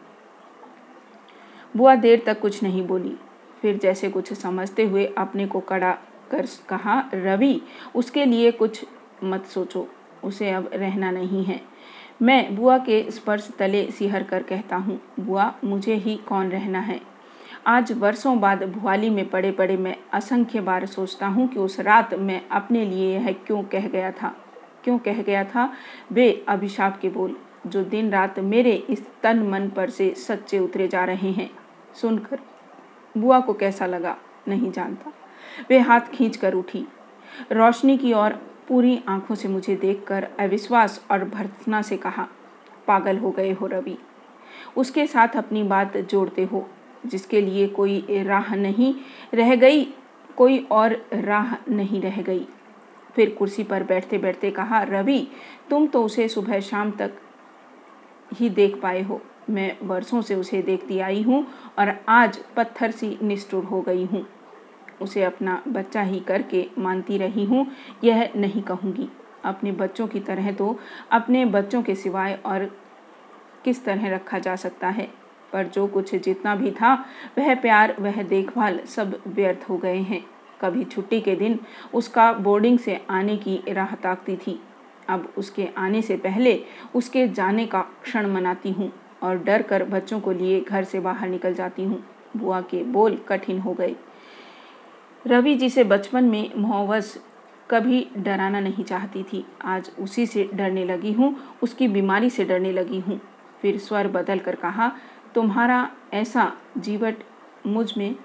बुआ 1.77 1.95
देर 1.95 2.23
तक 2.25 2.39
कुछ 2.39 2.63
नहीं 2.63 2.87
बोली। 2.87 3.17
फिर 3.61 3.77
जैसे 3.77 4.09
कुछ 4.09 4.33
समझते 4.33 4.85
हुए 4.85 5.05
अपने 5.05 5.47
को 5.47 5.59
कड़ा 5.59 5.91
कर 6.31 6.47
कहा, 6.69 7.09
रवि, 7.13 7.61
उसके 7.95 8.25
लिए 8.25 8.51
कुछ 8.51 8.85
मत 9.23 9.45
सोचो। 9.45 9.87
उसे 10.23 10.51
अब 10.51 10.69
रहना 10.73 11.11
नहीं 11.11 11.43
है। 11.43 11.70
मैं 12.21 12.55
बुआ 12.55 12.77
के 12.77 13.11
स्पर्श 13.11 13.51
तले 13.59 13.91
सिहर 13.91 14.23
कर 14.23 14.43
कहता 14.43 14.75
हूँ, 14.75 15.01
बुआ, 15.19 15.53
मुझे 15.63 15.93
ही 15.93 16.15
कौन 16.15 16.49
रहना 16.49 16.79
है? 16.79 17.01
आज 17.67 17.91
वर्षों 17.91 18.39
बाद 18.39 18.63
भुआली 18.63 19.09
में 19.09 19.29
पड़े 19.29 19.51
पड़े 19.51 19.77
मैं 19.77 19.95
असंख्य 20.13 20.61
बार 20.61 20.85
सोचता 20.85 21.27
हूँ 21.27 21.47
कि 21.47 21.59
उस 21.59 21.79
रात 21.79 22.13
मैं 22.13 22.49
अपने 22.49 22.85
लिए 22.85 23.15
यह 23.15 23.31
क्यों 23.31 23.63
कह 23.63 23.87
गया 23.87 24.11
था? 24.11 24.35
क्यों 24.83 24.97
कह 24.97 25.21
गया 25.21 25.43
था? 25.43 25.73
वे 26.11 26.45
अभिशाप 26.49 26.99
के 27.01 27.09
बोल। 27.09 27.37
जो 27.67 27.83
दिन 27.83 28.11
रात 28.11 28.39
मेरे 28.39 28.71
इस 28.71 29.07
तन 29.23 29.39
मन 29.39 29.69
पर 29.69 29.89
से 29.89 30.13
सच्चे 30.17 30.59
उतरे 30.59 30.87
जा 30.87 31.05
रहे 31.05 31.31
हैं। 31.31 31.51
सुनकर 32.01 32.39
बुआ 33.17 33.39
को 33.39 33.53
कैसा 33.53 33.85
लगा? 33.85 34.17
नहीं 34.47 34.71
जानता। 34.71 35.13
वे 35.69 35.79
हाथ 35.79 36.01
खींच 36.01 36.37
कर 36.37 36.53
उठी। 36.53 36.87
रोशनी 37.51 37.97
की 37.97 38.13
ओर 38.13 38.50
पूरी 38.67 38.99
आँखों 39.07 39.35
से 39.35 39.47
मुझे 39.47 39.75
देखकर 39.75 40.27
अविश्वास 40.39 41.01
और 41.11 41.23
भर्तना 41.25 41.81
से 41.81 41.97
कहा, 41.97 42.27
पागल 42.87 43.17
हो 43.17 43.31
गए 43.31 43.51
हो 43.51 43.67
रवि। 43.67 43.97
उसके 44.77 45.05
साथ 45.07 45.35
अपनी 45.37 45.63
बात 45.63 45.97
जोड़ते 45.97 46.43
हो, 46.43 46.67
जिसके 47.05 47.41
लिए 47.41 47.67
कोई 47.67 48.23
राह 48.23 48.55
नहीं 48.55 48.93
रह 49.33 49.55
गई, 49.55 49.83
कोई 50.37 50.57
और 50.71 50.95
राह 51.13 51.55
नहीं 51.69 52.01
रह 52.01 52.21
गई। 52.21 52.47
फिर 53.15 53.29
कुर्सी 53.29 53.63
पर 53.63 53.83
बैठते 53.83 54.17
बैठते 54.17 54.51
कहा, 54.51 54.81
रवि, 54.83 55.27
तुम 55.69 55.87
तो 55.87 56.03
उसे 56.03 56.27
सुबह 56.27 56.59
शाम 56.59 56.91
तक 56.91 57.19
ही 58.33 58.49
देख 58.49 58.79
पाए 58.81 59.01
हो। 59.01 59.21
मैं 59.49 59.77
वर्षों 59.83 60.21
से 60.21 60.35
उसे 60.35 60.61
देखती 60.61 60.99
आई 60.99 61.21
हूँ 61.21 61.45
और 61.79 61.93
आज 62.09 62.37
पत्थर 62.55 62.91
सी 62.91 63.17
निष्ठुर 63.21 63.63
हो 63.63 63.81
गई 63.81 64.05
हूँ। 64.05 64.25
उसे 65.01 65.23
अपना 65.23 65.61
बच्चा 65.67 66.01
ही 66.01 66.19
करके 66.19 66.65
मानती 66.77 67.17
रही 67.17 67.45
हूँ, 67.45 67.65
यह 68.03 68.29
नहीं 68.35 68.61
कहूँगी। 68.61 69.09
अपने 69.45 69.71
बच्चों 69.71 70.07
की 70.07 70.19
तरह 70.19 70.51
तो 70.51 70.79
अपने 71.11 71.45
बच्चों 71.45 71.81
के 71.81 71.95
सिवाय 71.95 72.39
और 72.45 72.65
किस 73.65 73.83
तरह 73.85 74.09
रखा 74.09 74.39
जा 74.39 74.55
सकता 74.55 74.87
है? 74.87 75.07
पर 75.53 75.67
जो 75.67 75.87
कुछ 75.87 76.15
जितना 76.15 76.55
भी 76.55 76.71
था, 76.71 76.93
वह 77.37 77.55
प्यार, 77.55 77.95
वह 77.99 78.21
देखभाल 78.23 78.79
सब 78.87 79.21
व्यर्थ 79.27 79.69
हो 79.69 79.77
गए 79.77 79.97
हैं। 79.97 80.23
कभी 80.61 80.83
छुट्टी 80.83 81.19
के 81.21 81.35
दिन 81.35 81.59
उसका 81.93 82.31
बोर्डिंग 82.33 82.77
से 82.79 82.99
आने 83.09 83.37
की 83.37 83.59
राह 83.67 83.95
ताकती 83.95 84.35
थी। 84.37 84.59
अब 85.09 85.33
उसके 85.37 85.67
आने 85.77 86.01
से 86.01 86.17
पहले 86.17 86.59
उसके 86.95 87.27
जाने 87.27 87.65
का 87.65 87.81
क्षण 88.03 88.27
मनाती 88.27 88.71
हूँ 88.71 88.91
और 89.23 89.37
डर 89.37 89.61
कर 89.61 89.83
बच्चों 89.83 90.19
को 90.19 90.31
लिए 90.31 90.61
घर 90.61 90.83
से 90.83 90.99
बाहर 90.99 91.29
निकल 91.29 91.53
जाती 91.53 91.83
हूँ। 91.83 92.03
बुआ 92.37 92.61
के 92.61 92.83
बोल 92.83 93.17
कठिन 93.27 93.59
हो 93.59 93.73
गए। 93.73 93.95
रवि 95.25 95.53
जी 95.55 95.69
से 95.69 95.83
बचपन 95.83 96.23
में 96.23 96.51
मुहवस 96.55 97.17
कभी 97.69 98.05
डराना 98.17 98.59
नहीं 98.59 98.83
चाहती 98.83 99.23
थी। 99.23 99.43
आज 99.63 99.91
उसी 99.99 100.25
से 100.25 100.49
डरने 100.53 100.83
लगी 100.85 101.11
हूँ, 101.11 101.35
उसकी 101.63 101.87
बीमारी 101.87 102.29
से 102.29 102.45
डरने 102.45 102.71
लगी 102.71 102.99
हूँ। 102.99 103.19
फिर 103.61 103.77
स्वर 103.77 104.07
बदल 104.07 104.39
कर 104.39 104.55
कहा, 104.55 104.91
तुम्हारा 105.35 105.89
ऐसा 106.13 106.51
जीवट 106.77 107.23
मुझमें 107.67 108.15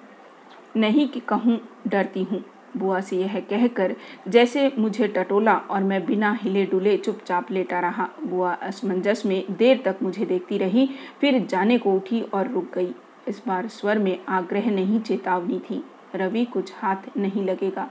नहीं 0.76 1.08
कि 1.08 1.20
कहूँ 1.20 1.60
डरती 1.86 2.22
हूँ 2.22 2.44
बुआ 2.76 3.00
से 3.00 3.16
यह 3.16 3.38
कहकर 3.40 3.94
जैसे 4.28 4.70
मुझे 4.78 5.06
टटोला 5.08 5.54
और 5.54 5.82
मैं 5.82 6.04
बिना 6.06 6.32
हिले 6.32 6.64
डुले 6.66 6.96
चुपचाप 6.96 7.50
लेटा 7.50 7.80
रहा, 7.80 8.08
बुआ 8.24 8.52
असमंजस 8.52 9.22
में 9.26 9.44
देर 9.50 9.82
तक 9.84 10.02
मुझे 10.02 10.24
देखती 10.24 10.58
रही, 10.58 10.88
फिर 11.20 11.38
जाने 11.46 11.78
को 11.78 11.94
उठी 11.94 12.20
और 12.22 12.50
रुक 12.52 12.72
गई। 12.74 12.94
इस 13.28 13.42
बार 13.46 13.68
स्वर 13.68 13.98
में 13.98 14.18
आग्रह 14.28 14.70
नहीं, 14.70 15.00
चेतावनी 15.00 15.58
थी। 15.60 15.82
रवि 16.14 16.44
कुछ 16.44 16.72
हाथ 16.76 16.96
नहीं 17.16 17.44
लगेगा। 17.44 17.90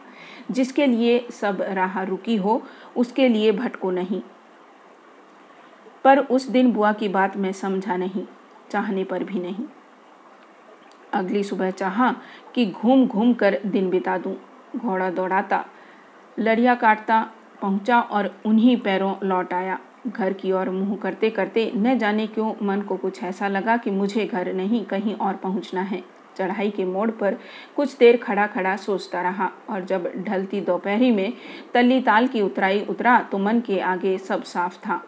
जिसके 0.51 0.87
लिए 0.87 1.27
सब 1.31 1.61
राह 1.61 2.03
रुकी 2.03 2.35
हो, 2.35 2.63
उसके 2.97 3.29
लिए 3.29 3.51
भटको 3.51 3.91
नहीं। 3.91 4.21
पर 6.03 6.19
उस 6.19 6.47
दिन 6.47 6.71
बुआ 6.71 6.93
की 6.93 7.07
बात 7.07 7.37
मैं 7.37 7.51
समझा 7.51 7.97
नहीं, 7.97 8.25
चाहने 8.71 9.03
पर 9.03 9.23
भी 9.23 9.39
नहीं। 9.39 9.65
अगली 11.13 11.43
सुबह 11.43 11.71
चाहा 11.71 12.15
कि 12.55 12.65
घूम 12.65 13.07
घूम 13.07 13.33
कर 13.33 13.59
दिन 13.65 13.89
बिता 13.89 14.17
दूँ। 14.17 14.35
घोड़ा 14.75 15.09
दौड़ाता, 15.09 15.65
लड़िया 16.39 16.75
काटता, 16.75 17.31
पहुँचा 17.61 17.99
और 17.99 18.41
उन्हीं 18.45 18.77
पैरों 18.77 19.15
लौट 19.23 19.53
आया। 19.53 19.79
घर 20.07 20.33
की 20.33 20.51
ओर 20.51 20.69
मुँह 20.69 20.95
करते 20.97 21.29
करते 21.29 21.71
न 21.75 21.97
जाने 21.97 22.27
क्यों 22.27 22.53
मन 22.61 22.81
को 22.81 22.97
कुछ 22.97 23.23
ऐसा 23.23 23.47
लगा 23.47 23.77
कि 23.77 23.91
मुझे 23.91 24.25
घर 24.25 24.53
नहीं, 24.53 24.85
कहीं 24.85 25.15
और 25.15 25.35
पहुँचना 25.35 25.81
है। 25.81 26.14
चढ़ाई 26.37 26.69
के 26.69 26.85
मोड़ 26.85 27.09
पर 27.11 27.37
कुछ 27.75 27.97
देर 27.97 28.17
खड़ा 28.17 28.45
खड़ा 28.47 28.75
सोचता 28.75 29.21
रहा 29.21 29.49
और 29.69 29.85
जब 29.85 30.11
ढलती 30.17 30.61
दोपहरी 30.61 31.11
में 31.11 31.33
तल्ली 31.73 32.01
ताल 32.01 32.27
की 32.27 32.41
उतराई 32.41 32.85
उतरा 32.89 33.19
तो 33.21 33.37
मन 33.37 33.59
के 33.59 33.79
आगे 33.79 34.17
सब 34.17 34.43
साफ़ 34.43 34.77
था। 34.77 35.01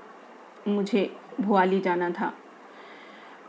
मुझे 0.68 1.10
भुआली 1.42 1.80
जाना 1.80 2.10
था। 2.10 2.34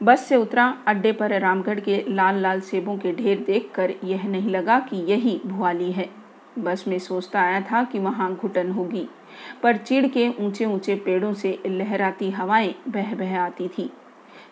बस 0.00 0.24
से 0.24 0.36
उतरा, 0.36 0.66
अड्डे 0.86 1.12
पर 1.12 1.38
रामगढ़ 1.40 1.80
के 1.80 2.04
लाल 2.08 2.36
लाल 2.36 2.60
सेबों 2.60 2.96
के 2.98 3.12
ढेर 3.12 3.38
देखकर 3.38 3.94
यह 4.04 4.26
नहीं 4.28 4.50
लगा 4.50 4.78
कि 4.80 4.96
यही 5.04 5.40
भुआली 5.46 5.90
है। 5.92 6.08
बस 6.58 6.84
में 6.88 6.98
सोचता 6.98 7.40
आया 7.40 7.60
था 7.60 7.82
कि 7.84 7.98
वहाँ 7.98 8.32
घुटन 8.34 8.70
होगी, 8.70 9.08
पर 9.62 9.76
चिड़ 9.76 10.06
के 10.06 10.28
ऊँचे 10.40 10.64
ऊँचे 10.64 10.94
पेड़ों 10.96 11.32
से 11.34 11.58
लहराती 11.66 12.30
हवाएँ 12.30 12.74
बह 12.88 13.14
बह 13.14 13.38
आती 13.40 13.68
थी। 13.68 13.90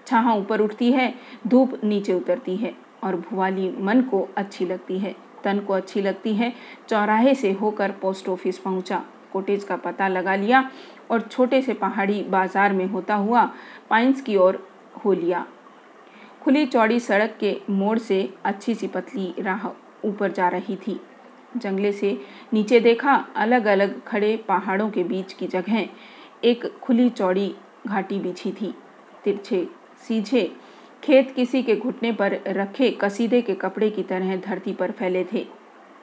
छाहा 0.06 0.34
ऊपर 0.34 0.60
उठती 0.60 0.90
है, 0.92 1.14
धूप 1.46 1.80
नीचे 1.84 2.12
उतरती 2.12 2.56
है। 2.56 2.74
और 3.06 3.16
भुवाली 3.20 3.68
मन 3.78 4.00
को 4.02 4.28
अच्छी 4.36 4.66
लगती 4.66 4.98
है, 4.98 5.14
तन 5.44 5.58
को 5.58 5.72
अच्छी 5.72 6.02
लगती 6.02 6.34
है। 6.34 6.52
चौराहे 6.88 7.34
से 7.34 7.52
होकर 7.52 7.90
पोस्ट 7.92 8.28
ऑफ़िस 8.28 8.58
पहुँचा 8.58 9.02
कोटेज 9.32 9.64
का 9.64 9.76
पता 9.76 10.08
लगा 10.08 10.34
लिया 10.34 10.70
और 11.10 11.20
छोटे 11.22 11.60
से 11.62 11.74
पहाड़ी 11.74 12.22
बाज़ार 12.22 12.72
में 12.72 12.86
होता 12.86 13.14
हुआ 13.14 13.44
पाइंस 13.90 14.20
की 14.20 14.36
ओर 14.36 14.66
हो 15.04 15.12
लिया। 15.12 15.46
खुली 16.42 16.64
चौड़ी 16.66 16.98
सड़क 17.00 17.36
के 17.40 17.56
मोड़ 17.70 17.98
से 17.98 18.18
अच्छी 18.44 18.74
सी 18.74 18.86
पतली 18.86 19.34
राह 19.38 19.66
ऊपर 20.04 20.32
जा 20.32 20.48
रही 20.48 20.76
थी। 20.76 21.00
जंगले 21.56 21.92
से 21.92 22.18
नीचे 22.52 22.80
देखा 22.80 23.14
अलग 23.36 23.64
अलग 23.66 24.02
खड़े 24.04 24.36
पहाड़ों 24.48 24.88
के 24.90 25.04
बीच 25.04 25.32
की 25.32 25.46
जगह। 25.46 25.88
एक 26.44 26.66
खुली 26.82 27.08
चौड़ी 27.10 27.54
घाटी 27.86 28.18
बिछी 28.18 28.52
थी। 28.52 28.74
तिरछे, 29.24 29.66
सीझे 29.98 30.50
खेत 31.06 31.30
किसी 31.30 31.62
के 31.62 31.74
घुटने 31.76 32.10
पर 32.12 32.38
रखे 32.48 32.90
कसीदे 33.00 33.40
के 33.42 33.54
कपड़े 33.54 33.90
की 33.90 34.02
तरह 34.02 34.36
धरती 34.36 34.72
पर 34.72 34.90
फैले 34.90 35.24
थे। 35.24 35.46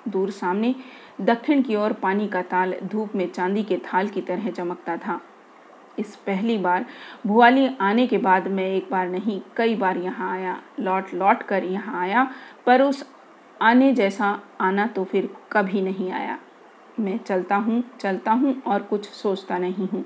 दूर 0.08 0.30
सामने 0.32 0.74
दक्षिण 1.22 1.62
की 1.62 1.76
ओर 1.76 1.94
पानी 1.94 2.28
का 2.28 2.42
ताल 2.44 2.76
धूप 2.84 3.16
में 3.16 3.28
चांदी 3.28 3.64
के 3.64 3.78
थाल 3.86 4.08
की 4.08 4.22
तरह 4.22 4.50
चमकता 4.50 4.96
था। 4.98 5.20
इस 6.00 6.16
पहली 6.18 6.58
बार 6.58 6.86
भुआली 7.28 7.68
आने 7.82 8.08
के 8.08 8.18
बाद 8.18 8.48
मैं 8.48 8.68
एक 8.68 8.90
बार 8.92 9.10
नहीं, 9.10 9.40
कई 9.58 9.76
बार 9.76 9.98
यहाँ 9.98 10.32
आया, 10.32 10.58
लौट 10.80 11.14
लौट 11.14 11.44
कर 11.44 11.64
यहाँ 11.64 12.02
आया, 12.02 12.28
पर 12.66 12.82
उस 12.82 13.06
आने 13.62 13.94
जैसा 13.94 14.40
आना 14.62 14.88
तो 14.88 15.04
फिर 15.04 15.30
कभी 15.52 15.82
नहीं 15.82 16.12
आया। 16.12 16.40
मैं 17.00 17.20
चलता 17.20 17.56
हूँ 17.58 17.84
चलता 18.00 18.32
हूँ 18.32 18.62
और 18.64 18.82
कुछ 18.84 19.10
सोचता 19.12 19.58
नहीं 19.58 19.88
हूँ। 19.88 20.06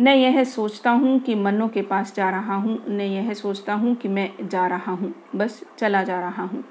न 0.00 0.08
यह 0.08 0.44
सोचता 0.44 0.90
हूँ 0.90 1.18
कि 1.20 1.34
मन्नों 1.34 1.68
के 1.68 1.82
पास 1.82 2.14
जा 2.14 2.30
रहा 2.30 2.54
हूँ। 2.54 2.84
न 2.88 3.00
यह 3.00 3.34
सोचता 3.34 3.74
हूँ 3.74 3.94
कि 3.94 4.08
मैं 4.08 4.48
जा 4.48 4.66
रहा 4.66 4.92
हूँ। 4.92 5.14
बस 5.36 5.64
चला 5.78 6.02
जा 6.02 6.20
रहा 6.20 6.42
हूँ। 6.42 6.64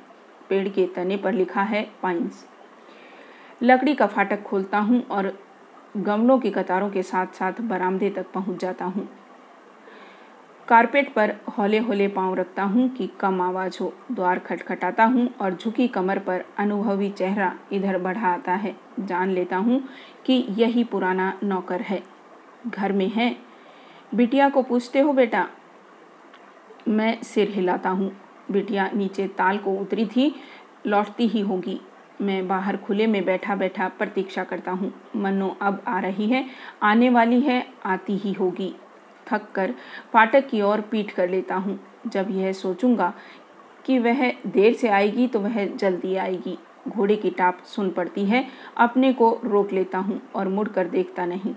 पेड़ 0.50 0.70
के 0.70 0.86
तने 0.86 1.18
पर 1.18 1.34
लिखा 1.34 1.62
है 1.62 1.88
पाइंस। 2.04 2.46
लकड़ी 3.64 3.96
का 3.96 4.08
फाटक 4.08 4.44
खोलता 4.44 4.80
हूँ 4.80 5.04
और 5.04 5.40
गमलों 5.98 6.40
की 6.40 6.52
कतारों 6.52 6.90
के 6.90 7.04
साथ 7.04 7.28
साथ 7.28 7.62
बरामदे 7.62 8.10
तक 8.10 8.32
पहुँच 8.32 8.60
जाता 8.60 8.86
हूँ। 8.86 9.08
कारपेट 10.68 11.14
पर 11.14 11.36
हौले 11.58 11.78
हौले 11.78 12.08
पाँव 12.08 12.36
रखता 12.36 12.64
हूँ 12.64 12.90
कि 12.90 13.10
कम 13.20 13.42
आवाज़ 13.42 13.78
हो। 13.82 13.94
द्वार 14.12 14.40
खटखटाता 14.40 15.04
हूँ 15.04 15.30
और 15.42 15.56
झुकी 15.56 15.88
कमर 15.88 16.20
पर 16.20 16.46
अनुभवी 16.58 17.10
चेहरा 17.10 17.56
इधर 17.72 17.98
बढ़ा 17.98 18.28
आता 18.28 18.54
है। 18.54 18.76
जान 19.00 19.30
लेता 19.30 19.58
हूँ 19.58 19.84
कि 20.26 20.46
यही 20.50 20.84
पुराना 20.84 21.40
नौकर 21.44 21.82
है। 21.82 22.19
घर 22.68 22.92
में 22.92 23.08
है। 23.08 23.36
बिटिया 24.16 24.50
को 24.50 24.62
पूछते 24.62 25.00
हो 25.00 25.14
बेटा? 25.14 25.48
मैं 26.88 27.22
सिर 27.24 27.50
हिलाता 27.50 27.90
हूँ। 27.90 28.12
बिटिया 28.52 28.90
नीचे 28.94 29.28
ताल 29.28 29.58
को 29.58 29.72
उतरी 29.72 30.06
थी, 30.06 30.34
लौटती 30.88 31.28
ही 31.28 31.42
होगी। 31.42 31.80
मैं 32.22 32.48
बाहर 32.48 32.78
खुले 32.78 33.08
में 33.08 33.24
बैठा 33.26 33.56
बैठा 33.56 33.88
प्रतीक्षा 33.88 34.44
करता 34.44 34.72
हूँ। 34.72 34.92
मनो 35.16 35.58
अब 35.62 35.84
आ 35.88 36.00
रही 36.00 36.28
है, 36.28 36.46
आने 36.84 37.10
वाली 37.10 37.42
है, 37.42 37.66
आती 37.86 38.18
ही 38.18 38.34
होगी। 38.34 38.74
थक 39.28 39.52
कर 39.56 39.74
फाटक 40.14 40.48
की 40.48 40.62
ओर 40.62 40.82
पीट 40.82 41.12
कर 41.12 41.30
लेता 41.30 41.56
हूँ। 41.56 41.80
जब 42.08 42.28
यह 42.32 42.52
सोचूँगा 42.54 43.14
कि 43.86 44.00
वह 44.00 44.32
देर 44.48 44.74
से 44.74 44.88
आएगी 44.88 45.28
तो 45.28 45.40
वह 45.40 45.66
जल्दी 45.66 46.16
आएगी। 46.16 46.58
घोड़े 46.88 47.16
की 47.16 47.30
टाप 47.30 47.64
सुन 47.66 47.90
पड़ती 47.90 48.26
है, 48.26 48.46
अपने 48.78 49.14
को 49.14 49.40
रोक 49.44 49.74
लेता 49.74 49.98
हूँ 49.98 50.22
और 50.36 50.48
मुड़कर 50.48 50.88
देखता 50.88 51.26
नहीं। 51.26 51.56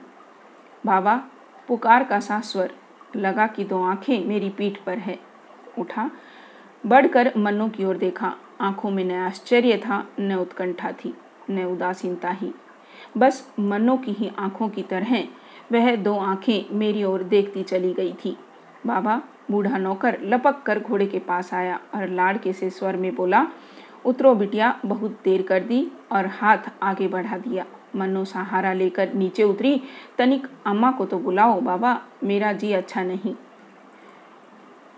बाबा, 0.87 1.23
पुकार 1.69 2.05
का 2.05 2.21
सा 2.21 2.41
स्वर 2.41 2.71
लगा 3.17 3.47
कि 3.47 3.65
दो 3.65 3.83
आँखें 3.83 4.25
मेरी 4.25 4.49
पीठ 4.51 4.79
पर 4.79 4.99
है। 4.99 5.19
उठा, 5.79 6.11
बढ़कर 6.87 7.33
मन्नों 7.37 7.69
की 7.69 7.85
ओर 7.85 7.97
देखा। 7.97 8.35
आँखों 8.61 8.91
में 8.91 9.05
न 9.05 9.11
आश्चर्य 9.11 9.77
था, 9.77 10.07
न 10.21 10.35
उत्कंठा 10.35 10.93
थी, 10.93 11.15
न 11.51 11.65
उदासीनता 11.65 12.31
ही। 12.31 12.53
बस 13.17 13.55
मन्नों 13.61 13.97
की 13.97 14.13
ही 14.13 14.31
आँखों 14.39 14.69
की 14.69 14.83
तरह 14.83 15.25
वह 15.73 15.97
दो 15.97 16.19
आँखें 16.19 16.79
मेरी 16.79 17.05
ओर 17.05 17.23
देखती 17.23 17.63
चली 17.63 17.93
गई 17.93 18.13
थी। 18.25 18.37
बाबा, 18.87 19.23
बूढ़ा 19.51 19.79
नौकर 19.79 20.19
लपक 20.23 20.63
कर 20.63 20.81
घोड़े 20.81 21.07
के 21.07 21.19
पास 21.19 21.55
आया 21.55 21.81
और 21.95 22.09
लाड़के 22.09 22.53
से 22.53 22.71
स्वर 22.71 22.97
में 22.97 23.15
बोला, 23.15 23.47
उतरो 24.05 24.35
बिटिया, 24.35 24.81
बहुत 24.87 25.21
देर 25.25 25.43
कर 25.43 25.61
दी 25.61 25.93
और 26.13 26.27
हाथ 26.27 26.59
आगे 26.83 27.09
बढ़ा 27.09 27.39
दिया। 27.39 27.67
मन्नो 27.97 28.25
सहारा 28.25 28.73
लेकर 28.73 29.15
नीचे 29.15 29.43
उतरी। 29.43 29.81
तनिक 30.19 30.47
अम्मा 30.67 30.91
को 30.91 31.05
तो 31.07 31.19
बुलाओ, 31.19 31.61
बाबा, 31.61 32.01
मेरा 32.25 32.53
जी 32.53 32.73
अच्छा 32.73 33.03
नहीं। 33.03 33.35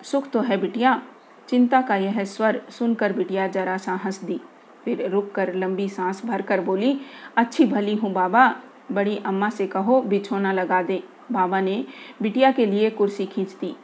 सुख 0.03 0.31
तो 0.31 0.41
है 0.41 0.57
बिटिया, 0.57 1.01
चिंता 1.49 1.81
का 1.83 1.97
यह 1.97 2.25
स्वर 2.25 2.61
सुनकर 2.71 3.13
बिटिया 3.13 3.47
जरा 3.47 3.77
सा 3.77 3.95
हंस 3.95 4.23
दी 4.25 4.41
फिर 4.85 5.09
रुक 5.11 5.31
कर 5.33 5.55
लंबी 5.55 5.89
सांस 5.89 6.25
भर 6.27 6.43
कर 6.43 6.61
बोली, 6.61 6.99
अच्छी 7.37 7.65
भली 7.67 7.95
हूँ 7.95 8.13
बाबा, 8.13 8.55
बड़ी 8.93 9.17
अम्मा 9.17 9.49
से 9.51 9.67
कहो, 9.67 10.01
बिछोना 10.03 10.53
लगा 10.53 10.83
दे। 10.83 11.03
बाबा 11.33 11.61
ने 11.61 11.85
बिटिया 12.23 12.51
के 12.53 12.67
लिए 12.67 12.91
कुर्सी 12.91 13.27
खींच 13.27 13.53
दी 13.53 13.75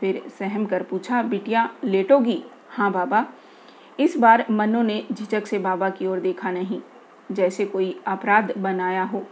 फिर 0.00 0.22
सहम 0.38 0.66
कर 0.66 0.82
पूछा, 0.82 1.22
बिटिया, 1.22 1.68
लेटोगी? 1.84 2.42
हाँ 2.68 2.90
बाबा। 2.92 3.26
इस 4.00 4.16
बार 4.16 4.44
मन्नो 4.50 4.82
ने 4.82 5.04
झिझक 5.12 5.46
से 5.46 5.58
बाबा 5.58 5.88
की 5.90 6.06
ओर 6.06 6.20
देखा 6.20 6.50
नहीं। 6.50 6.80
जैसे 7.32 7.64
कोई 7.64 8.00
अपराध 8.06 8.54
बनाया 8.58 9.02
हो। 9.02 9.26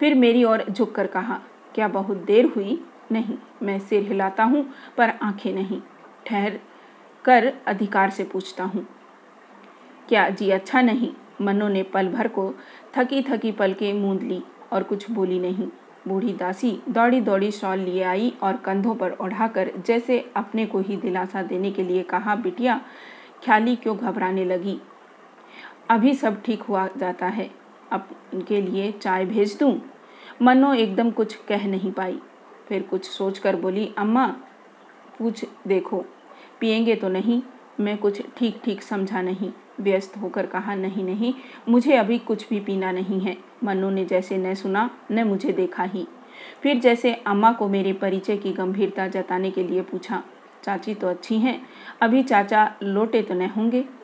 फिर 0.00 0.14
मेरी 0.14 0.44
ओर 0.44 0.64
झुक 0.70 0.94
कर 0.94 1.06
कहा, 1.06 1.40
क्या 1.74 1.88
बहुत 1.88 2.16
देर 2.16 2.46
हुई? 2.46 2.84
नहीं, 3.12 3.38
मैं 3.62 3.78
सिर 3.78 4.02
हिलाता 4.02 4.44
हूँ, 4.44 4.70
पर 4.96 5.10
आँखें 5.22 5.54
नहीं। 5.54 5.80
ठहर 6.26 6.60
कर 7.24 7.52
अधिकार 7.66 8.10
से 8.10 8.24
पूछता 8.24 8.64
हूँ। 8.64 8.86
क्या 10.08 10.28
जी 10.28 10.50
अच्छा 10.50 10.80
नहीं? 10.80 11.12
मन्नो 11.40 11.68
ने 11.68 11.82
पल 11.82 12.08
भर 12.08 12.28
को 12.28 12.54
थकी 12.96 13.22
थकी 13.22 13.52
पल 13.52 13.72
के 13.72 13.92
मूंद 13.92 14.22
ली 14.22 14.42
और 14.72 14.82
कुछ 14.82 15.10
बोली 15.10 15.38
नहीं। 15.38 15.68
बूढ़ी 16.08 16.32
दासी 16.32 16.82
दौड़ी 16.88 17.20
दौड़ी 17.20 17.50
शॉल 17.50 17.78
लिए 17.78 18.02
आई 18.02 18.32
और 18.42 18.56
कंधों 18.56 18.94
पर 18.94 19.12
ओढ़ाकर 19.12 19.70
जैसे 19.86 20.32
अपने 20.36 20.66
को 20.66 20.80
ही 20.80 20.96
दिलासा 20.96 21.42
देने 21.42 21.70
के 21.70 21.82
लिए 21.82 22.02
कहा, 22.02 22.34
बिटिया, 22.34 22.80
ख्याली 23.44 23.76
क्यों 23.76 23.96
घबराने 23.96 24.44
लगी? 24.44 24.80
अभी 25.90 26.14
सब 26.14 26.42
ठीक 26.42 26.62
हुआ 26.62 26.88
जाता 26.96 27.26
है। 27.26 27.50
अब 27.92 28.08
उनके 28.34 28.60
लिए 28.60 28.92
चाय 28.92 29.24
भेज 29.24 29.56
दूँ? 29.60 29.80
मनो 30.42 30.74
एकदम 30.74 31.10
कुछ 31.10 31.34
कह 31.34 31.66
नहीं 31.66 31.92
पाई। 31.92 32.18
फिर 32.68 32.82
कुछ 32.82 33.04
सोच 33.04 33.38
कर 33.38 33.56
बोली, 33.56 33.94
अम्मा, 33.98 34.26
पूछ 35.18 35.44
देखो। 35.66 36.04
पिएँगे 36.60 36.94
तो 36.94 37.08
नहीं? 37.08 37.42
मैं 37.80 37.98
कुछ 37.98 38.22
ठीक 38.36 38.60
ठीक 38.64 38.82
समझा 38.82 39.22
नहीं। 39.22 39.52
व्यस्त 39.80 40.16
होकर 40.16 40.46
कहा, 40.46 40.74
नहीं 40.74 41.04
नहीं, 41.04 41.34
मुझे 41.68 41.96
अभी 41.96 42.18
कुछ 42.18 42.48
भी 42.48 42.60
पीना 42.60 42.92
नहीं 42.92 43.20
है। 43.20 43.36
मन्नू 43.64 43.90
ने 43.90 44.04
जैसे 44.04 44.38
न 44.38 44.54
सुना, 44.54 44.90
न 45.10 45.24
मुझे 45.24 45.52
देखा 45.52 45.82
ही। 45.82 46.06
फिर 46.62 46.78
जैसे 46.78 47.14
अम्मा 47.14 47.52
को 47.52 47.68
मेरे 47.68 47.92
परिचय 47.92 48.36
की 48.36 48.52
गंभीरता 48.52 49.08
जताने 49.08 49.50
के 49.50 49.62
लिए 49.62 49.82
पूछा, 49.82 50.22
चाची 50.62 50.94
तो 50.94 51.08
अच्छी 51.08 51.38
हैं। 51.38 51.66
अभी 52.00 52.22
चाचा 52.22 52.74
लोटे 52.82 53.22
तो 53.22 53.34
न 53.34 53.46
होंगे? 53.46 53.99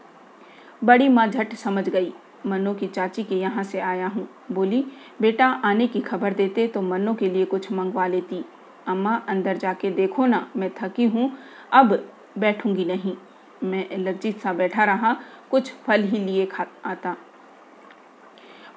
बड़ी 0.85 1.09
माँ 1.09 1.27
झट 1.27 1.55
समझ 1.55 1.89
गई। 1.89 2.12
मन्नो 2.47 2.75
की 2.75 2.87
चाची 2.87 3.23
के 3.25 3.35
यहाँ 3.35 3.62
से 3.65 3.81
आया 3.81 4.07
हूँ। 4.07 4.29
बोली, 4.53 4.85
बेटा, 5.21 5.47
आने 5.47 5.87
की 5.87 6.01
खबर 6.01 6.35
देते 6.35 6.67
तो 6.67 6.83
मन्नो 6.83 7.15
के 7.15 7.29
लिए 7.29 7.45
कुछ 7.45 7.71
मंगवा 7.73 8.07
लेती। 8.07 8.45
अम्मा, 8.87 9.15
अंदर 9.29 9.57
जाके 9.57 9.91
देखो 9.91 10.27
ना, 10.27 10.47
मैं 10.57 10.71
थकी 10.75 11.05
हूँ, 11.05 11.31
अब 11.73 12.09
बैठूँगी 12.39 12.85
नहीं। 12.85 13.17
मैं 13.62 13.87
लज्जित 13.99 14.41
सा 14.41 14.53
बैठा 14.53 14.85
रहा, 14.85 15.17
कुछ 15.51 15.73
फल 15.87 16.03
ही 16.03 16.19
लिए 16.19 16.47
खा, 16.47 16.67
आता। 16.85 17.17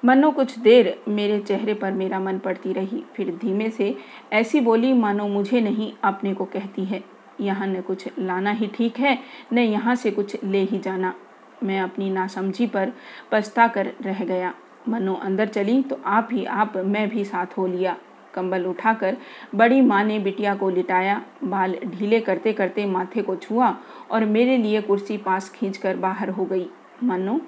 मनो 0.04 0.30
कुछ 0.30 0.58
देर 0.58 0.94
मेरे 1.08 1.38
चेहरे 1.38 1.74
पर 1.74 1.92
मेरा 1.92 2.20
मन 2.20 2.38
पड़ती 2.38 2.72
रही। 2.72 3.02
फिर 3.14 3.30
धीमे 3.36 3.70
से, 3.70 3.96
ऐसी 4.32 4.60
बोली 4.60 4.92
मानो 4.92 5.28
मुझे 5.28 5.60
नहीं 5.60 5.92
अपने 6.04 6.34
को 6.34 6.44
कहती 6.44 6.84
है। 6.84 7.02
यहाँ 7.40 7.66
न 7.66 7.80
कुछ 7.80 8.08
लाना 8.18 8.50
ही 8.50 8.66
ठीक 8.66 8.98
है, 8.98 9.18
न 9.52 9.58
यहाँ 9.58 9.94
से 9.94 10.10
कुछ 10.10 10.44
ले 10.44 10.62
ही 10.62 10.78
जाना। 10.78 11.14
मैं 11.62 11.80
अपनी 11.80 12.10
नासमझी 12.10 12.66
पर 12.66 12.92
पछता 13.32 13.66
कर 13.68 13.92
रह 14.02 14.24
गया। 14.24 14.54
मनो 14.88 15.14
अंदर 15.14 15.48
चली 15.48 15.82
तो 15.82 16.00
आप 16.06 16.28
ही 16.32 16.44
आप, 16.44 16.76
मैं 16.76 17.08
भी 17.08 17.24
साथ 17.24 17.56
हो 17.58 17.66
लिया। 17.66 17.96
कंबल 18.34 18.64
उठाकर 18.66 19.16
बड़ी 19.54 19.80
माँ 19.80 20.02
ने 20.04 20.18
बिटिया 20.18 20.54
को 20.54 20.70
लिटाया। 20.70 21.20
बाल 21.44 21.74
ढीले 21.86 22.20
करते 22.20 22.52
करते 22.52 22.84
माथे 22.86 23.22
को 23.22 23.36
छुआ 23.36 23.74
और 24.10 24.24
मेरे 24.24 24.56
लिए 24.56 24.80
कुर्सी 24.80 25.16
पास 25.16 25.50
खींचकर 25.50 25.96
बाहर 25.96 26.28
हो 26.28 26.44
गई। 26.44 26.68
मन्नो 27.02 27.40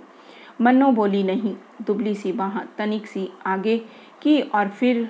मन्नो 0.60 0.90
बोली 0.92 1.22
नहीं, 1.22 1.54
दुबली 1.86 2.14
सी 2.14 2.32
बाह, 2.32 2.58
तनिक 2.78 3.06
सी 3.06 3.28
आगे 3.46 3.78
की 4.22 4.40
और 4.40 4.68
फिर 4.68 5.08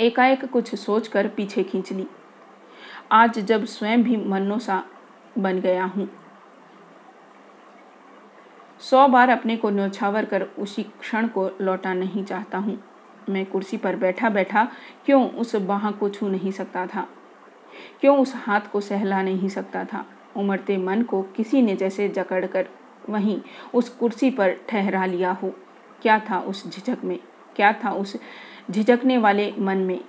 एकाएक 0.00 0.44
कुछ 0.44 0.74
सोचकर 0.74 1.28
पीछे 1.28 1.62
खींच 1.62 1.92
ली। 1.92 2.06
आज 3.12 3.38
जब 3.38 3.64
स्वयं 3.64 4.02
भी 4.02 4.16
मन्नो 4.16 4.58
सा 4.58 4.82
बन 5.38 5.60
गया 5.60 5.84
हूँ 5.84 6.08
सौ 8.90 9.06
बार 9.08 9.28
अपने 9.28 9.56
को 9.56 9.70
न्यौछावर 9.70 10.24
कर 10.24 10.42
उसी 10.42 10.82
क्षण 10.82 11.26
को 11.26 11.50
लौटा 11.60 11.94
नहीं 11.94 12.24
चाहता 12.24 12.58
हूँ। 12.58 12.78
मैं 13.28 13.44
कुर्सी 13.46 13.76
पर 13.76 13.96
बैठा 13.96 14.30
बैठा 14.30 14.68
क्यों 15.06 15.28
उस 15.30 15.54
बाह 15.56 15.90
को 15.90 16.08
छू 16.08 16.28
नहीं 16.28 16.50
सकता 16.50 16.86
था? 16.86 17.06
क्यों 18.00 18.18
उस 18.18 18.32
हाथ 18.36 18.60
को 18.72 18.80
सहला 18.80 19.22
नहीं 19.22 19.48
सकता 19.48 19.84
था? 19.84 20.04
उमड़ते 20.36 20.76
मन 20.76 21.02
को 21.02 21.22
किसी 21.22 21.62
ने 21.62 21.76
जैसे 21.76 22.08
जकड़ 22.08 22.46
कर 22.46 22.68
वहीं 23.08 23.40
उस 23.74 23.88
कुर्सी 23.88 24.30
पर 24.30 24.56
ठहरा 24.68 25.04
लिया 25.06 25.30
हो। 25.32 25.52
क्या 26.02 26.18
था 26.30 26.38
उस 26.38 26.64
झिझक 26.70 27.04
में? 27.04 27.18
क्या 27.56 27.72
था 27.84 27.90
उस 27.90 28.16
झिझकने 28.70 29.18
वाले 29.18 29.52
मन 29.58 29.78
में? 29.78 30.00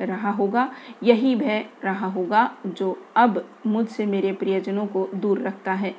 रहा 0.00 0.30
होगा, 0.30 0.70
यही 1.02 1.34
भय 1.36 1.64
रहा 1.84 2.06
होगा 2.06 2.50
जो 2.66 2.96
अब 3.16 3.44
मुझसे 3.66 4.06
मेरे 4.06 4.32
प्रियजनों 4.32 4.86
को 4.86 5.08
दूर 5.14 5.40
रखता 5.40 5.72
है। 5.72 5.94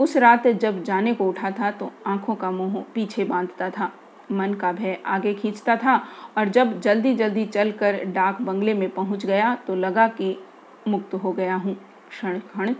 उस 0.00 0.16
रात 0.16 0.46
जब 0.48 0.82
जाने 0.84 1.14
को 1.14 1.28
उठा 1.28 1.50
था 1.50 1.70
तो 1.70 1.90
आँखों 2.06 2.34
का 2.34 2.50
मोह 2.50 2.80
पीछे 2.94 3.24
बांधता 3.24 3.70
था। 3.70 3.90
मन 4.32 4.54
का 4.54 4.72
भय 4.72 4.98
आगे 5.06 5.32
खींचता 5.34 5.76
था 5.76 5.96
और 6.38 6.48
जब 6.48 6.80
जल्दी 6.80 7.14
जल्दी 7.14 7.44
चलकर 7.46 8.04
डाक 8.06 8.40
बंगले 8.42 8.74
में 8.74 8.88
पहुँच 8.90 9.26
गया 9.26 9.54
तो 9.66 9.74
लगा 9.74 10.06
कि 10.08 10.36
मुक्त 10.88 11.14
हो 11.14 11.32
गया 11.32 11.54
हूँ। 11.54 11.74
क्षण 12.10 12.38
क्षण 12.38 12.74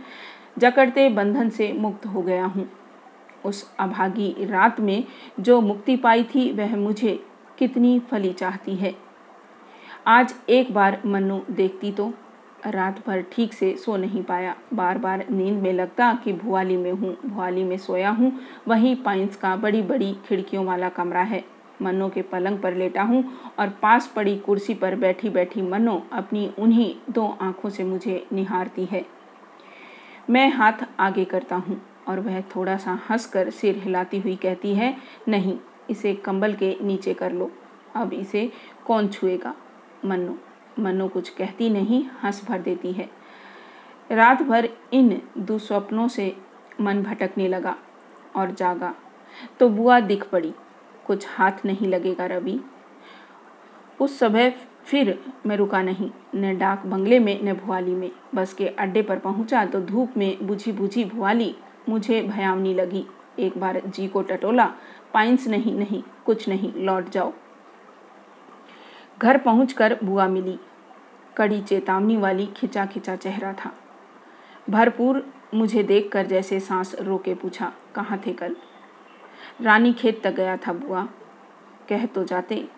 जकड़ते 0.58 1.08
बंधन 1.08 1.48
से 1.48 1.72
मुक्त 1.72 2.06
हो 2.06 2.22
गया 2.22 2.44
हूँ। 2.46 2.68
उस 3.44 3.64
अभागी 3.80 4.34
रात 4.40 4.80
में 4.80 5.04
जो 5.40 5.60
मुक्ति 5.60 5.96
पाई 5.96 6.24
थी 6.24 6.50
वह 6.52 6.76
मुझे 6.76 7.18
कितनी 7.58 7.98
फली 8.00 8.32
चाहती 8.32 8.74
है। 8.76 8.94
आज 10.06 10.34
एक 10.48 10.72
बार 10.74 11.00
मन्नू 11.06 11.40
देखती 11.50 11.92
तो 11.92 12.12
रात 12.66 13.06
भर 13.06 13.20
ठीक 13.32 13.52
से 13.52 13.74
सो 13.76 13.96
नहीं 13.96 14.22
पाया। 14.22 14.54
बार 14.74 14.98
बार 14.98 15.24
नींद 15.30 15.62
में 15.62 15.72
लगता 15.72 16.12
कि 16.24 16.32
भुआली 16.32 16.76
में 16.76 16.90
हूँ, 16.92 17.16
भुआली 17.26 17.64
में 17.64 17.76
सोया 17.78 18.10
हूँ। 18.10 18.32
वहीं 18.68 18.94
पाइंस 18.96 19.36
का 19.36 19.54
बड़ी 19.56 19.82
बड़ी 19.82 20.12
खिड़कियों 20.26 20.64
वाला 20.64 20.88
कमरा 20.88 21.22
है। 21.22 21.44
मनो 21.82 22.08
के 22.08 22.22
पलंग 22.22 22.58
पर 22.58 22.74
लेटा 22.74 23.02
हूँ 23.02 23.24
और 23.58 23.68
पास 23.82 24.12
पड़ी 24.16 24.36
कुर्सी 24.36 24.74
पर 24.74 24.96
बैठी 24.96 25.28
बैठी 25.28 25.62
मनो 25.62 26.02
अपनी 26.12 26.50
उन्हीं 26.58 26.94
दो 27.10 27.26
आँखों 27.40 27.70
से 27.70 27.84
मुझे 27.84 28.26
निहारती 28.32 28.84
है। 28.84 29.04
मैं 30.30 30.48
हाथ 30.50 30.86
आगे 31.00 31.24
करता 31.24 31.56
हूँ 31.56 31.80
और 32.08 32.20
वह 32.20 32.40
थोड़ा 32.40 32.76
सा 32.76 32.98
हंसकर 33.10 33.50
सिर 33.50 33.76
हिलाती 33.76 34.18
हुई 34.18 34.36
कहती 34.36 34.74
है, 34.74 34.96
नहीं, 35.28 35.58
इसे 35.90 36.14
कंबल 36.14 36.54
के 36.54 36.76
नीचे 36.82 37.14
कर 37.14 37.32
लो। 37.32 37.50
अब 37.96 38.12
इसे 38.12 38.50
कौन 38.86 39.08
छुएगा? 39.08 39.54
मन्नू 40.04 40.38
मनो 40.78 41.08
कुछ 41.08 41.28
कहती 41.28 41.68
नहीं, 41.70 42.04
हंस 42.22 42.44
भर 42.48 42.58
देती 42.58 42.92
है। 42.92 43.08
रात 44.10 44.42
भर 44.42 44.68
इन 44.92 45.20
दुस्वप्नों 45.38 46.08
से 46.08 46.34
मन 46.80 47.02
भटकने 47.02 47.48
लगा 47.48 47.76
और 48.36 48.50
जागा। 48.50 48.94
तो 49.60 49.68
बुआ 49.68 50.00
दिख 50.00 50.28
पड़ी, 50.28 50.52
कुछ 51.06 51.26
हाथ 51.28 51.64
नहीं 51.64 51.88
लगेगा 51.88 52.26
रवि। 52.26 52.60
उस 54.00 54.18
समय 54.18 54.54
फिर 54.84 55.18
मैं 55.46 55.56
रुका 55.56 55.82
नहीं, 55.82 56.10
न 56.34 56.56
डाक 56.58 56.86
बंगले 56.86 57.18
में, 57.18 57.42
न 57.44 57.52
भुआली 57.54 57.94
में। 57.94 58.10
बस 58.34 58.54
के 58.54 58.68
अड्डे 58.68 59.02
पर 59.02 59.18
पहुँचा 59.18 59.64
तो 59.64 59.80
धूप 59.80 60.16
में 60.16 60.46
बुझी 60.46 60.72
बुझी 60.72 61.04
भुआली, 61.04 61.54
मुझे 61.88 62.22
भयावनी 62.22 62.74
लगी। 62.74 63.04
एक 63.38 63.58
बार 63.58 63.80
जी 63.86 64.06
को 64.08 64.22
टटोला, 64.22 64.72
पाइंस 65.14 65.46
नहीं 65.48 65.74
नहीं, 65.74 66.02
कुछ 66.26 66.48
नहीं, 66.48 66.72
लौट 66.76 67.10
जाओ। 67.10 67.32
घर 69.22 69.38
पहुंचकर 69.38 69.98
बुआ 70.04 70.28
मिली। 70.28 70.58
कड़ी 71.36 71.62
चेतावनी 71.62 72.16
वाली 72.16 72.46
खिंचा 72.46 72.86
खिंचा 72.86 73.16
चेहरा 73.16 73.52
था। 73.52 73.72
भरपूर 74.70 75.32
मुझे 75.54 75.82
देखकर 75.82 76.26
जैसे 76.26 76.60
सांस 76.60 76.94
रोके 77.00 77.34
पूछा, 77.34 77.72
कहाँ 77.94 78.22
थे 78.26 78.32
कल? 78.32 78.56
रानी 79.60 79.92
खेत 79.92 80.22
तक 80.24 80.30
गया 80.30 80.56
था 80.56 80.72
बुआ। 80.72 81.08
कह 81.88 82.06
तो 82.06 82.24
जाते। 82.24 82.68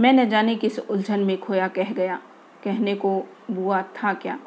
मैं 0.00 0.12
न 0.12 0.28
जाने 0.28 0.54
किस 0.54 0.78
उलझन 0.78 1.20
में 1.20 1.40
खोया 1.40 1.68
कह 1.68 1.92
गया। 1.92 2.22
कहने 2.64 2.94
को 2.94 3.24
बुआ 3.50 3.82
था 3.82 4.14
क्या? 4.14 4.38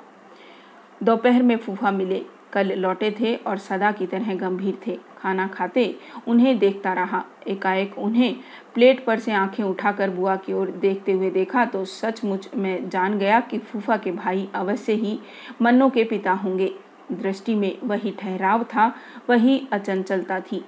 दोपहर 1.04 1.42
में 1.42 1.58
फूफा 1.58 1.92
मिले। 1.92 2.26
कल 2.54 2.74
लौटे 2.74 3.12
थे 3.12 3.36
और 3.38 3.58
सदा 3.58 3.92
की 3.92 4.06
तरह 4.08 4.34
गंभीर 4.36 4.78
थे। 4.88 4.98
खाना 5.18 5.48
खाते 5.48 5.96
उन्हें 6.28 6.58
देखता 6.60 6.94
रहा। 6.94 7.24
एकाएक 7.48 7.98
उन्हें 7.98 8.36
प्लेट 8.74 9.04
पर 9.06 9.20
से 9.20 9.32
आँखें 9.32 9.64
उठाकर 9.64 10.10
बुआ 10.10 10.36
की 10.36 10.54
ओर 10.54 10.72
देखते 10.72 11.12
हुए 11.12 11.30
देखा 11.30 11.66
तो 11.66 11.84
सचमुच 11.86 12.50
मैं 12.56 12.90
जान 12.90 13.18
गया 13.20 13.40
कि 13.40 13.58
फूफा 13.60 13.98
के 13.98 14.12
भाई 14.12 14.48
अवश्य 14.56 14.94
ही 14.94 15.20
मन्नो 15.62 15.90
के 15.90 16.04
पिता 16.04 16.34
होंगे। 16.34 16.74
दृष्टि 17.12 17.56
में 17.56 17.78
वही 17.84 18.12
ठहराव 18.12 18.64
था, 18.64 18.94
वही 19.30 19.68
अचंचलता 19.72 20.40
थी। 20.42 20.64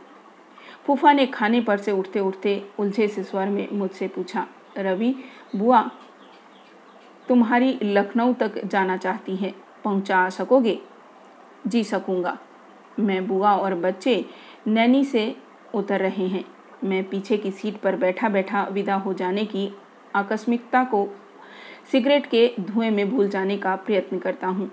फूफा 0.85 1.11
ने 1.11 1.25
खाने 1.25 1.61
पर 1.61 1.77
से 1.77 1.91
उठते 1.91 2.19
उठते 2.19 2.61
उलझे 2.79 3.07
से 3.07 3.23
स्वर 3.23 3.47
में 3.47 3.67
मुझसे 3.71 4.07
पूछा, 4.07 4.45
रवि, 4.77 5.15
बुआ, 5.55 5.81
तुम्हारी 7.27 7.77
लखनऊ 7.83 8.33
तक 8.33 8.65
जाना 8.65 8.97
चाहती 8.97 9.35
है, 9.35 9.53
पहुँचा 9.83 10.29
सकोगे? 10.29 10.79
जी 11.67 11.83
सकूँगा। 11.83 12.37
मैं 12.99 13.27
बुआ 13.27 13.55
और 13.55 13.75
बच्चे 13.75 14.25
नैनी 14.67 15.03
से 15.05 15.35
उतर 15.75 15.99
रहे 15.99 16.27
हैं। 16.27 16.43
मैं 16.83 17.03
पीछे 17.09 17.37
की 17.37 17.51
सीट 17.51 17.77
पर 17.77 17.95
बैठा 17.95 18.29
बैठा 18.29 18.63
विदा 18.63 18.95
हो 18.95 19.13
जाने 19.13 19.45
की 19.45 19.69
आकस्मिकता 20.15 20.83
को 20.83 21.07
सिगरेट 21.91 22.25
के 22.25 22.51
धुएँ 22.59 22.89
में 22.89 23.09
भूल 23.09 23.29
जाने 23.29 23.57
का 23.57 23.75
प्रयत्न 23.75 24.19
करता 24.19 24.47
हूँ। 24.47 24.71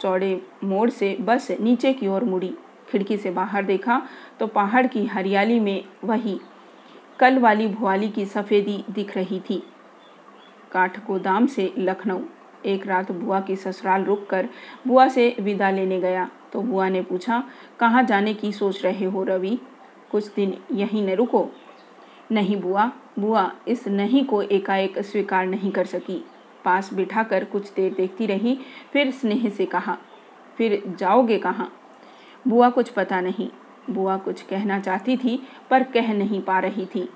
चौड़े 0.00 0.40
मोड़ 0.64 0.88
से 0.90 1.16
बस 1.20 1.50
नीचे 1.60 1.92
की 1.92 2.08
ओर 2.08 2.24
मुड़ी। 2.24 2.54
खिड़की 2.88 3.16
से 3.16 3.30
बाहर 3.30 3.64
देखा 3.64 4.00
तो 4.40 4.46
पहाड़ 4.46 4.86
की 4.86 5.04
हरियाली 5.06 5.60
में 5.60 5.84
वही 6.04 6.38
कल 7.20 7.38
वाली 7.38 7.66
भुआली 7.68 8.08
की 8.08 8.24
सफ़ेदी 8.26 8.84
दिख 8.90 9.16
रही 9.16 9.40
थी। 9.40 9.62
काठ 10.72 10.98
गोदाम 11.06 11.46
से 11.46 11.72
लखनऊ 11.78 12.20
एक 12.66 12.86
रात 12.86 13.12
बुआ 13.12 13.40
की 13.40 13.56
ससुराल 13.56 14.04
रुक 14.04 14.26
कर 14.26 14.48
बुआ 14.86 15.08
से 15.08 15.34
विदा 15.40 15.70
लेने 15.70 16.00
गया। 16.00 16.30
तो 16.52 16.62
बुआ 16.62 16.88
ने 16.88 17.02
पूछा, 17.02 17.42
कहाँ 17.80 18.02
जाने 18.02 18.34
की 18.34 18.52
सोच 18.52 18.84
रहे 18.84 19.04
हो 19.04 19.22
रवि? 19.24 19.58
कुछ 20.10 20.32
दिन 20.34 20.56
यहीं 20.72 21.06
न 21.06 21.14
रुको। 21.14 21.48
नहीं 22.32 22.60
बुआ 22.60 22.90
बुआ, 23.18 23.50
इस 23.68 23.86
नहीं 23.88 24.24
को 24.24 24.42
एकाएक 24.42 24.98
स्वीकार 24.98 25.46
नहीं 25.46 25.70
कर 25.72 25.84
सकी। 25.84 26.24
पास 26.64 26.92
बिठाकर 26.94 27.44
कुछ 27.44 27.72
देर 27.72 27.94
देखती 27.94 28.26
रही, 28.26 28.58
फिर 28.92 29.10
स्नेह 29.10 29.48
से 29.48 29.66
कहा, 29.66 29.96
फिर 30.56 30.82
जाओगे 30.98 31.38
कहाँ? 31.38 31.72
बुआ 32.48 32.70
कुछ 32.70 32.88
पता 32.88 33.20
नहीं। 33.20 33.48
बुआ 33.90 34.16
कुछ 34.16 34.42
कहना 34.42 34.78
चाहती 34.80 35.16
थी, 35.16 35.42
पर 35.70 35.82
कह 35.82 36.12
नहीं 36.12 36.40
पा 36.42 36.58
रही 36.58 36.86
थी। 36.86 37.08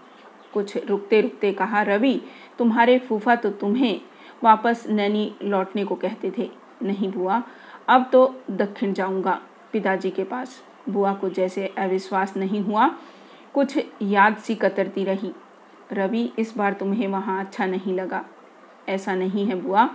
कुछ 0.54 0.76
रुकते 0.86 1.20
रुकते 1.20 1.52
कहा, 1.52 1.82
रवि, 1.82 2.20
तुम्हारे 2.58 2.98
फूफा 2.98 3.34
तो 3.34 3.50
तुम्हें 3.50 4.00
वापस 4.44 4.84
नैनी 4.88 5.34
लौटने 5.42 5.84
को 5.84 5.94
कहते 5.94 6.32
थे, 6.38 6.50
नहीं 6.82 7.10
बुआ, 7.12 7.42
अब 7.88 8.08
तो 8.12 8.34
दक्षिण 8.50 8.92
जाऊँगा 8.92 9.40
पिताजी 9.72 10.10
के 10.10 10.24
पास। 10.24 10.62
बुआ 10.88 11.12
को 11.14 11.28
जैसे 11.28 11.66
अविश्वास 11.78 12.36
नहीं 12.36 12.60
हुआ, 12.60 12.88
कुछ 13.54 13.78
याद 14.02 14.36
सी 14.36 14.54
कतरती 14.54 15.04
रही। 15.04 15.32
रवि, 15.92 16.30
इस 16.38 16.56
बार 16.56 16.72
तुम्हें 16.72 17.06
वहाँ 17.08 17.38
अच्छा 17.40 17.66
नहीं 17.66 17.94
लगा। 17.94 18.24
ऐसा 18.88 19.14
नहीं 19.14 19.46
है 19.46 19.60
बुआ। 19.60 19.88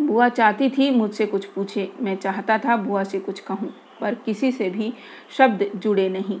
बुआ 0.00 0.28
चाहती 0.28 0.68
थी 0.70 0.90
मुझसे 0.90 1.26
कुछ 1.26 1.44
पूछे। 1.44 1.90
मैं 2.00 2.16
चाहता 2.16 2.58
था 2.58 2.76
बुआ 2.76 3.02
से 3.04 3.18
कुछ 3.20 3.40
कहूँ, 3.40 3.72
पर 4.00 4.14
किसी 4.16 4.52
से 4.52 4.68
भी 4.70 4.92
शब्द 5.38 5.70
जुड़े 5.76 6.08
नहीं। 6.08 6.40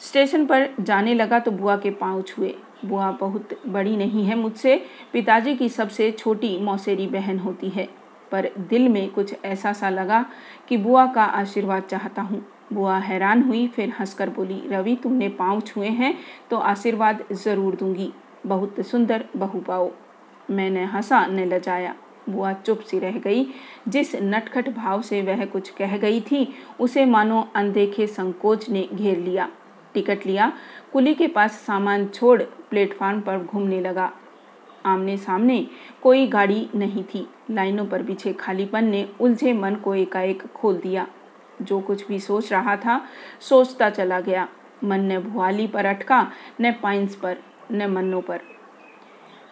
स्टेशन 0.00 0.46
पर 0.46 0.68
जाने 0.80 1.14
लगा 1.14 1.38
तो 1.38 1.50
बुआ 1.50 1.76
के 1.76 1.90
पाँव 1.90 2.22
छुए। 2.22 2.54
बुआ 2.84 3.10
बहुत 3.10 3.48
बड़ी 3.66 3.96
नहीं 3.96 4.24
है। 4.24 4.34
मुझसे 4.34 4.76
पिताजी 5.12 5.54
की 5.54 5.68
सबसे 5.68 6.10
छोटी 6.10 6.56
मौसेरी 6.58 7.06
बहन 7.06 7.38
होती 7.38 7.68
है, 7.68 7.88
पर 8.32 8.48
दिल 8.60 8.88
में 8.88 9.08
कुछ 9.10 9.34
ऐसा 9.44 9.72
सा 9.72 9.88
लगा 9.90 10.24
कि 10.68 10.76
बुआ 10.76 11.06
का 11.06 11.24
आशीर्वाद 11.24 11.82
चाहता 11.82 12.22
हूँ। 12.22 12.44
बुआ 12.72 12.98
हैरान 12.98 13.42
हुई, 13.42 13.66
फिर 13.66 13.92
हंसकर 13.98 14.30
बोली, 14.30 14.60
रवि, 14.68 14.96
तुमने 15.02 15.28
पाँव 15.30 15.60
छुए 15.60 15.88
हैं 15.88 16.14
तो 16.50 16.56
आशीर्वाद 16.58 17.24
ज़रूर 17.34 17.74
दूँगी। 17.74 18.12
बहुत 18.46 18.80
सुंदर 18.82 19.24
बहू 19.36 19.60
पाओ। 19.60 19.90
मैंने 20.48 20.84
हंसा, 20.84 21.24
न 21.26 21.44
लजाया। 21.46 21.94
बुआ 22.28 22.52
चुप 22.52 22.80
सी 22.80 22.98
रह 22.98 23.18
गई। 23.18 23.46
जिस 23.88 24.14
नटखट 24.16 24.68
भाव 24.68 25.02
से 25.02 25.20
वह 25.22 25.44
कुछ 25.44 25.70
कह 25.70 25.96
गई 25.96 26.20
थी, 26.20 26.46
उसे 26.80 27.04
मानो 27.04 27.46
अनदेखे 27.54 28.06
संकोच 28.06 28.68
ने 28.70 28.88
घेर 28.94 29.18
लिया। 29.18 29.48
टिकट 29.94 30.26
लिया। 30.26 30.52
कुली 30.92 31.14
के 31.14 31.26
पास 31.26 31.52
सामान 31.52 32.06
छोड़ 32.06 32.42
प्लेटफार्म 32.42 33.20
पर 33.20 33.38
घूमने 33.38 33.80
लगा। 33.80 34.12
आमने 34.86 35.16
सामने 35.16 35.66
कोई 36.02 36.26
गाड़ी 36.26 36.70
नहीं 36.74 37.04
थी। 37.04 37.28
लाइनों 37.50 37.86
पर 37.86 38.02
बिछे 38.02 38.32
खालीपन 38.32 38.84
ने 38.84 39.08
उलझे 39.20 39.52
मन 39.52 39.74
को 39.74 39.94
एकाएक 39.94 40.42
खोल 40.46 40.76
दिया। 40.76 41.06
जो 41.62 41.80
कुछ 41.80 42.08
भी 42.08 42.18
सोच 42.18 42.52
रहा 42.52 42.76
था, 42.76 43.04
सोचता 43.40 43.90
चला 43.90 44.20
गया। 44.20 44.48
मन 44.84 45.00
ने 45.00 45.18
भुआली 45.18 45.66
पर 45.66 45.84
अटका, 45.84 46.32
न 46.60 46.72
पाइंस 46.72 47.16
पर, 47.16 47.36
न 47.72 47.86
मन्नों 47.86 48.20
पर। 48.20 48.40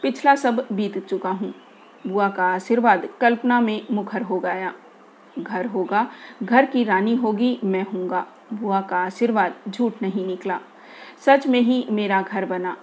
पिछला 0.02 0.34
सब 0.34 0.66
बीत 0.72 1.06
चुका 1.06 1.30
हूँ। 1.30 1.54
बुआ 2.06 2.28
का 2.28 2.44
आशीर्वाद 2.44 3.08
कल्पना 3.20 3.60
में 3.60 3.86
मुखर 3.90 4.22
हो 4.22 4.38
गया। 4.38 4.74
घर 5.38 5.66
होगा, 5.66 6.10
घर 6.42 6.66
की 6.66 6.84
रानी 6.84 7.16
होगी, 7.16 7.60
मैं 7.64 7.86
हूँगा। 7.92 8.26
बुआ 8.52 8.80
का 8.80 8.96
आशीर्वाद 8.96 9.54
झूठ 9.68 9.92
नहीं 10.02 10.26
निकला। 10.26 10.60
सच 11.26 11.46
में 11.46 11.60
ही 11.60 11.86
मेरा 11.90 12.22
घर 12.22 12.44
बना। 12.44 12.76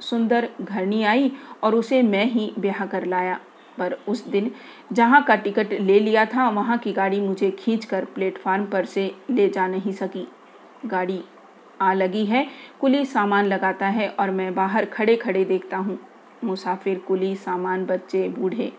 सुंदर 0.00 0.48
घरनी 0.62 1.02
आई 1.02 1.32
और 1.62 1.74
उसे 1.74 2.02
मैं 2.02 2.24
ही 2.24 2.52
ब्याह 2.58 2.84
कर 2.86 3.06
लाया। 3.06 3.40
पर 3.78 3.92
उस 4.08 4.26
दिन 4.28 4.50
जहाँ 4.92 5.22
का 5.22 5.34
टिकट 5.34 5.72
ले 5.72 5.98
लिया 6.00 6.24
था, 6.24 6.48
वहाँ 6.48 6.78
की 6.78 6.92
गाड़ी 6.92 7.20
मुझे 7.20 7.50
खींचकर 7.50 8.04
प्लेटफार्म 8.04 8.64
पर 8.66 8.84
से 8.84 9.14
ले 9.30 9.48
जा 9.48 9.66
नहीं 9.66 9.92
सकी। 9.92 10.26
गाड़ी 10.86 11.22
आ 11.80 11.92
लगी 11.92 12.24
है, 12.26 12.46
कुली 12.80 13.04
सामान 13.04 13.46
लगाता 13.46 13.86
है 13.86 14.08
और 14.08 14.30
मैं 14.30 14.54
बाहर 14.54 14.84
खड़े 14.84 15.16
खड़े 15.16 15.44
देखता 15.44 15.76
हूँ। 15.76 15.98
मुसाफिर, 16.44 16.98
कुली, 16.98 17.34
सामान, 17.36 17.86
बच्चे, 17.86 18.28
बूढ़े। 18.28 18.72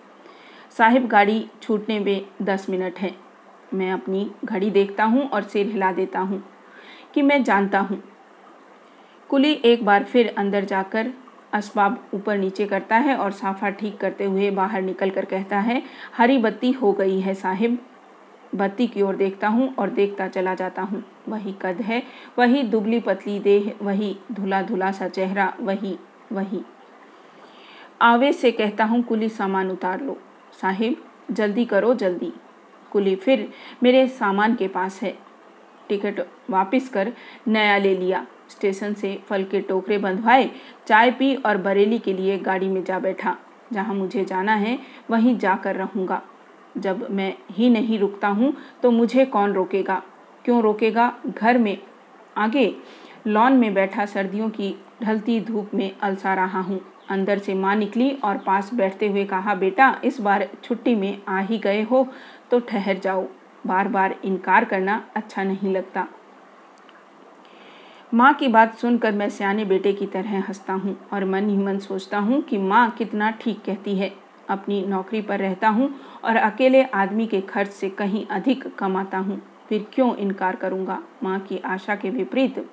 साहिब, 0.78 1.08
गाड़ी 1.08 1.46
छूटने 1.62 2.00
में 2.00 2.26
दस 2.42 2.70
मिनट 2.70 3.00
है। 3.00 3.15
मैं 3.74 3.92
अपनी 3.92 4.32
घड़ी 4.46 4.70
देखता 4.70 5.04
हूँ 5.04 5.28
और 5.30 5.44
सिर 5.44 5.68
हिला 5.68 5.92
देता 5.92 6.20
हूँ 6.20 6.44
कि 7.13 7.22
मैं 7.22 7.44
जानता 7.44 7.80
हूँ। 7.80 8.04
कुली 9.30 9.52
एक 9.65 9.84
बार 9.86 10.04
फिर 10.04 10.34
अंदर 10.38 10.65
जाकर 10.65 11.12
असबाब 11.54 12.10
ऊपर 12.13 12.38
नीचे 12.38 12.65
करता 12.65 12.96
है 12.96 13.15
और 13.15 13.32
साफा 13.32 13.70
ठीक 13.70 13.98
करते 13.98 14.24
हुए 14.24 14.50
बाहर 14.52 14.82
निकल 14.82 15.10
कर 15.10 15.26
कहता 15.26 15.60
है, 15.60 15.82
हरी 16.18 16.38
बत्ती 16.38 16.72
हो 16.72 16.92
गई 16.94 17.20
है 17.20 17.34
साहिब। 17.34 17.78
बत्ती 18.56 18.88
की 18.88 19.02
ओर 19.02 19.15
देखता 19.15 19.48
हूँ 19.48 19.74
और 19.76 19.89
देखता 19.89 20.28
चला 20.28 20.54
जाता 20.56 20.82
हूँ। 20.82 21.04
वही 21.30 21.54
कद 21.62 21.82
है, 21.82 22.04
वही 22.38 22.63
दुबली 22.63 23.00
पतली 23.00 23.39
देह, 23.39 23.74
वही 23.82 24.15
धुला 24.32 24.62
धुला 24.62 24.92
सा 24.92 25.08
चेहरा, 25.08 25.54
वही 25.60 25.98
वही। 26.32 26.62
आवेश 28.02 28.36
से 28.36 28.52
कहता 28.52 28.84
हूँ, 28.84 29.04
कुली 29.04 29.30
सामान 29.30 29.72
उतार 29.72 30.02
लो। 30.02 30.18
साहिब, 30.62 31.04
जल्दी 31.32 31.65
करो, 31.65 31.94
जल्दी। 31.94 32.34
कुली 32.92 33.15
फिर, 33.15 33.50
मेरे 33.84 34.08
सामान 34.08 34.56
के 34.56 34.68
पास 34.68 35.02
है। 35.02 35.18
टिकट 35.89 36.26
वापस 36.50 36.89
कर, 36.89 37.13
नया 37.48 37.78
ले 37.78 37.96
लिया। 37.96 38.26
स्टेशन 38.50 38.94
से 38.94 39.18
फल 39.28 39.44
के 39.44 39.62
टोकरे 39.62 39.98
बंधवाए, 39.98 40.50
चाय 40.88 41.12
पी 41.12 41.34
और 41.36 41.58
बरेली 41.58 42.00
के 42.00 42.14
लिए 42.14 42.38
गाड़ी 42.40 42.68
में 42.68 42.84
जा 42.84 43.00
बैठा। 43.00 43.36
जहाँ 43.74 43.96
मुझे 43.96 44.26
जाना 44.26 44.54
है, 44.54 44.78
वहीं 45.10 45.38
जाकर 45.38 45.76
रहूँगा। 45.76 46.22
जब 46.78 47.08
मैं 47.12 47.34
ही 47.52 47.70
नहीं 47.70 48.00
रुकता 48.00 48.28
हूँ 48.28 48.54
तो 48.84 48.92
मुझे 48.92 49.26
कौन 49.26 49.54
रोकेगा? 49.54 50.02
क्यों 50.46 50.62
रोकेगा? 50.62 51.14
घर 51.28 51.58
में 51.58 51.78
आगे 52.38 52.74
लॉन 53.28 53.54
में 53.54 53.74
बैठा 53.74 54.06
सर्दियों 54.06 54.50
की 54.50 54.76
ढलती 55.04 55.40
धूप 55.42 55.74
में 55.74 55.92
अलसा 56.02 56.34
रहा 56.34 56.62
हूँ। 56.62 56.80
अंदर 57.10 57.38
से 57.38 57.54
माँ 57.54 57.76
निकली 57.76 58.12
और 58.24 58.38
पास 58.38 58.74
बैठते 58.74 59.08
हुए 59.08 59.26
कहा, 59.26 59.56
बेटा, 59.56 60.00
इस 60.04 60.20
बार 60.22 60.48
छुट्टी 60.64 60.96
में 60.96 61.22
आ 61.28 61.40
ही 61.40 61.58
गए 61.58 61.82
हो 61.82 62.08
तो 62.52 62.60
ठहर 62.60 63.00
जाओ। 63.00 63.28
बार 63.68 63.88
बार 63.88 64.16
इनकार 64.26 64.66
करना 64.66 65.04
अच्छा 65.16 65.44
नहीं 65.44 65.74
लगता। 65.74 66.08
माँ 68.13 68.34
की 68.34 68.48
बात 68.48 68.78
सुनकर 68.78 69.12
मैं 69.12 69.30
सियाने 69.30 69.63
बेटे 69.65 69.91
की 69.93 70.06
तरह 70.06 70.39
हंसता 70.39 70.74
हूँ 70.74 70.95
और 71.13 71.26
मन 71.26 71.50
ही 71.50 71.58
मन 71.58 71.78
सोचता 71.80 72.19
हूँ 72.19 72.41
कि 72.41 72.58
माँ 72.58 72.89
कितना 72.91 73.30
ठीक 73.32 73.62
कहती 73.65 73.95
है। 73.95 74.12
अपनी 74.50 74.82
नौकरी 74.88 75.22
पर 75.22 75.39
रहता 75.39 75.69
हूँ 75.69 75.89
और 76.24 76.36
अकेले 76.36 76.84
आदमी 76.84 77.28
के 77.28 77.41
खर्च 77.41 77.69
से 77.69 77.89
कहीं 77.89 78.26
अधिक 78.26 78.67
कमाता 78.76 79.17
हूँ। 79.17 79.41
फिर 79.69 79.86
क्यों 79.93 80.15
इनकार 80.15 80.56
करूँगा? 80.56 81.00
माँ 81.24 81.39
की 81.39 81.58
आशा 81.58 81.95
के 81.95 82.10
विपरीत 82.10 82.65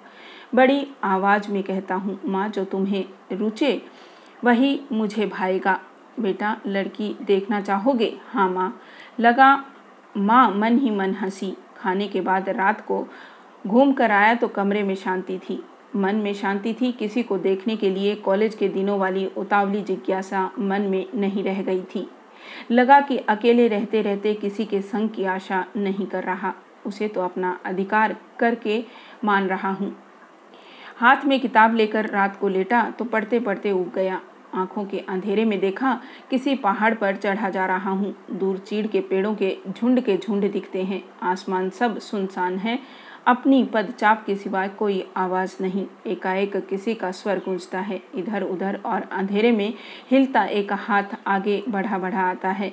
बड़ी 0.55 0.87
आवाज़ 1.05 1.51
में 1.51 1.62
कहता 1.62 1.94
हूँ, 1.94 2.18
माँ, 2.25 2.49
जो 2.49 2.64
तुम्हें 2.64 3.05
रुचे, 3.33 3.83
वही 4.44 4.81
मुझे 4.92 5.27
भाएगा। 5.27 5.79
बेटा, 6.21 6.56
लड़की 6.67 7.17
देखना 7.23 7.61
चाहोगे? 7.61 8.17
हाँ 8.29 8.48
माँ। 8.50 8.81
लगा 9.21 9.65
माँ 10.17 10.50
मन 10.50 10.79
ही 10.79 10.90
मन 10.90 11.15
हँसी। 11.15 11.56
खाने 11.77 12.06
के 12.08 12.21
बाद 12.21 12.48
रात 12.48 12.81
को 12.81 13.06
घूम 13.67 13.92
कर 13.92 14.10
आया 14.10 14.35
तो 14.35 14.48
कमरे 14.48 14.83
में 14.83 14.94
शांति 14.94 15.38
थी। 15.38 15.62
मन 15.96 16.17
में 16.17 16.33
शांति 16.35 16.73
थी, 16.73 16.90
किसी 16.92 17.23
को 17.23 17.38
देखने 17.38 17.77
के 17.77 17.90
लिए 17.90 18.14
कॉलेज 18.14 18.54
के 18.54 18.69
दिनों 18.69 18.98
वाली 18.98 19.27
उतावली 19.37 19.81
जिज्ञासा 19.83 20.50
मन 20.58 20.83
में 20.83 21.06
नहीं 21.14 21.44
रह 21.44 21.62
गई 21.62 21.83
थी। 21.94 22.06
लगा 22.71 23.00
कि 23.00 23.17
अकेले 23.19 23.67
रहते 23.69 24.02
रहते 24.02 24.35
किसी 24.35 24.64
के 24.64 24.81
संग 24.83 25.10
की 25.10 25.25
आशा 25.25 25.64
नहीं 25.77 26.06
कर 26.06 26.25
रहा, 26.25 26.52
उसे 26.87 27.08
तो 27.08 27.21
अपना 27.21 27.58
अधिकार 27.64 28.17
करके 28.38 28.85
मान 29.25 29.48
रहा 29.48 29.71
हूँ। 29.71 29.94
हाथ 30.96 31.25
में 31.25 31.38
किताब 31.40 31.75
लेकर 31.75 32.10
रात 32.10 32.37
को 32.37 32.48
लेटा 32.48 32.83
तो 32.90 33.04
पढ़ते 33.04 33.40
पढ़ते 33.40 33.73
उग 33.73 33.92
गया। 33.94 34.21
आँखों 34.54 34.85
के 34.85 34.98
अंधेरे 34.98 35.44
में 35.44 35.58
देखा, 35.60 36.00
किसी 36.31 36.54
पहाड़ 36.54 36.94
पर 36.94 37.17
चढ़ा 37.17 37.48
जा 37.50 37.64
रहा 37.67 37.90
हूँ। 37.90 38.14
दूर 38.33 38.58
चीड़ 38.58 38.87
के 38.87 39.00
पेड़ों 39.00 39.35
के 39.35 39.56
झुंड 39.69 40.00
के 40.00 40.17
झुंड 40.17 40.50
दिखते 40.52 40.83
हैं। 40.83 41.02
आसमान 41.23 41.69
सब 41.71 41.98
सुनसान 41.98 42.56
है 42.58 42.79
अपनी 43.27 43.62
पदचाप 43.64 44.22
के 44.27 44.35
सिवाय 44.37 44.68
कोई 44.68 45.04
आवाज़ 45.16 45.56
नहीं। 45.60 45.87
एकाएक 46.06 46.56
किसी 46.66 46.94
का 46.94 47.10
स्वर 47.10 47.38
गूंजता 47.38 47.81
है। 47.81 48.00
इधर 48.14 48.42
उधर 48.42 48.81
और 48.87 49.08
अंधेरे 49.12 49.50
में 49.52 49.72
हिलता 50.10 50.44
एक 50.44 50.72
हाथ 50.72 51.16
आगे 51.27 51.62
बढ़ा 51.68 51.98
बढ़ा 51.98 52.22
आता 52.22 52.50
है। 52.50 52.72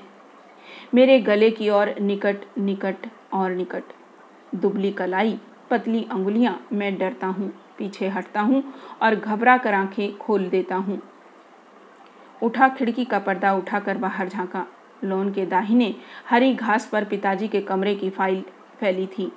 मेरे 0.94 1.20
गले 1.20 1.50
की 1.52 1.70
ओर 1.70 1.94
निकट 2.02 2.46
निकट 2.58 3.08
और 3.34 3.52
निकट। 3.52 3.84
दुबली 4.56 4.92
कलाई, 4.92 5.38
पतली 5.70 6.06
अंगुलियाँ 6.12 6.60
मैं 6.74 6.98
डरता 6.98 7.28
हूँ, 7.28 7.52
पीछे 7.78 8.08
हटता 8.08 8.42
हूँ 8.42 8.64
और 9.02 9.16
घबरा 9.16 9.58
कर 9.58 9.74
आँखें 9.74 10.18
खोल 10.18 10.48
देता 10.50 10.76
हूँ। 10.76 11.02
उठा 12.42 12.68
खिड़की 12.70 13.06
का 13.06 13.20
पर्दा 13.20 13.54
उठाकर 13.54 13.98
बाहर 13.98 14.30
झांका। 14.30 14.66
लोन 15.04 15.34
के 15.34 15.46
दाहिने 15.46 15.94
हरी 16.30 16.54
घास 16.56 16.90
पर 16.92 17.04
पिताजी 17.04 17.48
के 17.48 17.62
कमरे 17.62 17.96
की 17.96 18.10
फ़ाइल 18.10 18.44
फैली 18.80 19.08
थी। 19.08 19.32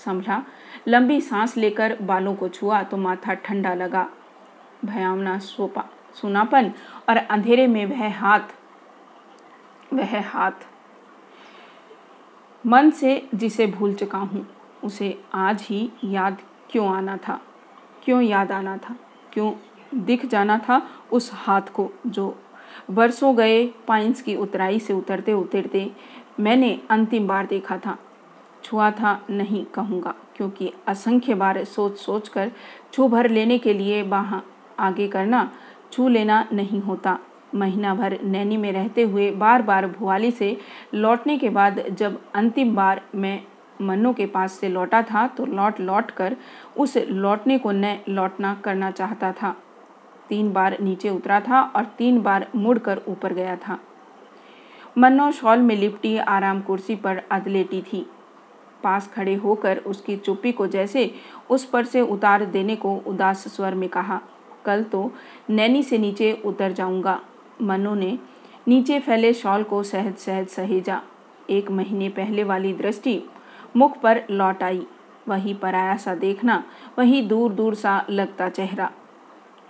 संभला। 0.00 0.42
लंबी 0.88 1.20
सांस 1.20 1.56
लेकर 1.56 1.96
बालों 2.02 2.34
को 2.34 2.48
छुआ 2.48 2.82
तो 2.82 2.96
माथा 2.96 3.34
ठंडा 3.34 3.74
लगा। 3.74 4.08
भयावना 4.84 5.38
सोपा, 5.38 5.84
सुनापन 6.14 6.72
और 7.08 7.16
अंधेरे 7.16 7.66
में 7.66 7.84
वह 7.86 8.18
हाथ 8.18 8.54
वह 9.92 10.20
हाथ। 10.22 10.66
मन 12.64 12.90
से 12.90 13.28
जिसे 13.34 13.66
भूल 13.66 13.94
चुका 13.94 14.18
हूँ, 14.18 14.46
उसे 14.84 15.18
आज 15.34 15.62
ही 15.62 15.90
याद 16.04 16.38
क्यों 16.70 16.88
आना 16.88 17.16
था? 17.16 17.40
क्यों 18.04 18.20
याद 18.22 18.52
आना 18.52 18.76
था? 18.76 18.96
क्यों 19.32 19.52
दिख 19.96 20.26
जाना 20.26 20.58
था 20.58 20.82
उस 21.12 21.30
हाथ 21.34 21.72
को 21.74 21.90
जो 22.06 22.34
बरसों 22.90 23.36
गए 23.36 23.66
पाइंस 23.88 24.22
की 24.22 24.36
उतराई 24.36 24.78
से 24.78 24.92
उतरते 24.92 25.32
उतरते 25.32 25.90
मैंने 26.40 26.78
अंतिम 26.90 27.26
बार 27.28 27.46
देखा 27.46 27.78
था? 27.78 27.98
छुआ 28.64 28.90
था 28.90 29.18
नहीं 29.30 29.64
कहूँगा, 29.74 30.14
क्योंकि 30.36 30.72
असंख्य 30.88 31.34
बार 31.34 31.62
सोच 31.66 31.98
सोच 31.98 32.28
कर 32.28 32.50
छू 32.92 33.08
भर 33.08 33.28
लेने 33.30 33.58
के 33.58 33.72
लिए 33.74 34.02
बाह 34.04 34.34
आगे 34.78 35.08
करना, 35.08 35.50
छू 35.92 36.08
लेना 36.08 36.46
नहीं 36.52 36.80
होता। 36.80 37.18
महीना 37.54 37.94
भर 37.94 38.18
नैनी 38.22 38.56
में 38.56 38.70
रहते 38.72 39.02
हुए 39.02 39.30
बार 39.32 39.62
बार 39.62 39.86
भुआली 39.88 40.30
से 40.30 40.56
लौटने 40.94 41.36
के 41.38 41.48
बाद 41.50 41.82
जब 41.90 42.20
अंतिम 42.34 42.74
बार 42.74 43.00
मैं 43.14 43.40
मन्नू 43.80 44.12
के 44.12 44.26
पास 44.26 44.52
से 44.52 44.68
लौटा 44.68 45.02
था 45.02 45.26
तो 45.26 45.46
लौट 45.46 45.80
लौट 45.80 46.10
कर 46.10 46.36
उस 46.76 46.96
लौटने 46.98 47.58
को 47.58 47.72
न 47.72 47.96
लौटना 48.08 48.54
करना 48.64 48.90
चाहता 48.90 49.32
था। 49.32 49.54
तीन 50.28 50.52
बार 50.52 50.76
नीचे 50.80 51.10
उतरा 51.10 51.40
था 51.40 51.60
और 51.66 51.84
तीन 51.98 52.20
बार 52.22 52.46
मुड़कर 52.56 53.00
ऊपर 53.08 53.32
गया 53.34 53.56
था। 53.58 53.78
मन्नो 54.98 55.30
शॉल 55.32 55.58
में 55.58 55.74
लिपटी, 55.76 56.16
आराम 56.18 56.60
कुर्सी 56.60 56.96
पर 56.96 57.22
अदलेटी 57.30 57.80
थी। 57.82 58.06
पास 58.82 59.08
खड़े 59.08 59.34
होकर 59.34 59.78
उसकी 59.86 60.16
चुप्पी 60.16 60.52
को 60.52 60.66
जैसे 60.66 61.10
उस 61.50 61.64
पर 61.64 61.84
से 61.84 62.00
उतार 62.00 62.44
देने 62.46 62.76
को 62.76 62.94
उदास 63.06 63.46
स्वर 63.48 63.74
में 63.74 63.88
कहा, 63.88 64.20
कल 64.64 64.82
तो 64.82 65.10
नैनी 65.50 65.82
से 65.82 65.98
नीचे 65.98 66.32
उतर 66.44 66.72
जाऊँगा। 66.72 67.20
मनु 67.62 67.94
ने 67.94 68.18
नीचे 68.68 68.98
फैले 69.00 69.32
शॉल 69.34 69.62
को 69.62 69.82
सहज 69.82 70.16
सहज। 70.16 70.48
सहेजा 70.48 71.00
एक 71.50 71.70
महीने 71.70 72.08
पहले 72.08 72.44
वाली 72.44 72.72
दृष्टि 72.72 73.22
मुख 73.76 74.00
पर 74.00 74.22
लौट 74.30 74.62
आई। 74.62 74.86
वही 75.28 75.54
पराया 75.54 75.96
सा 75.96 76.14
देखना, 76.14 76.62
वही 76.98 77.22
दूर 77.22 77.52
दूर 77.52 77.74
सा 77.74 78.04
लगता 78.10 78.48
चेहरा। 78.48 78.90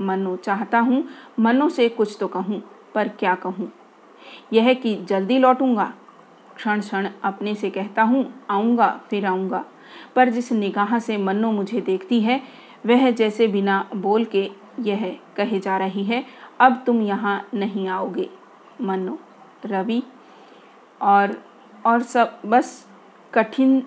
मनु, 0.00 0.36
चाहता 0.36 0.78
हूँ 0.78 1.04
मनु 1.38 1.68
से 1.68 1.88
कुछ 1.88 2.16
तो 2.20 2.28
कहूँ, 2.28 2.62
पर 2.94 3.08
क्या 3.10 3.34
कहूँ? 3.34 3.70
यह 4.52 4.72
कि 4.74 4.94
जल्दी 5.04 5.38
लौटूँगा? 5.38 5.92
क्षण 6.60 6.80
क्षण 6.80 7.08
अपने 7.24 7.54
से 7.54 7.70
कहता 7.70 8.02
हूँ, 8.02 8.44
आऊँगा, 8.50 9.00
फिर 9.10 9.26
आऊँगा। 9.26 9.64
पर 10.16 10.28
जिस 10.28 10.52
निगाह 10.52 10.98
से 10.98 11.16
मन्नो 11.16 11.52
मुझे 11.52 11.80
देखती 11.80 12.20
है, 12.20 12.42
वह 12.86 13.10
जैसे 13.10 13.46
बिना 13.48 13.88
बोल 13.96 14.24
के 14.24 14.50
यह 14.80 15.18
कहे 15.36 15.60
जा 15.60 15.76
रही 15.76 16.04
है, 16.04 16.24
अब 16.60 16.82
तुम 16.86 17.02
यहाँ 17.02 17.48
नहीं 17.54 17.88
आओगे। 17.88 18.30
मन्नो, 18.80 19.18
रवि, 19.66 20.02
और 21.02 21.44
और 21.86 22.02
सब 22.02 22.40
बस 22.46 22.88
कठिन 23.34 23.82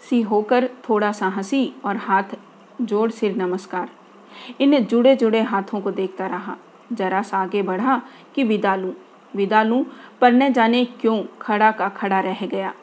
सी 0.00 0.22
होकर 0.22 0.68
थोड़ा 0.88 1.12
सा 1.12 1.28
हँसी 1.28 1.74
और 1.84 1.96
हाथ 1.96 2.36
जोड़ 2.82 3.10
सिर 3.10 3.36
नमस्कार। 3.36 3.90
इन 4.60 4.78
जुड़े 4.84 5.16
जुड़े 5.16 5.42
हाथों 5.42 5.80
को 5.80 5.90
देखता 5.90 6.26
रहा। 6.26 6.56
जरा 6.92 7.22
सा 7.22 7.38
आगे 7.38 7.62
बढ़ा 7.62 8.02
कि, 8.34 8.42
विदा 8.44 8.76
लूँ 8.76 8.94
विदा 9.36 9.62
लूँ। 9.62 9.84
पर 10.20 10.32
न 10.32 10.52
जाने 10.52 10.84
क्यों 10.84 11.24
खड़ा 11.40 11.70
का 11.70 11.88
खड़ा 11.88 12.20
रह 12.20 12.46
गया? 12.46 12.74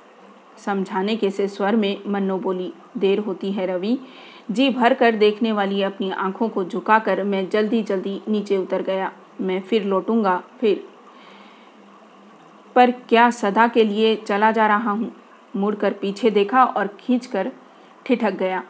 समझाने 0.57 1.15
के 1.15 1.29
से 1.31 1.47
स्वर 1.47 1.75
में 1.75 2.01
मन्नो 2.07 2.37
बोली, 2.37 2.73
देर 2.97 3.19
होती 3.19 3.51
है 3.51 3.65
रवि। 3.65 3.99
जी 4.51 4.69
भर 4.69 4.93
कर 4.93 5.15
देखने 5.15 5.51
वाली 5.51 5.81
अपनी 5.81 6.11
आँखों 6.11 6.49
को 6.49 6.63
झुकाकर 6.63 7.23
मैं 7.23 7.49
जल्दी 7.49 7.83
जल्दी 7.83 8.21
नीचे 8.27 8.57
उतर 8.57 8.81
गया। 8.81 9.11
मैं 9.41 9.61
फिर 9.61 9.83
लौटूँगा, 9.83 10.43
फिर। 10.59 10.87
पर 12.75 12.91
क्या 12.91 13.29
सदा 13.29 13.67
के 13.67 13.83
लिए 13.83 14.15
चला 14.15 14.51
जा 14.51 14.67
रहा 14.67 14.91
हूँ? 14.91 15.15
मुड़कर 15.55 15.93
पीछे 15.93 16.29
देखा 16.29 16.63
और 16.63 16.87
खींचकर 16.87 17.51
ठिठक 18.05 18.33
गया। 18.33 18.63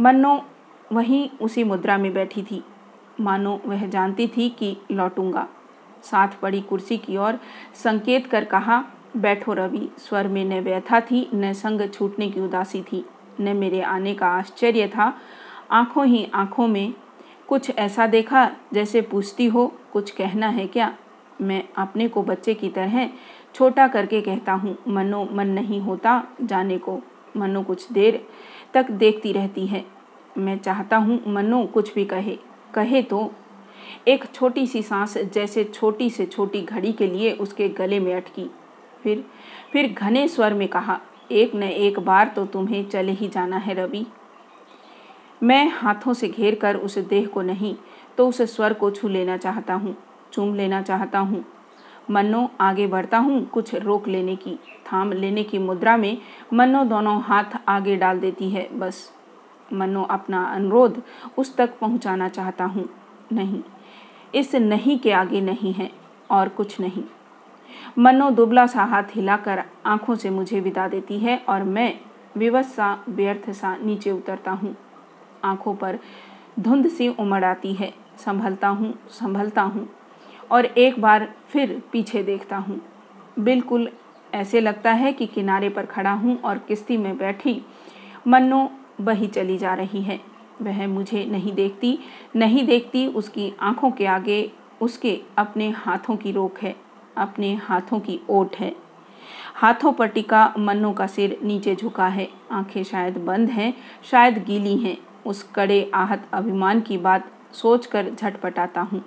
मन्नो 0.00 0.44
वहीं 0.92 1.30
उसी 1.40 1.64
मुद्रा 1.64 1.98
में 1.98 2.14
बैठी 2.14 2.42
थी। 2.42 2.64
मानो 3.20 3.60
वह 3.66 3.86
जानती 3.86 4.26
थी 4.28 4.48
कि 4.48 4.76
लौटूँगा। 4.90 5.48
साथ 6.02 6.28
पड़ी 6.42 6.60
कुर्सी 6.60 6.98
की 6.98 7.16
ओर 7.16 7.38
संकेत 7.74 8.26
कर 8.26 8.44
कहा, 8.44 8.84
बैठो 9.16 9.52
रवि, 9.52 9.88
स्वर 9.98 10.28
में 10.28 10.44
न 10.44 10.60
व्यथा 10.60 11.00
थी, 11.00 11.28
न 11.34 11.52
संग 11.52 11.88
छूटने 11.90 12.30
की 12.30 12.40
उदासी 12.40 12.82
थी, 12.82 13.04
न 13.40 13.56
मेरे 13.56 13.80
आने 13.80 14.14
का 14.14 14.26
आश्चर्य 14.26 14.88
था। 14.88 15.12
आँखों 15.70 16.06
ही 16.06 16.28
आँखों 16.34 16.66
में 16.68 16.94
कुछ 17.48 17.70
ऐसा 17.70 18.06
देखा 18.06 18.50
जैसे 18.72 19.00
पूछती 19.00 19.46
हो, 19.46 19.72
कुछ 19.92 20.10
कहना 20.10 20.48
है 20.48 20.66
क्या? 20.66 20.94
मैं 21.40 21.62
अपने 21.76 22.08
को 22.08 22.22
बच्चे 22.22 22.54
की 22.54 22.68
तरह 22.68 23.10
छोटा 23.54 23.88
करके 23.88 24.20
कहता 24.20 24.52
हूँ, 24.52 24.76
मनो 24.88 25.28
मन 25.32 25.48
नहीं 25.48 25.80
होता 25.80 26.22
जाने 26.42 26.78
को, 26.78 27.00
मनो 27.36 27.62
कुछ 27.62 27.92
देर 27.92 28.26
तक 28.74 28.90
देखती 28.90 29.32
रहती 29.32 29.66
है। 29.66 29.84
मैं 30.38 30.58
चाहता 30.58 30.96
हूँ 30.96 31.20
मनो 31.26 31.64
कुछ 31.66 31.94
भी 31.94 32.04
कहे 32.04 32.38
कहे 32.74 33.02
तो 33.02 33.32
एक 34.08 34.24
छोटी 34.34 34.66
सी 34.66 34.82
सांस 34.82 35.16
जैसे 35.34 35.64
छोटी 35.64 36.08
से 36.10 36.26
छोटी 36.26 36.62
घड़ी 36.62 36.92
के 36.92 37.06
लिए 37.06 37.32
उसके 37.34 37.68
गले 37.68 37.98
में 38.00 38.14
अटकी। 38.14 38.48
फिर 39.02 39.24
फिर 39.72 39.92
घने 39.92 40.26
स्वर 40.28 40.54
में 40.54 40.66
कहा, 40.68 40.98
एक 41.30 41.54
न 41.54 41.62
एक 41.62 41.98
बार 42.00 42.32
तो 42.36 42.44
तुम्हें 42.46 42.88
चले 42.88 43.12
ही 43.12 43.28
जाना 43.28 43.56
है 43.56 43.74
रवि। 43.74 44.06
मैं 45.42 45.68
हाथों 45.72 46.12
से 46.14 46.28
घेर 46.28 46.54
कर 46.54 46.76
उस 46.76 46.98
देह 47.00 47.26
को 47.26 47.42
नहीं 47.42 47.74
तो 48.18 48.28
उस 48.28 48.42
स्वर 48.54 48.72
को 48.72 48.90
छू 48.90 49.08
लेना 49.08 49.36
चाहता 49.36 49.74
हूँ, 49.74 49.96
चूम 50.32 50.54
लेना 50.54 50.82
चाहता 50.82 51.18
हूँ। 51.18 51.44
मन्नो, 52.10 52.48
आगे 52.60 52.86
बढ़ता 52.86 53.18
हूँ, 53.18 53.44
कुछ 53.46 53.74
रोक 53.74 54.08
लेने 54.08 54.36
की, 54.36 54.58
थाम 54.86 55.12
लेने 55.12 55.44
की 55.44 55.58
मुद्रा 55.58 55.96
में 55.96 56.16
मन्नो 56.52 56.84
दोनों 56.84 57.20
हाथ 57.22 57.58
आगे 57.68 57.96
डाल 57.96 58.20
देती 58.20 58.50
है, 58.50 58.68
बस। 58.72 59.10
मनो 59.72 60.02
अपना 60.02 60.42
अनुरोध 60.44 61.02
उस 61.38 61.56
तक 61.56 61.78
पहुँचाना 61.80 62.28
चाहता 62.28 62.64
हूँ, 62.64 62.88
नहीं। 63.32 63.62
इस 64.34 64.54
नहीं 64.54 64.98
के 64.98 65.12
आगे 65.12 65.40
नहीं 65.40 65.72
है 65.72 65.90
और 66.30 66.48
कुछ 66.48 66.80
नहीं। 66.80 67.04
मनो 67.98 68.30
दुबला 68.30 68.66
सा 68.66 68.84
हाथ 68.84 69.14
हिलाकर 69.14 69.62
आँखों 69.86 70.14
से 70.14 70.30
मुझे 70.30 70.60
विदा 70.60 70.88
देती 70.88 71.18
है 71.18 71.36
और 71.48 71.62
मैं 71.62 71.92
विवश 72.36 72.66
सा, 72.66 73.04
व्यर्थ 73.08 73.50
सा 73.50 73.76
नीचे 73.76 74.10
उतरता 74.10 74.50
हूँ। 74.50 74.76
आँखों 75.44 75.74
पर 75.74 75.98
धुंध 76.60 76.88
सी 76.88 77.08
उमड़ 77.08 77.44
आती 77.44 77.72
है। 77.74 77.92
संभलता 78.18 78.68
हूँ 78.68 78.94
संभलता 79.10 79.62
हूँ 79.62 79.88
और 80.50 80.64
एक 80.64 81.00
बार 81.00 81.28
फिर 81.48 81.82
पीछे 81.92 82.22
देखता 82.22 82.56
हूँ। 82.56 82.80
बिल्कुल 83.38 83.88
ऐसे 84.34 84.60
लगता 84.60 84.92
है 84.92 85.12
कि 85.12 85.26
किनारे 85.26 85.68
पर 85.68 85.86
खड़ा 85.86 86.12
हूँ 86.12 86.40
और 86.40 86.58
किश्ती 86.58 86.96
में 86.96 87.16
बैठी 87.18 87.60
मन्नो 88.26 88.68
बही 89.00 89.26
चली 89.26 89.58
जा 89.58 89.74
रही 89.74 90.02
है। 90.02 90.20
वह 90.62 90.86
मुझे 90.86 91.24
नहीं 91.24 91.52
देखती 91.52 91.98
नहीं 92.36 92.66
देखती 92.66 93.06
उसकी 93.06 93.52
आँखों 93.60 93.90
के 93.90 94.06
आगे, 94.06 94.52
उसके 94.80 95.20
अपने 95.38 95.70
हाथों 95.70 96.16
की 96.16 96.32
रोक 96.32 96.58
है, 96.58 96.76
अपने 97.16 97.54
हाथों 97.54 98.00
की 98.00 98.20
ओट 98.30 98.56
है। 98.56 98.76
हाथों 99.54 99.92
पर 99.92 100.06
टिका 100.06 100.54
मन्नों 100.58 100.92
का 100.92 101.06
सिर 101.06 101.38
नीचे 101.42 101.74
झुका 101.74 102.06
है। 102.08 102.28
आँखें 102.50 102.82
शायद 102.84 103.18
बंद 103.18 103.48
हैं, 103.48 103.74
शायद 104.04 104.44
गीली 104.44 104.76
हैं। 104.76 104.96
उस 105.26 105.42
कड़े 105.54 105.90
आहत 105.94 106.28
अभिमान 106.32 106.80
की 106.80 106.98
बात 106.98 107.30
सोचकर 107.52 108.14
झटपटाता 108.14 108.80
हूँ। 108.80 109.04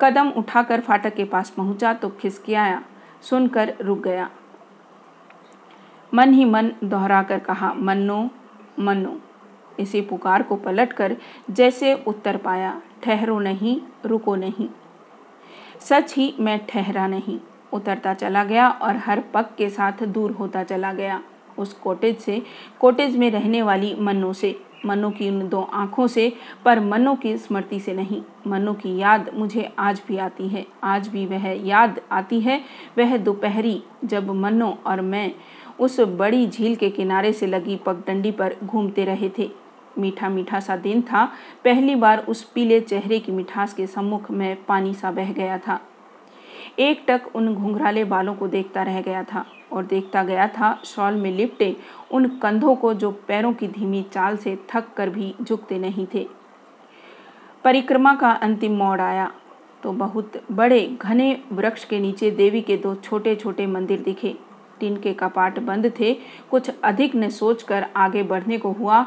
कदम 0.00 0.28
उठाकर 0.28 0.80
फाटक 0.80 1.14
के 1.14 1.24
पास 1.24 1.50
पहुँचा 1.50 1.92
तो 1.94 2.08
खिसकियाया 2.08 2.82
सुनकर 3.22 3.74
रुक 3.80 4.02
गया। 4.02 4.30
मन 6.14 6.32
ही 6.32 6.44
मन 6.44 6.72
दोहरा 6.84 7.22
कर 7.22 7.38
कहा, 7.38 7.72
मन्नो 7.74 8.30
मन्नो। 8.78 9.20
इसी 9.80 10.00
पुकार 10.00 10.42
को 10.42 10.56
पलटकर 10.56 11.16
जैसे 11.50 11.94
उत्तर 12.06 12.36
पाया, 12.36 12.82
ठहरो 13.02 13.38
नहीं, 13.38 13.80
रुको 14.06 14.36
नहीं। 14.36 14.68
सच 15.80 16.14
ही 16.16 16.34
मैं 16.40 16.66
ठहरा 16.66 17.06
नहीं। 17.06 17.40
उतरता 17.72 18.14
चला 18.14 18.44
गया 18.44 18.68
और 18.68 18.96
हर 18.96 19.20
पग 19.20 19.44
के 19.58 19.68
साथ 19.70 20.04
दूर 20.04 20.30
होता 20.30 20.62
चला 20.62 20.92
गया। 20.92 21.22
उस 21.58 21.72
कॉटेज 21.72 22.18
से 22.18 22.42
कॉटेज 22.80 23.16
में 23.16 23.30
रहने 23.30 23.62
वाली 23.62 23.94
मन्नो 23.94 24.32
से, 24.32 24.60
मन्नो 24.86 25.10
की 25.10 25.28
उन 25.28 25.48
दो 25.48 25.60
आँखों 25.60 26.06
से, 26.06 26.32
पर 26.64 26.80
मन्नो 26.80 27.14
की 27.14 27.36
स्मृति 27.36 27.80
से 27.80 27.94
नहीं। 27.94 28.22
मन्नो 28.46 28.74
की 28.74 28.98
याद 28.98 29.30
मुझे 29.34 29.72
आज 29.78 30.02
भी 30.08 30.18
आती 30.18 30.48
है। 30.48 30.66
आज 30.84 31.08
भी 31.08 31.26
वह 31.26 31.68
याद 31.68 32.00
आती 32.12 32.40
है, 32.40 32.60
वह 32.98 33.16
दोपहरी, 33.16 33.82
जब 34.04 34.30
मन्नो 34.30 34.78
और 34.86 35.00
मैं 35.00 35.34
उस 35.80 36.00
बड़ी 36.00 36.46
झील 36.46 36.76
के 36.76 36.90
किनारे 36.90 37.32
से 37.32 37.46
लगी 37.46 37.76
पगडंडी 37.76 38.30
पर 38.30 38.56
घूमते 38.64 39.04
रहे 39.04 39.30
थे। 39.38 39.59
मीठा 39.98 40.28
मीठा 40.28 40.60
सा 40.60 40.76
दिन 40.76 41.02
था। 41.02 41.24
पहली 41.64 41.94
बार 41.94 42.18
उस 42.18 42.42
पीले 42.44 42.80
चेहरे 42.80 43.18
की 43.18 43.32
मिठास 43.32 43.74
के 43.74 43.86
सम्मुख 43.86 44.30
में 44.30 44.64
पानी 44.64 44.94
सा 44.94 45.10
बह 45.10 45.32
गया 45.32 45.58
था। 45.58 45.80
एक 46.78 47.04
टक 47.08 47.22
उन 47.34 47.54
घुंघराले 47.54 48.04
बालों 48.04 48.34
को 48.34 48.48
देखता 48.48 48.82
रह 48.82 49.00
गया 49.00 49.22
था 49.22 49.44
और 49.72 49.84
देखता 49.84 50.22
गया 50.22 50.46
था 50.48 50.82
शॉल 50.84 51.14
में 51.14 51.30
लिपटे 51.32 51.76
उन 52.10 52.26
कंधों 52.38 52.74
को 52.74 52.94
जो 52.94 53.10
पैरों 53.10 53.52
की 53.52 53.68
धीमी 53.68 54.02
चाल 54.12 54.36
से 54.36 54.58
थक 54.70 54.94
कर 54.96 55.10
भी 55.10 55.34
झुकते 55.42 55.78
नहीं 55.78 56.06
थे। 56.14 56.26
परिक्रमा 57.64 58.14
का 58.14 58.30
अंतिम 58.30 58.76
मोड़ 58.76 59.00
आया। 59.00 59.32
तो 59.82 59.92
बहुत 59.92 60.32
बड़े, 60.52 60.86
घने 61.02 61.42
वृक्ष 61.52 61.84
के 61.84 61.98
नीचे 61.98 62.30
देवी 62.30 62.60
के 62.60 62.76
दो 62.76 62.94
छोटे 62.94 63.34
छोटे 63.36 63.66
मंदिर 63.66 64.00
दिखे। 64.00 64.36
टीन 64.80 64.96
के 64.96 65.12
कपाट 65.12 65.58
बंद 65.58 65.92
थे। 66.00 66.14
कुछ 66.50 66.70
अधिक 66.84 67.14
ने 67.14 67.30
सोचकर 67.30 67.86
आगे 67.96 68.22
बढ़ने 68.22 68.58
को 68.58 68.72
हुआ। 68.72 69.06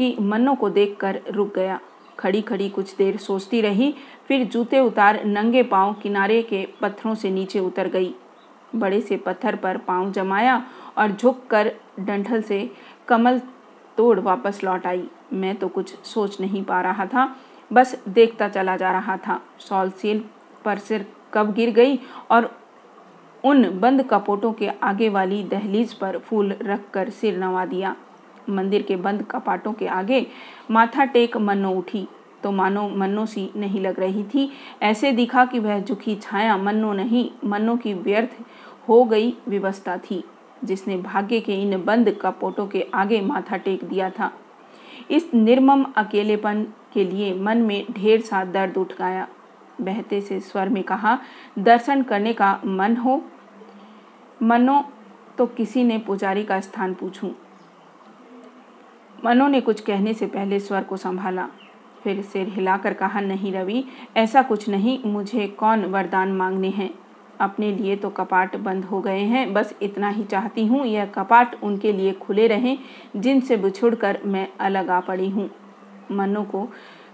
कि 0.00 0.14
मन्नो 0.20 0.54
को 0.54 0.68
देखकर 0.70 1.20
रुक 1.30 1.54
गया। 1.54 1.78
खड़ी 2.18 2.40
खड़ी 2.42 2.68
कुछ 2.68 2.94
देर 2.96 3.16
सोचती 3.16 3.60
रही, 3.60 3.94
फिर 4.28 4.44
जूते 4.44 4.80
उतार 4.80 5.24
नंगे 5.24 5.62
पाँव 5.62 5.92
किनारे 5.92 6.40
के 6.42 6.64
पत्थरों 6.80 7.14
से 7.14 7.30
नीचे 7.30 7.60
उतर 7.60 7.88
गई। 7.88 8.14
बड़े 8.74 9.00
से 9.00 9.16
पत्थर 9.16 9.56
पर 9.56 9.76
पाँव 9.78 10.10
जमाया 10.12 10.62
और 10.98 11.12
झुककर 11.12 11.72
डंठल 12.00 12.42
से 12.42 12.70
कमल 13.08 13.38
तोड़ 13.98 14.18
वापस 14.20 14.64
लौट 14.64 14.86
आई। 14.86 15.08
मैं 15.32 15.54
तो 15.56 15.68
कुछ 15.68 15.94
सोच 15.96 16.40
नहीं 16.40 16.64
पा 16.64 16.80
रहा 16.80 17.06
था, 17.06 17.36
बस 17.70 17.96
देखता 18.08 18.48
चला 18.48 18.76
जा 18.76 18.92
रहा 18.92 19.16
था। 19.18 19.40
सॉल 19.60 19.90
सील 19.92 20.24
पर 20.64 20.78
सिर 20.78 21.06
कब 21.34 21.52
गिर 21.54 21.70
गई 21.70 21.98
और 22.30 22.54
उन 23.44 23.68
बंद 23.80 24.08
कपोटों 24.10 24.52
के 24.52 24.68
आगे 24.82 25.08
वाली 25.08 25.42
दहलीज 25.44 25.92
पर 25.94 26.18
फूल 26.18 26.56
रखकर 26.62 27.10
सिर 27.10 27.38
नवा 27.38 27.64
दिया। 27.66 27.96
मंदिर 28.48 28.82
के 28.82 28.96
बंद 28.96 29.22
कपाटों 29.22 29.72
के 29.72 29.86
आगे 29.86 30.26
माथा 30.70 31.04
टेक 31.04 31.36
मन्नो 31.36 31.70
उठी। 31.70 32.06
तो 32.42 32.50
मानो 32.50 32.88
मन्नो 32.88 33.24
सी 33.26 33.50
नहीं 33.56 33.80
लग 33.80 34.00
रही 34.00 34.22
थी। 34.24 34.50
ऐसे 34.82 35.12
दिखा 35.12 35.44
कि 35.44 35.58
वह 35.58 35.80
झुकी 35.80 36.14
छाया 36.16 36.56
मन्नो 36.56 36.92
नहीं, 36.92 37.30
मन्नो 37.44 37.76
की 37.76 37.94
व्यर्थ 37.94 38.36
हो 38.88 39.04
गई 39.04 39.34
व्यवस्था 39.48 39.96
थी, 39.98 40.22
जिसने 40.64 40.96
भाग्य 40.96 41.40
के 41.40 41.54
इन 41.54 41.82
बंद 41.84 42.18
कपोटों 42.22 42.66
के 42.66 42.86
आगे 42.94 43.20
माथा 43.20 43.56
टेक 43.56 43.84
दिया 43.84 44.10
था। 44.10 44.30
इस 45.10 45.30
निर्मम 45.34 45.84
अकेलेपन 45.96 46.66
के 46.92 47.04
लिए 47.04 47.34
मन 47.34 47.58
में 47.58 47.86
ढेर 47.92 48.20
सा 48.20 48.44
दर्द 48.44 48.76
उठ 48.76 48.92
गया। 48.92 49.28
बहते 49.80 50.20
से 50.20 50.40
स्वर 50.40 50.68
में 50.68 50.82
कहा, 50.82 51.18
दर्शन 51.58 52.02
करने 52.02 52.32
का 52.32 52.60
मन 52.64 52.96
हो? 52.96 53.22
मनो 54.42 54.84
तो 55.38 55.46
किसी 55.46 55.84
ने 55.84 55.98
पुजारी 55.98 56.44
का 56.44 56.60
स्थान 56.60 56.94
पूछूँ। 56.94 57.30
मनो 59.24 59.48
ने 59.48 59.60
कुछ 59.60 59.80
कहने 59.80 60.14
से 60.14 60.26
पहले 60.26 60.60
स्वर 60.60 60.82
को 60.82 60.96
संभाला। 60.96 61.48
फिर 62.04 62.22
सिर 62.22 62.48
हिलाकर 62.48 62.94
कहा, 62.94 63.20
नहीं 63.20 63.52
रवि, 63.52 63.84
ऐसा 64.16 64.42
कुछ 64.42 64.68
नहीं, 64.68 65.04
मुझे 65.04 65.46
कौन 65.46 65.84
वरदान 65.84 66.32
मांगने 66.32 66.68
हैं? 66.68 66.90
अपने 67.40 67.72
लिए 67.72 67.96
तो 67.96 68.10
कपाट 68.10 68.56
बंद 68.56 68.84
हो 68.84 69.00
गए 69.00 69.20
हैं, 69.20 69.52
बस 69.52 69.74
इतना 69.82 70.08
ही 70.08 70.24
चाहती 70.24 70.66
हूँ, 70.66 70.86
यह 70.86 71.04
कपाट 71.04 71.62
उनके 71.62 71.92
लिए 71.92 72.12
खुले 72.12 72.46
रहें, 72.46 72.78
जिनसे 73.16 73.56
बिछुड़ 73.56 73.94
कर 73.94 74.18
मैं 74.24 74.48
अलग 74.60 74.90
आ 74.90 75.00
पड़ी 75.00 75.28
हूँ। 75.28 75.50
मनो 76.12 76.42
को 76.42 76.68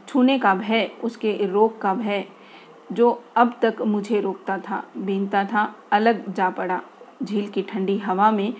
छूने 0.08 0.38
का 0.38 0.54
भय, 0.54 0.90
उसके 1.04 1.46
रोग 1.46 1.80
का 1.80 1.94
भय, 1.94 2.24
जो 2.92 3.24
अब 3.36 3.58
तक 3.62 3.82
मुझे 3.82 4.20
रोकता 4.20 4.58
था, 4.58 4.84
बीनता 4.96 5.44
था, 5.44 5.74
अलग 5.92 6.34
जा 6.34 6.50
पड़ा। 6.50 6.80
झील 7.22 7.48
की 7.48 7.62
ठंडी 7.62 7.98
हवा 7.98 8.30
में 8.30 8.54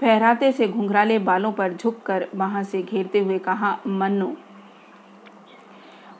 फहराते 0.00 0.52
से 0.52 0.68
घुंघराले 0.68 1.18
बालों 1.18 1.52
पर 1.52 1.72
झुककर 1.72 2.26
वहाँ 2.34 2.62
से 2.62 2.82
घेरते 2.82 3.18
हुए 3.18 3.38
कहा, 3.38 3.78
मन्नो। 3.86 4.36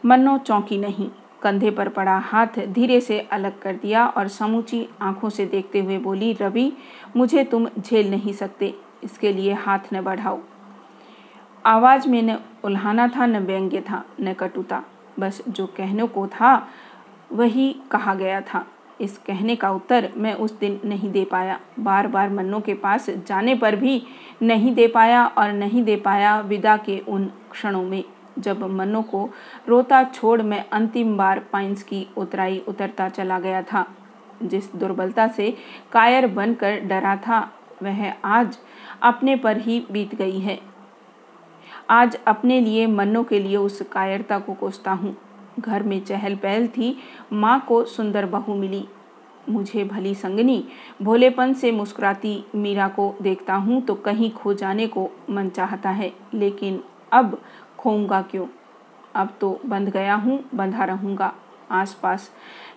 मन्नो 0.05 0.39
चौंकी 0.39 0.79
नहीं, 0.79 1.09
कंधे 1.43 1.71
पर 1.71 1.89
पड़ा 1.89 2.17
हाथ 2.19 2.59
धीरे 2.67 3.01
से 3.01 3.21
अलग 3.21 3.59
कर 3.59 3.77
दिया 3.77 4.07
और 4.07 4.29
समूची 4.29 4.89
आँखों 5.03 5.29
से 5.29 5.47
देखते 5.47 5.81
हुए 5.81 5.99
बोली, 5.99 6.33
रवि, 6.33 6.73
मुझे 7.17 7.45
तुम 7.45 7.69
झेल 7.79 8.11
नहीं 8.11 8.33
सकते, 8.33 8.75
इसके 9.05 9.33
लिए 9.33 9.53
हाथ 9.53 9.79
न 9.93 10.01
बढ़ाओ। 10.01 10.41
आवाज़ 11.67 12.09
में 12.09 12.23
न 12.23 12.39
उल्हाना 12.65 13.09
था, 13.09 13.27
न 13.27 13.39
व्यंग्य 13.39 13.81
था, 13.81 14.05
न 14.21 14.33
कटुता। 14.33 14.83
बस 15.19 15.43
जो 15.49 15.67
कहने 15.67 16.07
को 16.07 16.27
था, 16.27 16.69
वही 17.33 17.75
कहा 17.91 18.15
गया 18.15 18.41
था। 18.41 18.67
इस 19.01 19.17
कहने 19.19 19.57
का 19.57 19.71
उत्तर 19.71 20.13
मैं 20.17 20.35
उस 20.35 20.59
दिन 20.59 20.81
नहीं 20.85 21.11
दे 21.13 21.25
पाया। 21.25 21.61
बार 21.79 22.07
बार 22.07 22.31
मन्नों 22.31 22.61
के 22.61 22.75
पास 22.75 23.11
जाने 23.11 23.55
पर 23.55 23.77
भी 23.77 24.03
नहीं 24.43 24.75
दे 24.75 24.87
पाया 24.87 25.27
और 25.27 25.53
नहीं 25.53 25.83
दे 25.83 25.97
पाया 25.97 26.39
विदा 26.41 26.77
के 26.77 26.99
उन 26.99 27.27
क्षणों 27.51 27.83
में। 27.83 28.05
जब 28.39 28.65
मन्नों 28.65 29.03
को 29.03 29.29
रोता 29.69 30.03
छोड़ 30.05 30.43
मैं 30.43 30.65
अंतिम 30.71 31.17
बार 31.17 31.39
पाइंस 31.53 31.83
की 31.83 32.07
उतराई 32.17 32.63
उतरता 32.69 33.09
चला 33.09 33.39
गया 33.39 33.63
था। 33.63 33.87
जिस 34.43 34.75
दुर्बलता 34.77 35.29
से 35.29 35.57
कायर 35.93 36.27
बनकर 36.27 36.81
डरा 36.81 37.17
था, 37.17 37.41
वह 37.83 38.13
आज 38.25 38.59
अपने 39.03 39.37
पर 39.37 39.57
ही 39.57 39.87
बीत 39.91 40.15
गई 40.15 40.39
है। 40.39 40.59
आज 41.91 42.19
अपने 42.27 42.61
लिए 42.61 42.87
मन्नों 42.87 43.25
के 43.25 43.39
लिए 43.39 43.57
उस 43.57 43.83
कायरता 43.83 44.39
को 44.39 44.55
कोसता 44.55 44.93
हूँ। 44.93 45.17
घर 45.59 45.83
में 45.83 46.01
चहल 46.05 46.35
पहल 46.35 46.67
थी, 46.69 46.97
माँ 47.33 47.59
को 47.69 47.85
सुंदर 47.85 48.27
बहू 48.27 48.55
मिली। 48.55 48.85
मुझे 49.49 49.85
भली 49.85 50.15
संगनी, 50.15 50.65
भोलेपन 51.03 51.53
से 51.53 51.71
मुस्कुराती 51.73 52.45
मीरा 52.55 52.89
को 52.89 53.15
देखता 53.23 53.55
हूँ 53.55 53.81
तो 53.81 53.95
कहीं 53.95 54.31
खो 54.31 54.55
जाने 54.55 54.87
को 54.87 55.09
मन 55.31 55.49
चाहता 55.49 55.91
है, 55.91 56.13
लेकिन 56.35 56.83
अब 57.13 57.41
खोऊँगा 57.79 58.21
क्यों? 58.23 58.47
अब 59.15 59.37
तो 59.41 59.59
बंध 59.67 59.89
गया 59.89 60.15
हूँ, 60.15 60.43
बंधा 60.55 60.85
रहूँगा। 60.85 61.33
आसपास 61.71 62.31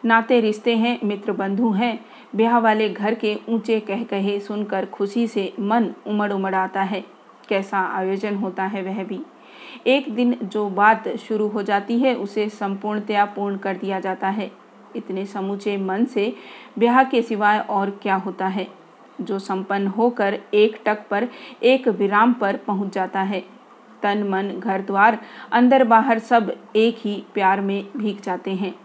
नाते 0.06 0.40
रिश्ते 0.42 0.76
हैं, 0.76 1.00
मित्र 1.04 1.32
बंधु 1.32 1.72
हैं। 1.72 2.00
ब्याह 2.36 2.58
वाले 2.58 2.90
घर 2.90 3.16
के 3.16 3.36
ऊँचे 3.50 3.80
कह 3.80 4.04
कहे 4.04 4.40
सुनकर 4.40 4.86
खुशी 4.86 5.28
से 5.28 5.54
मन 5.60 5.94
उमड़ 6.08 6.32
उमड़ 6.34 6.54
आता 6.56 6.82
है। 6.82 7.04
कैसा 7.50 7.80
आयोजन 7.98 8.36
होता 8.36 8.64
है 8.64 8.82
वह 8.84 9.04
भी। 9.04 9.22
एक 9.88 10.16
दिन 10.16 10.38
जो 10.44 10.70
बात 10.70 11.08
शुरू 11.08 11.48
हो 11.48 11.64
जाती 11.64 12.00
है, 12.00 12.16
उसे 12.16 12.50
संपूर्णतया 12.50 13.26
पूर्ण 13.26 13.58
कर 13.58 13.78
दिया 13.78 14.00
जाता 14.00 14.30
है। 14.30 14.52
इतने 14.96 15.26
समूचे 15.26 15.78
मन 15.78 16.06
से 16.06 16.36
ब्याह 16.80 17.04
के 17.04 17.22
सिवाय 17.22 17.60
और 17.60 18.00
क्या 18.02 18.16
होता 18.16 18.48
है? 18.48 18.68
जो 19.22 19.40
संपन्न 19.40 19.88
होकर 19.88 20.40
एक 20.54 20.82
टक 20.86 21.08
पर, 21.10 21.28
एक 21.64 21.88
विराम 21.88 22.34
पर 22.34 22.58
पहुँच 22.58 22.94
जाता 22.94 23.22
है। 23.22 23.44
तन, 24.04 24.24
मन, 24.24 24.50
घर, 24.60 24.82
द्वार, 24.82 25.18
अंदर, 25.52 25.84
बाहर 25.84 26.20
सब 26.20 26.56
एक 26.76 26.96
ही 26.98 27.24
प्यार 27.34 27.62
में 27.62 27.90
भीग 27.98 28.22
जाते 28.22 28.52
हैं। 28.52 28.76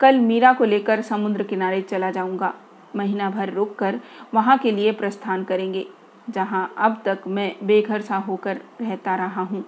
कल 0.00 0.18
मीरा 0.18 0.52
को 0.52 0.64
लेकर 0.64 1.02
समुद्र 1.02 1.42
किनारे 1.42 1.82
चला 1.82 2.10
जाऊँगा। 2.10 2.54
महीना 2.96 3.30
भर 3.30 3.52
रुक 3.52 3.76
कर 3.76 4.00
वहाँ 4.34 4.58
के 4.58 4.70
लिए 4.70 4.92
प्रस्थान 4.92 5.44
करेंगे, 5.44 5.86
जहाँ 6.30 6.74
अब 6.78 7.02
तक 7.04 7.18
मैं 7.26 7.56
बेघर 7.62 8.00
सा 8.00 8.16
होकर 8.16 8.60
रहता 8.80 9.16
रहा 9.16 9.42
हूँ। 9.42 9.64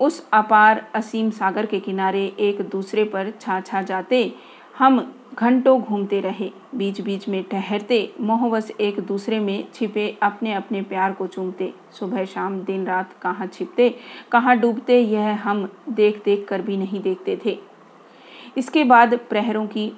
उस 0.00 0.28
अपार 0.32 0.86
असीम 0.94 1.30
सागर 1.30 1.66
के 1.66 1.80
किनारे 1.80 2.24
एक 2.40 2.60
दूसरे 2.62 3.04
पर 3.04 3.32
छा 3.40 3.60
छा 3.60 3.82
जाते। 3.82 4.32
हम 4.78 5.00
घंटों 5.34 5.80
घूमते 5.82 6.20
रहे 6.20 6.50
बीच 6.74 7.00
बीच 7.00 7.28
में 7.28 7.42
ठहरते 7.42 7.98
मोहवश 8.20 8.70
एक 8.80 9.00
दूसरे 9.00 9.38
में 9.40 9.66
छिपे 9.74 10.08
अपने 10.22 10.52
अपने 10.52 10.82
प्यार 10.82 11.12
को 11.12 11.26
चूमते। 11.26 11.72
सुबह 11.98 12.24
शाम 12.24 12.60
दिन 12.60 12.86
रात 12.86 13.12
कहाँ 13.22 13.46
छिपते, 13.46 13.94
कहाँ 14.32 14.56
डूबते, 14.58 14.98
यह 15.00 15.42
हम 15.42 15.68
देख 15.88 16.22
देख 16.24 16.46
कर 16.48 16.62
भी 16.62 16.76
नहीं 16.76 17.02
देखते 17.02 17.38
थे। 17.44 17.58
इसके 18.56 18.84
बाद 18.84 19.14
प्रहरों 19.30 19.66
की 19.66 19.92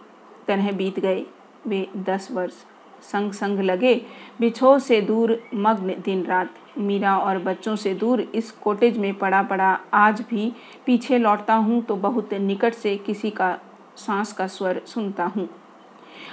तरह 0.49 0.73
बीत 0.73 1.01
गए। 1.01 1.25
वे 1.67 1.89
दस 1.97 2.29
वर्ष 2.33 2.65
संग 3.03 3.33
संग 3.33 3.61
लगे, 3.61 3.95
बिछो 4.41 4.79
से 4.79 5.01
दूर 5.01 5.39
मग्न 5.55 5.95
दिन 6.05 6.25
रात। 6.25 6.55
मीरा 6.79 7.17
और 7.19 7.39
बच्चों 7.39 7.75
से 7.77 7.95
दूर 7.95 8.21
इस 8.21 8.51
कॉटेज 8.65 8.99
में 8.99 9.13
पड़ा 9.15 9.43
पड़ा 9.43 9.79
आज 9.95 10.21
भी 10.21 10.53
पीछे 10.87 11.19
लौटता 11.19 11.55
हूँ 11.55 11.83
तो 11.83 11.97
बहुत 11.97 12.35
निकट 12.35 12.75
से 12.75 12.97
किसी 12.97 13.31
का 13.31 13.59
सांस 13.97 14.33
का 14.33 14.47
स्वर 14.47 14.81
सुनता 14.87 15.25
हूँ। 15.27 15.49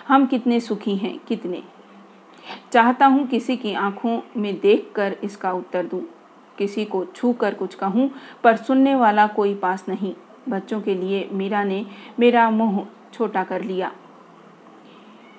हम 0.08 0.26
कितने 0.26 0.60
सुखी 0.60 0.96
हैं, 0.96 1.18
कितने। 1.20 1.64
चाहता 2.72 3.06
हूँ 3.06 3.26
किसी 3.28 3.58
की 3.58 3.74
आँखों 3.74 4.20
में 4.38 4.60
देखकर 4.60 5.16
इसका 5.24 5.52
उत्तर 5.52 5.86
दूँ। 5.86 6.02
किसी 6.58 6.86
को 6.86 7.04
छू 7.06 7.32
कर 7.34 7.54
कुछ 7.54 7.76
कहूँ, 7.76 8.10
पर 8.44 8.56
सुनने 8.56 8.96
वाला 8.96 9.28
कोई 9.28 9.54
पास 9.56 9.86
नहीं। 9.90 10.14
बच्चों 10.50 10.82
के 10.82 10.96
लिए 10.96 11.28
मीरा 11.32 11.64
ने 11.64 11.86
मेरा 12.20 12.50
मुँह 12.50 12.86
छोटा 13.14 13.44
कर 13.44 13.62
लिया। 13.62 13.92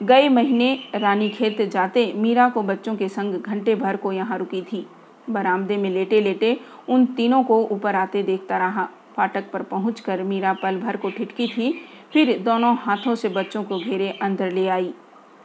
गए 0.00 0.28
महीने 0.28 0.78
रानी 0.94 1.28
खेत 1.28 1.60
जाते 1.62 2.12
मीरा 2.16 2.48
को 2.48 2.62
बच्चों 2.62 2.94
के 2.96 3.08
संग 3.08 3.34
घंटे 3.34 3.74
भर 3.74 3.96
को 3.96 4.12
यहाँ 4.12 4.38
रुकी 4.38 4.60
थी। 4.62 4.86
बरामदे 5.30 5.76
में 5.76 5.90
लेटे 5.90 6.20
लेटे 6.20 6.58
उन 6.88 7.06
तीनों 7.06 7.42
को 7.44 7.62
ऊपर 7.66 7.94
आते 7.94 8.22
देखता 8.22 8.58
रहा। 8.58 8.88
फाटक 9.16 9.50
पर 9.50 9.62
पहुंचकर 9.62 10.22
मीरा 10.22 10.52
पल 10.52 10.76
भर 10.76 10.96
को 10.96 11.10
ठिटकी 11.10 11.48
थी, 11.48 11.72
फिर 12.12 12.38
दोनों 12.38 12.76
हाथों 12.76 13.14
से 13.14 13.28
बच्चों 13.28 13.62
को 13.64 13.78
घेरे 13.78 14.10
अंदर 14.22 14.52
ले 14.52 14.68
आई। 14.68 14.92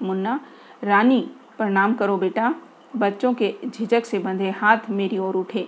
मुन्ना, 0.02 0.40
रानी, 0.84 1.20
प्रणाम 1.58 1.94
करो 1.94 2.18
बेटा। 2.18 2.54
बच्चों 2.96 3.34
के 3.34 3.54
झिझक 3.66 4.06
से 4.06 4.20
बंधे 4.20 4.50
हाथ 4.50 4.90
मेरी 4.90 5.18
ओर 5.18 5.36
उठे। 5.36 5.68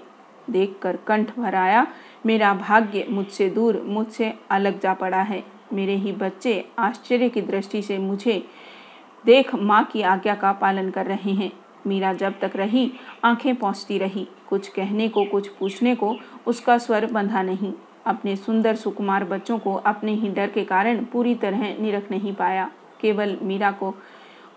देखकर 0.50 0.98
कंठ 0.98 1.36
भर 1.38 1.56
आया, 1.56 1.86
मेरा 2.26 2.54
भाग्य 2.54 3.06
मुझसे 3.10 3.50
दूर, 3.50 3.82
मुझसे 3.88 4.34
अलग 4.50 4.80
जा 4.82 4.94
पड़ा 4.94 5.22
है। 5.22 5.44
मेरे 5.74 5.96
ही 5.96 6.12
बच्चे 6.12 6.66
आश्चर्य 6.80 7.30
की 7.30 7.42
दृष्टि 7.42 7.82
से 7.82 7.98
मुझे 7.98 8.44
देख 9.26 9.56
माँ 9.56 9.84
की 9.84 10.02
आज्ञा 10.02 10.36
का 10.36 10.52
पालन 10.52 10.90
कर 10.90 11.06
रहे 11.06 11.32
हैं। 11.32 11.52
मीरा 11.88 12.14
जब 12.14 12.40
तक 12.40 12.52
रही, 12.56 12.92
आँखें 13.24 13.56
पहुँचती 13.56 13.98
रही। 13.98 14.28
कुछ 14.50 14.68
कहने 14.68 15.10
को, 15.10 15.26
कुछ 15.26 15.48
पूछने 15.48 15.96
को 15.96 16.16
उसका 16.48 16.78
स्वर 16.78 17.06
बंधा 17.06 17.42
नहीं। 17.42 17.74
अपने 18.06 18.36
सुंदर 18.36 18.76
सुकुमार 18.76 19.24
बच्चों 19.24 19.60
को 19.60 19.74
अपने 19.74 20.14
ही 20.14 20.30
डर 20.30 20.50
के 20.50 20.64
कारण 20.64 21.06
पूरी 21.06 21.36
तरह 21.36 21.78
निरख 21.78 22.12
नहीं 22.12 22.34
पाया। 22.34 22.72
केवल 23.02 23.38
मीरा 23.42 23.72
को 23.72 23.96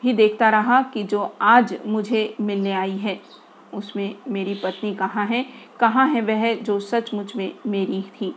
ही 0.02 0.12
देखता 0.12 0.48
रहा 0.50 0.82
कि 0.82 1.02
जो 1.02 1.36
आज 1.40 1.76
मुझे 1.86 2.34
मिलने 2.40 2.72
आई 2.72 2.96
है, 2.96 3.20
उसमें 3.74 4.14
मेरी 4.28 4.54
पत्नी 4.54 4.94
कहाँ 4.94 5.26
है 5.26 5.46
कहाँ 5.80 6.08
है 6.08 6.20
वह 6.20 6.54
जो 6.54 6.80
सचमुच 6.80 7.36
में 7.36 7.52
मेरी 7.66 8.02
थी। 8.02 8.34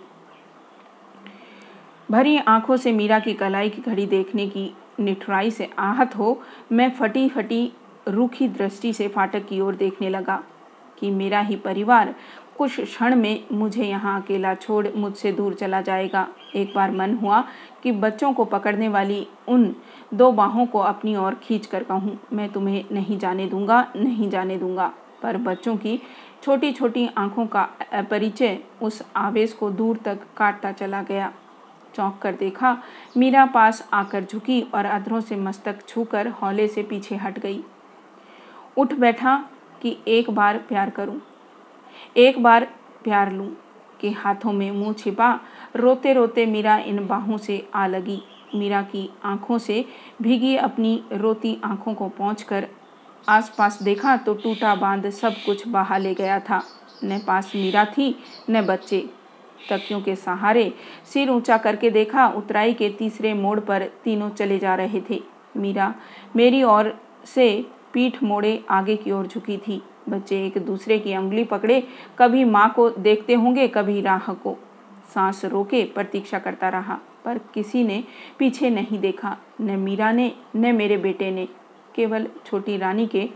भरी 2.12 2.38
आँखों 2.38 2.78
से 2.78 2.92
मीरा 2.92 3.20
की 3.20 3.34
कलाई 3.34 3.70
की 3.70 3.82
घड़ी 3.82 4.06
देखने 4.06 4.48
की 4.48 4.74
निठुराई 5.02 5.52
से 5.52 5.70
आहत 5.80 6.16
हो, 6.18 6.42
मैं 6.72 6.90
फटी 6.92 7.28
फटी 7.30 7.72
रूखी 8.08 8.48
दृष्टि 8.50 8.94
से 8.94 9.08
फाटक 9.08 9.48
की 9.48 9.60
ओर 9.62 9.76
देखने 9.76 10.10
लगा 10.10 10.44
कि 11.00 11.10
मेरा 11.12 11.40
ही 11.40 11.56
परिवार 11.56 12.16
कुछ 12.58 12.80
क्षण 12.80 13.16
में 13.16 13.44
मुझे 13.52 13.84
यहाँ 13.84 14.22
अकेला 14.22 14.54
छोड़ 14.56 14.88
मुझसे 14.96 15.32
दूर 15.32 15.54
चला 15.54 15.80
जाएगा। 15.82 16.28
एक 16.56 16.74
बार 16.76 16.92
मन 16.92 17.14
हुआ 17.16 17.44
कि 17.84 17.92
बच्चों 17.92 18.32
को 18.34 18.46
पकड़ने 18.46 18.88
वाली 18.88 19.26
उन 19.48 19.74
दो 20.14 20.32
बाहों 20.32 20.66
को 20.66 20.80
अपनी 20.80 21.16
ओर 21.16 21.36
खींच 21.44 21.66
कर 21.66 21.84
कहूँ, 21.84 22.18
मैं 22.34 22.50
तुम्हें 22.50 22.84
नहीं 22.92 23.18
जाने 23.20 23.48
दूँगा, 23.48 23.86
नहीं 23.96 24.30
जाने 24.30 24.58
दूँगा। 24.58 24.92
पर 25.24 25.38
बच्चों 25.38 25.76
की 25.78 26.00
छोटी 26.44 26.72
छोटी 26.72 27.10
आँखों 27.18 27.46
का 27.46 27.68
परिचय 28.12 28.58
उस 28.82 29.02
आवेश 29.16 29.54
को 29.54 29.70
दूर 29.70 29.98
तक 29.98 30.20
काटता 30.38 30.72
चला 30.72 31.02
गया। 31.02 31.32
चौंक 31.96 32.20
कर 32.22 32.36
देखा। 32.36 32.78
मीरा 33.18 33.46
पास 33.46 33.90
आकर 33.94 34.24
झुकी 34.24 34.62
और 34.62 34.86
अधरों 34.86 35.22
से 35.22 35.36
मस्तक 35.36 35.88
छूकर 35.88 36.28
हौले 36.28 36.68
से 36.68 36.84
पीछे 36.84 37.16
हट 37.16 37.40
गई। 37.40 37.64
उठ 38.78 38.94
बैठा 38.94 39.38
कि 39.82 39.98
एक 40.08 40.30
बार 40.30 40.58
प्यार 40.58 40.90
करूँ। 40.90 41.22
एक 42.18 42.44
बार 42.44 42.68
प्यार 43.04 43.32
लूँ 43.32 43.50
कि 44.02 44.12
हाथों 44.12 44.54
में 44.54 44.72
मुँह 44.72 44.94
छिपा। 44.94 45.40
रोते 45.76 46.14
रोते 46.14 46.46
मीरा 46.46 46.78
इन 46.78 47.08
बाहों 47.08 47.38
से 47.38 47.70
आ 47.76 47.88
लगी। 47.88 48.22
मीरा 48.56 48.82
की 48.82 49.10
आँखों 49.24 49.58
से 49.58 49.86
भीगी 50.22 50.56
अपनी 50.56 51.04
रोती 51.12 51.58
आँखों 51.64 51.94
को 51.94 52.08
पहुँच 52.10 52.46
आसपास 53.30 53.84
देखा 53.84 54.18
तो 54.18 54.34
टूटा 54.34 54.76
बाँध 54.76 55.10
सब 55.10 55.34
कुछ 55.46 55.68
बहा 55.68 55.98
ले 55.98 56.14
गया 56.14 56.40
था। 56.40 56.62
न 57.04 57.20
पास 57.20 57.52
मीरा 57.56 57.86
थी, 57.86 58.16
न 58.50 58.62
बच्चे। 58.62 59.10
तकियों 59.70 60.02
के 60.02 60.16
सहारे 60.16 60.74
सिर 61.14 61.30
ऊँचा 61.30 61.58
करके 61.58 61.90
देखा, 61.90 62.28
उतराई 62.28 62.74
के 62.74 62.90
तीसरे 62.90 63.34
मोड़ 63.34 63.60
पर 63.60 63.86
तीनों 64.04 64.30
चले 64.30 64.60
जा 64.60 64.76
रहे 64.76 65.02
थे। 65.10 65.22
मीरा, 65.58 65.94
मेरी 66.36 66.64
ओर 66.64 66.94
से 67.26 67.66
पीठ 67.94 68.22
मोड़े 68.24 68.64
आगे 68.70 68.96
की 68.96 69.12
ओर 69.12 69.28
झुकी 69.28 69.58
थी। 69.58 69.82
बच्चे 70.10 70.46
एक 70.46 70.58
दूसरे 70.58 70.98
की 71.00 71.18
उंगली 71.18 71.44
पकड़े, 71.44 71.84
कभी 72.20 72.44
माँ 72.46 72.72
को 72.76 72.90
देखते 72.90 73.34
होंगे, 73.34 73.68
कभी 73.68 74.02
राह 74.02 74.34
को। 74.34 74.58
सांस 75.14 75.44
रोके 75.46 75.84
प्रतीक्षा 75.86 76.40
करता 76.40 76.70
रहा, 76.70 77.00
पर 77.26 77.38
किसी 77.54 77.84
ने 77.84 78.04
पीछे 78.40 78.70
नहीं 78.70 79.00
देखा, 79.00 79.38
न 79.62 79.80
मीरा 79.80 80.12
ने, 80.12 80.32
न 80.56 80.76
मेरे 80.76 80.98
बेटे 80.98 81.32
ने। 81.32 81.48
केवल 81.96 82.28
छोटी 82.46 82.78
रानी 82.78 83.08
के 83.08 83.30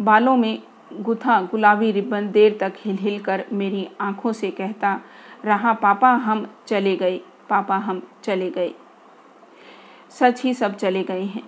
बालों 0.00 0.36
में 0.36 0.62
गुथा 0.92 1.40
गुलाबी 1.42 1.90
रिबन 1.92 2.30
देर 2.30 2.56
तक 2.60 2.72
हिल 2.84 2.96
हिल 2.96 3.18
कर 3.18 3.44
मेरी 3.52 3.88
आँखों 4.00 4.32
से 4.32 4.50
कहता 4.50 5.00
रहा, 5.44 5.72
पापा 5.72 6.10
हम 6.10 6.46
चले 6.66 6.96
गए, 6.96 7.20
पापा 7.50 7.76
हम 7.76 8.02
चले 8.24 8.50
गए। 8.50 8.72
सच 10.10 10.42
ही 10.44 10.54
सब 10.54 10.76
चले 10.76 11.02
गए 11.02 11.22
हैं। 11.24 11.42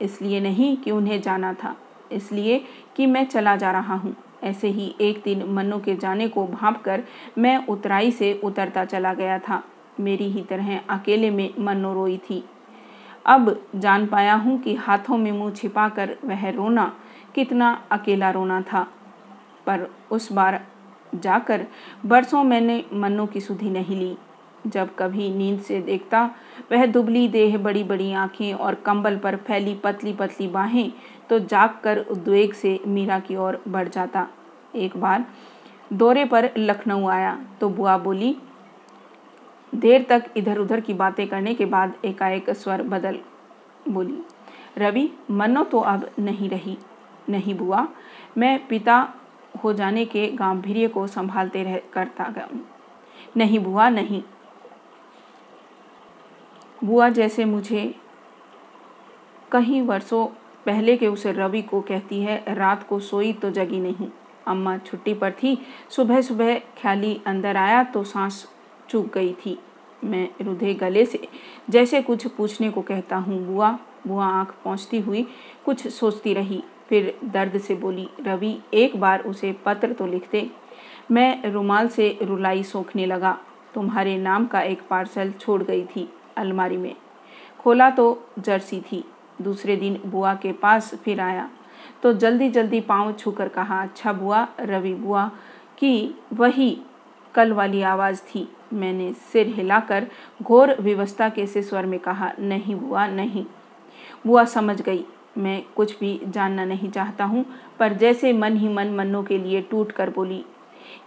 इसलिए 0.00 0.40
नहीं 0.40 0.76
कि 0.76 0.90
उन्हें 0.90 1.20
जाना 1.22 1.52
था, 1.54 1.76
इसलिए 2.12 2.64
कि 2.96 3.06
मैं 3.06 3.24
चला 3.26 3.56
जा 3.56 3.70
रहा 3.70 3.94
हूँ। 3.94 4.14
ऐसे 4.42 4.68
ही 4.68 4.94
एक 5.00 5.20
दिन 5.24 5.42
मनु 5.48 5.78
के 5.78 5.94
जाने 5.96 6.28
को 6.28 6.46
भाप 6.46 6.80
कर 6.82 7.02
मैं 7.38 7.56
उतराई 7.66 8.10
से 8.10 8.32
उतरता 8.44 8.84
चला 8.84 9.12
गया 9.14 9.38
था। 9.38 9.62
मेरी 10.00 10.30
ही 10.30 10.42
तरह 10.42 10.78
अकेले 10.90 11.30
में 11.30 11.50
मन्नू 11.58 11.92
रोई 11.94 12.16
थी। 12.30 12.42
अब 13.26 13.54
जान 13.76 14.06
पाया 14.06 14.34
हूँ 14.34 14.58
कि 14.58 14.74
हाथों 14.74 15.16
में 15.18 15.30
मुँह 15.32 15.50
छिपाकर 15.50 16.16
वह 16.24 16.48
रोना 16.50 16.92
कितना 17.34 17.70
अकेला 17.90 18.30
रोना 18.30 18.60
था। 18.62 18.82
पर 19.66 19.86
उस 20.10 20.32
बार 20.32 20.60
जाकर 21.14 21.66
बरसों 22.06 22.42
मैंने 22.44 22.84
मन्नू 22.92 23.26
की 23.26 23.40
सुधि 23.40 23.70
नहीं 23.70 23.96
ली। 23.96 24.16
जब 24.66 24.94
कभी 24.94 25.28
नींद 25.30 25.60
से 25.60 25.80
देखता, 25.80 26.22
वह 26.72 26.84
दुबली 26.86 27.26
देह 27.28 27.56
बड़ी 27.58 27.84
बड़ी 27.84 28.12
आँखें 28.12 28.52
और 28.54 28.74
कंबल 28.76 29.16
पर 29.16 29.36
फैली 29.36 29.74
पतली 29.74 30.12
पतली 30.12 30.48
बाहें 30.48 30.92
तो 31.30 31.38
जाग 31.40 31.78
कर 31.84 31.98
उद्वेग 32.10 32.52
से 32.52 32.78
मीरा 32.86 33.18
की 33.18 33.36
ओर 33.36 33.60
बढ़ 33.68 33.88
जाता। 33.88 34.26
एक 34.74 34.96
बार 34.96 35.24
दौरे 35.92 36.24
पर 36.24 36.50
लखनऊ 36.58 37.08
आया 37.08 37.34
तो 37.60 37.68
बुआ 37.68 37.96
बोली, 37.98 38.36
देर 39.72 40.06
तक 40.08 40.24
इधर 40.36 40.58
उधर 40.58 40.80
की 40.80 40.94
बातें 40.94 41.26
करने 41.28 41.54
के 41.54 41.64
बाद 41.66 41.94
एकाएक 42.04 42.50
स्वर 42.52 42.82
बदल। 42.82 43.18
बोली, 43.88 44.18
रवि 44.78 45.10
मनो 45.30 45.64
तो 45.64 45.80
अब 45.80 46.08
नहीं 46.18 46.48
रही। 46.50 46.76
नहीं 47.28 47.54
बुआ, 47.54 47.86
मैं 48.38 48.66
पिता 48.66 49.02
हो 49.54 49.72
जाने 49.72 50.04
के 50.04 50.26
गांधीर्य 50.28 50.88
को 50.88 51.06
संभालते 51.06 51.62
रह 51.62 51.80
करता 51.92 52.28
गया। 52.28 52.48
नहीं, 53.36 53.58
बुआ 53.58 53.88
नहीं। 53.88 54.22
बुआ 56.84 57.08
जैसे 57.08 57.44
मुझे 57.44 57.94
कई 59.52 59.80
वर्षों 59.80 60.26
पहले 60.66 60.96
के 60.96 61.06
उसे 61.06 61.32
रवि 61.32 61.62
को 61.62 61.80
कहती 61.80 62.20
है, 62.22 62.42
रात 62.48 62.86
को 62.88 62.98
सोई 63.00 63.32
तो 63.32 63.50
जगी 63.50 63.80
नहीं। 63.80 64.08
अम्मा 64.46 64.76
छुट्टी 64.78 65.14
पर 65.14 65.32
थी 65.32 65.56
सुबह 65.90 66.20
सुबह 66.20 66.58
ख्याली 66.78 67.20
अंदर 67.26 67.56
आया 67.56 67.82
तो 67.84 68.04
सांस 68.04 68.46
चूक 68.88 69.12
गई 69.14 69.32
थी। 69.34 69.58
मैं 70.04 70.28
रुधे 70.42 70.74
गले 70.74 71.04
से 71.06 71.28
जैसे 71.70 72.00
कुछ 72.02 72.26
पूछने 72.26 72.70
को 72.70 72.82
कहता 72.82 73.16
हूँ, 73.16 73.46
बुआ 73.46 73.78
बुआ, 74.06 74.26
आँख 74.26 74.54
पहुँचती 74.64 75.00
हुई 75.00 75.26
कुछ 75.64 75.86
सोचती 75.88 76.34
रही। 76.34 76.62
फिर 76.90 77.18
दर्द 77.24 77.58
से 77.58 77.74
बोली, 77.74 78.08
रवि, 78.26 78.60
एक 78.74 78.96
बार 78.96 79.20
उसे 79.20 79.52
पत्र 79.52 79.92
तो 79.92 80.06
लिख 80.06 80.30
दे। 80.32 80.50
मैं 81.10 81.52
रुमाल 81.52 81.88
से 81.88 82.18
रुलाई 82.22 82.62
सोखने 82.62 83.06
लगा। 83.06 83.38
तुम्हारे 83.74 84.18
नाम 84.18 84.46
का 84.46 84.60
एक 84.60 84.82
पार्सल 84.90 85.32
छोड़ 85.32 85.62
गई 85.62 85.84
थी 85.84 86.12
अलमारी 86.36 86.76
में। 86.76 86.96
खोला 87.58 87.90
तो 87.90 88.26
जर्सी 88.38 88.80
थी। 88.80 89.04
दूसरे 89.42 89.76
दिन 89.76 90.00
बुआ 90.06 90.34
के 90.34 90.52
पास 90.52 90.94
फिर 90.94 91.20
आया। 91.20 91.50
तो 92.02 92.12
जल्दी 92.12 92.50
जल्दी 92.50 92.80
पाँव 92.80 93.12
छूकर 93.12 93.48
कहा 93.48 93.82
अच्छा 93.82 94.12
बुआ, 94.12 94.48
रवि 94.60 94.94
बुआ, 94.94 95.30
की 95.78 96.14
वही 96.32 96.80
कल 97.34 97.52
वाली 97.52 97.82
आवाज़ 97.82 98.22
थी? 98.22 98.52
मैंने 98.72 99.12
सिर 99.12 99.46
हिलाकर 99.46 100.06
घोर 100.42 100.76
व्यवस्था 100.80 101.28
के 101.28 101.46
से 101.46 101.62
स्वर 101.62 101.86
में 101.86 102.00
कहा, 102.00 102.32
नहीं 102.38 102.74
बुआ 102.74 103.06
नहीं। 103.06 103.46
बुआ 104.26 104.44
समझ 104.44 104.82
गई। 104.82 105.04
मैं 105.38 105.62
कुछ 105.76 105.98
भी 105.98 106.20
जानना 106.24 106.64
नहीं 106.64 106.90
चाहता 106.90 107.24
हूँ, 107.24 107.44
पर 107.78 107.92
जैसे 107.92 108.32
मन 108.32 108.56
ही 108.56 108.68
मन 108.68 108.88
मन्नों 108.88 109.22
के 109.22 109.38
लिए 109.38 109.60
टूट 109.60 109.92
कर 109.92 110.10
बोली, 110.10 110.44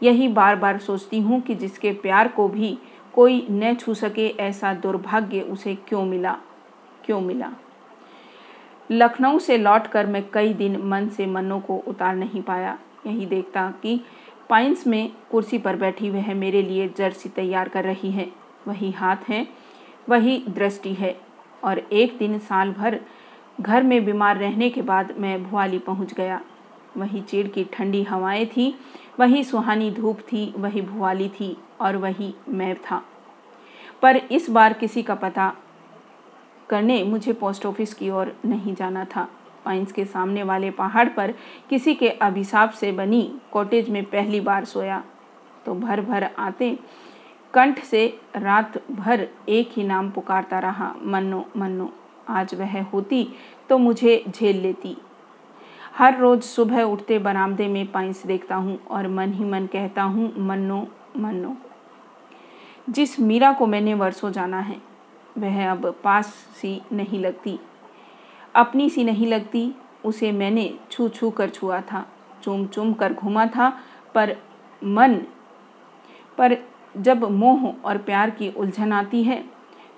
यही 0.03 0.27
बार 0.27 0.55
बार 0.55 0.77
सोचती 0.77 1.19
हूँ 1.19 1.41
कि 1.41 1.55
जिसके 1.55 1.91
प्यार 1.93 2.27
को 2.27 2.47
भी 2.47 2.77
कोई 3.13 3.45
न 3.51 3.73
छू 3.75 3.93
सके 3.93 4.27
ऐसा 4.39 4.73
दुर्भाग्य 4.73 5.41
उसे 5.41 5.75
क्यों 5.87 6.03
मिला 6.05 6.37
क्यों 7.05 7.19
मिला? 7.21 7.51
लखनऊ 8.89 9.39
से 9.39 9.57
लौटकर 9.57 10.05
मैं 10.05 10.23
कई 10.33 10.53
दिन 10.53 10.77
मन 10.83 11.07
से 11.07 11.25
मनो 11.25 11.59
को 11.59 11.77
उतार 11.87 12.15
नहीं 12.15 12.41
पाया। 12.41 12.77
यही 13.07 13.25
देखता 13.25 13.69
कि 13.83 13.99
पाइंस 14.49 14.85
में 14.87 15.11
कुर्सी 15.31 15.57
पर 15.57 15.75
बैठी 15.75 16.09
वह 16.09 16.33
मेरे 16.33 16.61
लिए 16.61 16.87
जर्सी 16.97 17.29
तैयार 17.29 17.69
कर 17.69 17.83
रही 17.83 18.11
है। 18.11 18.29
वही 18.67 18.91
हाथ 18.91 19.29
है, 19.29 19.47
वही 20.09 20.37
दृष्टि 20.49 20.93
है, 20.93 21.15
और 21.63 21.79
एक 21.79 22.17
दिन 22.17 22.37
साल 22.39 22.71
भर 22.71 22.99
घर 23.61 23.83
में 23.83 24.05
बीमार 24.05 24.37
रहने 24.37 24.69
के 24.69 24.81
बाद 24.81 25.13
मैं 25.17 25.43
भुआली 25.43 25.79
पहुँच 25.79 26.13
गया। 26.13 26.41
वही 26.97 27.21
चीड़ 27.21 27.47
की 27.47 27.63
ठंडी 27.63 28.03
हवाएँ 28.03 28.45
थी, 28.45 28.75
वही 29.19 29.43
सुहानी 29.43 29.91
धूप 29.91 30.19
थी, 30.19 30.53
वही 30.57 30.81
भुआली 30.81 31.29
थी 31.29 31.57
और 31.81 31.97
वही 31.97 32.33
मैं 32.49 32.75
था। 32.75 33.03
पर 34.01 34.15
इस 34.15 34.49
बार 34.49 34.73
किसी 34.73 35.03
का 35.03 35.15
पता 35.15 35.53
करने 36.69 37.03
मुझे 37.03 37.33
पोस्ट 37.33 37.65
ऑफ़िस 37.65 37.93
की 37.93 38.09
ओर 38.09 38.35
नहीं 38.45 38.75
जाना 38.75 39.05
था। 39.05 39.27
पाइंस 39.65 39.91
के 39.91 40.05
सामने 40.05 40.43
वाले 40.43 40.71
पहाड़ 40.71 41.09
पर 41.09 41.33
किसी 41.69 41.95
के 41.95 42.09
अभिशाप 42.09 42.71
से 42.71 42.91
बनी 42.91 43.39
कॉटेज 43.51 43.89
में 43.89 44.03
पहली 44.03 44.39
बार 44.39 44.65
सोया। 44.65 45.03
तो 45.65 45.75
भर 45.75 46.01
भर 46.01 46.23
आते 46.23 46.79
कंठ 47.53 47.79
से 47.79 48.19
रात 48.35 48.91
भर 48.91 49.27
एक 49.49 49.69
ही 49.71 49.83
नाम 49.83 50.09
पुकारता 50.09 50.59
रहा, 50.59 50.95
मन्नो 51.03 51.45
मन्नो। 51.57 51.91
आज 52.29 52.53
वह 52.55 52.81
होती 52.83 53.27
तो 53.69 53.77
मुझे 53.77 54.23
झेल 54.29 54.61
लेती। 54.61 54.95
हर 55.95 56.17
रोज 56.19 56.41
सुबह 56.41 56.81
उठते 56.83 57.19
बरामदे 57.19 57.67
में 57.67 57.85
पाइंस 57.91 58.25
देखता 58.25 58.55
हूँ 58.55 58.79
और 58.85 59.07
मन 59.07 59.33
ही 59.33 59.43
मन 59.43 59.65
कहता 59.65 60.03
हूँ, 60.03 60.33
मन्नो 60.37 60.87
मन्नो। 61.17 61.55
जिस 62.89 63.19
मीरा 63.19 63.51
को 63.53 63.65
मैंने 63.67 63.93
वर्षों 63.93 64.31
जाना 64.31 64.59
है, 64.59 64.81
वह 65.37 65.71
अब 65.71 65.93
पास 66.03 66.33
सी 66.61 66.81
नहीं 66.91 67.19
लगती। 67.19 67.59
अपनी 68.55 68.89
सी 68.89 69.03
नहीं 69.03 69.27
लगती, 69.27 69.73
उसे 70.05 70.31
मैंने 70.31 70.73
छू 70.91 71.07
छू 71.09 71.29
कर 71.29 71.49
छुआ 71.49 71.79
था 71.81 72.05
चुम 72.43 72.65
चुम 72.67 72.93
कर 72.93 73.13
घुमा 73.13 73.45
था, 73.45 73.69
पर 74.15 74.35
मन, 74.83 75.15
पर 76.37 76.57
जब 76.97 77.23
मोह 77.23 77.73
और 77.85 77.97
प्यार 77.97 78.29
की 78.29 78.49
उलझन 78.49 78.91
आती 78.93 79.23
है 79.23 79.43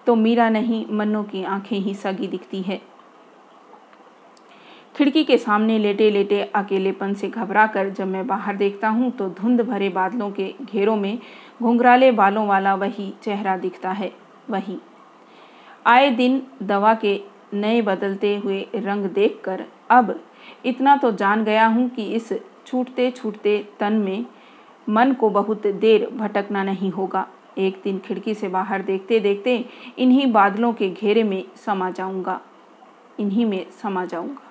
तो 0.07 0.15
मीरा 0.15 0.49
नहीं, 0.49 0.85
मन्नों 0.89 1.23
की 1.23 1.43
आँखें 1.43 1.77
ही 1.77 1.93
सगी 1.93 2.27
दिखती 2.27 2.61
है। 2.61 2.81
खिड़की 4.95 5.23
के 5.23 5.37
सामने 5.37 5.77
लेटे 5.79 6.09
लेटे 6.11 6.41
अकेलेपन 6.55 7.13
से 7.13 7.27
घबरा 7.29 7.65
कर 7.67 7.89
जब 7.89 8.07
मैं 8.07 8.25
बाहर 8.27 8.55
देखता 8.55 8.89
हूँ 8.89 9.11
तो 9.11 9.27
धुंध 9.31 9.61
भरे 9.61 9.89
बादलों 9.89 10.29
के 10.31 10.53
घेरों 10.63 10.95
में 10.95 11.17
घुंघराले 11.61 12.11
बालों 12.11 12.45
वाला 12.47 12.75
वही 12.75 13.13
चेहरा 13.23 13.57
दिखता 13.57 13.91
है, 13.91 14.11
वही। 14.49 14.77
आए 15.87 16.09
दिन 16.11 16.41
दवा 16.63 16.93
के 16.95 17.19
नए 17.53 17.81
बदलते 17.81 18.35
हुए 18.37 18.65
रंग 18.75 19.05
देखकर 19.05 19.65
अब 19.91 20.19
इतना 20.65 20.95
तो 20.97 21.11
जान 21.13 21.43
गया 21.43 21.65
हूँ 21.67 21.87
कि 21.89 22.03
इस 22.13 22.33
छूटते 22.67 23.11
छूटते 23.11 23.57
तन 23.79 23.93
में 23.95 24.25
मन 24.87 25.13
को 25.13 25.29
बहुत 25.29 25.67
देर 25.67 26.09
भटकना 26.13 26.63
नहीं 26.63 26.91
होगा। 26.91 27.27
एक 27.57 27.81
दिन 27.83 27.99
खिड़की 27.99 28.33
से 28.33 28.47
बाहर 28.47 28.81
देखते 28.81 29.19
देखते 29.19 29.65
इन्हीं 29.97 30.31
बादलों 30.31 30.73
के 30.73 30.89
घेरे 30.89 31.23
में 31.23 31.43
समा 31.55 31.89
जाऊँगा। 31.91 32.41
इन्हीं 33.19 33.45
में 33.45 33.65
समा 33.81 34.05
जाऊँगा। 34.05 34.44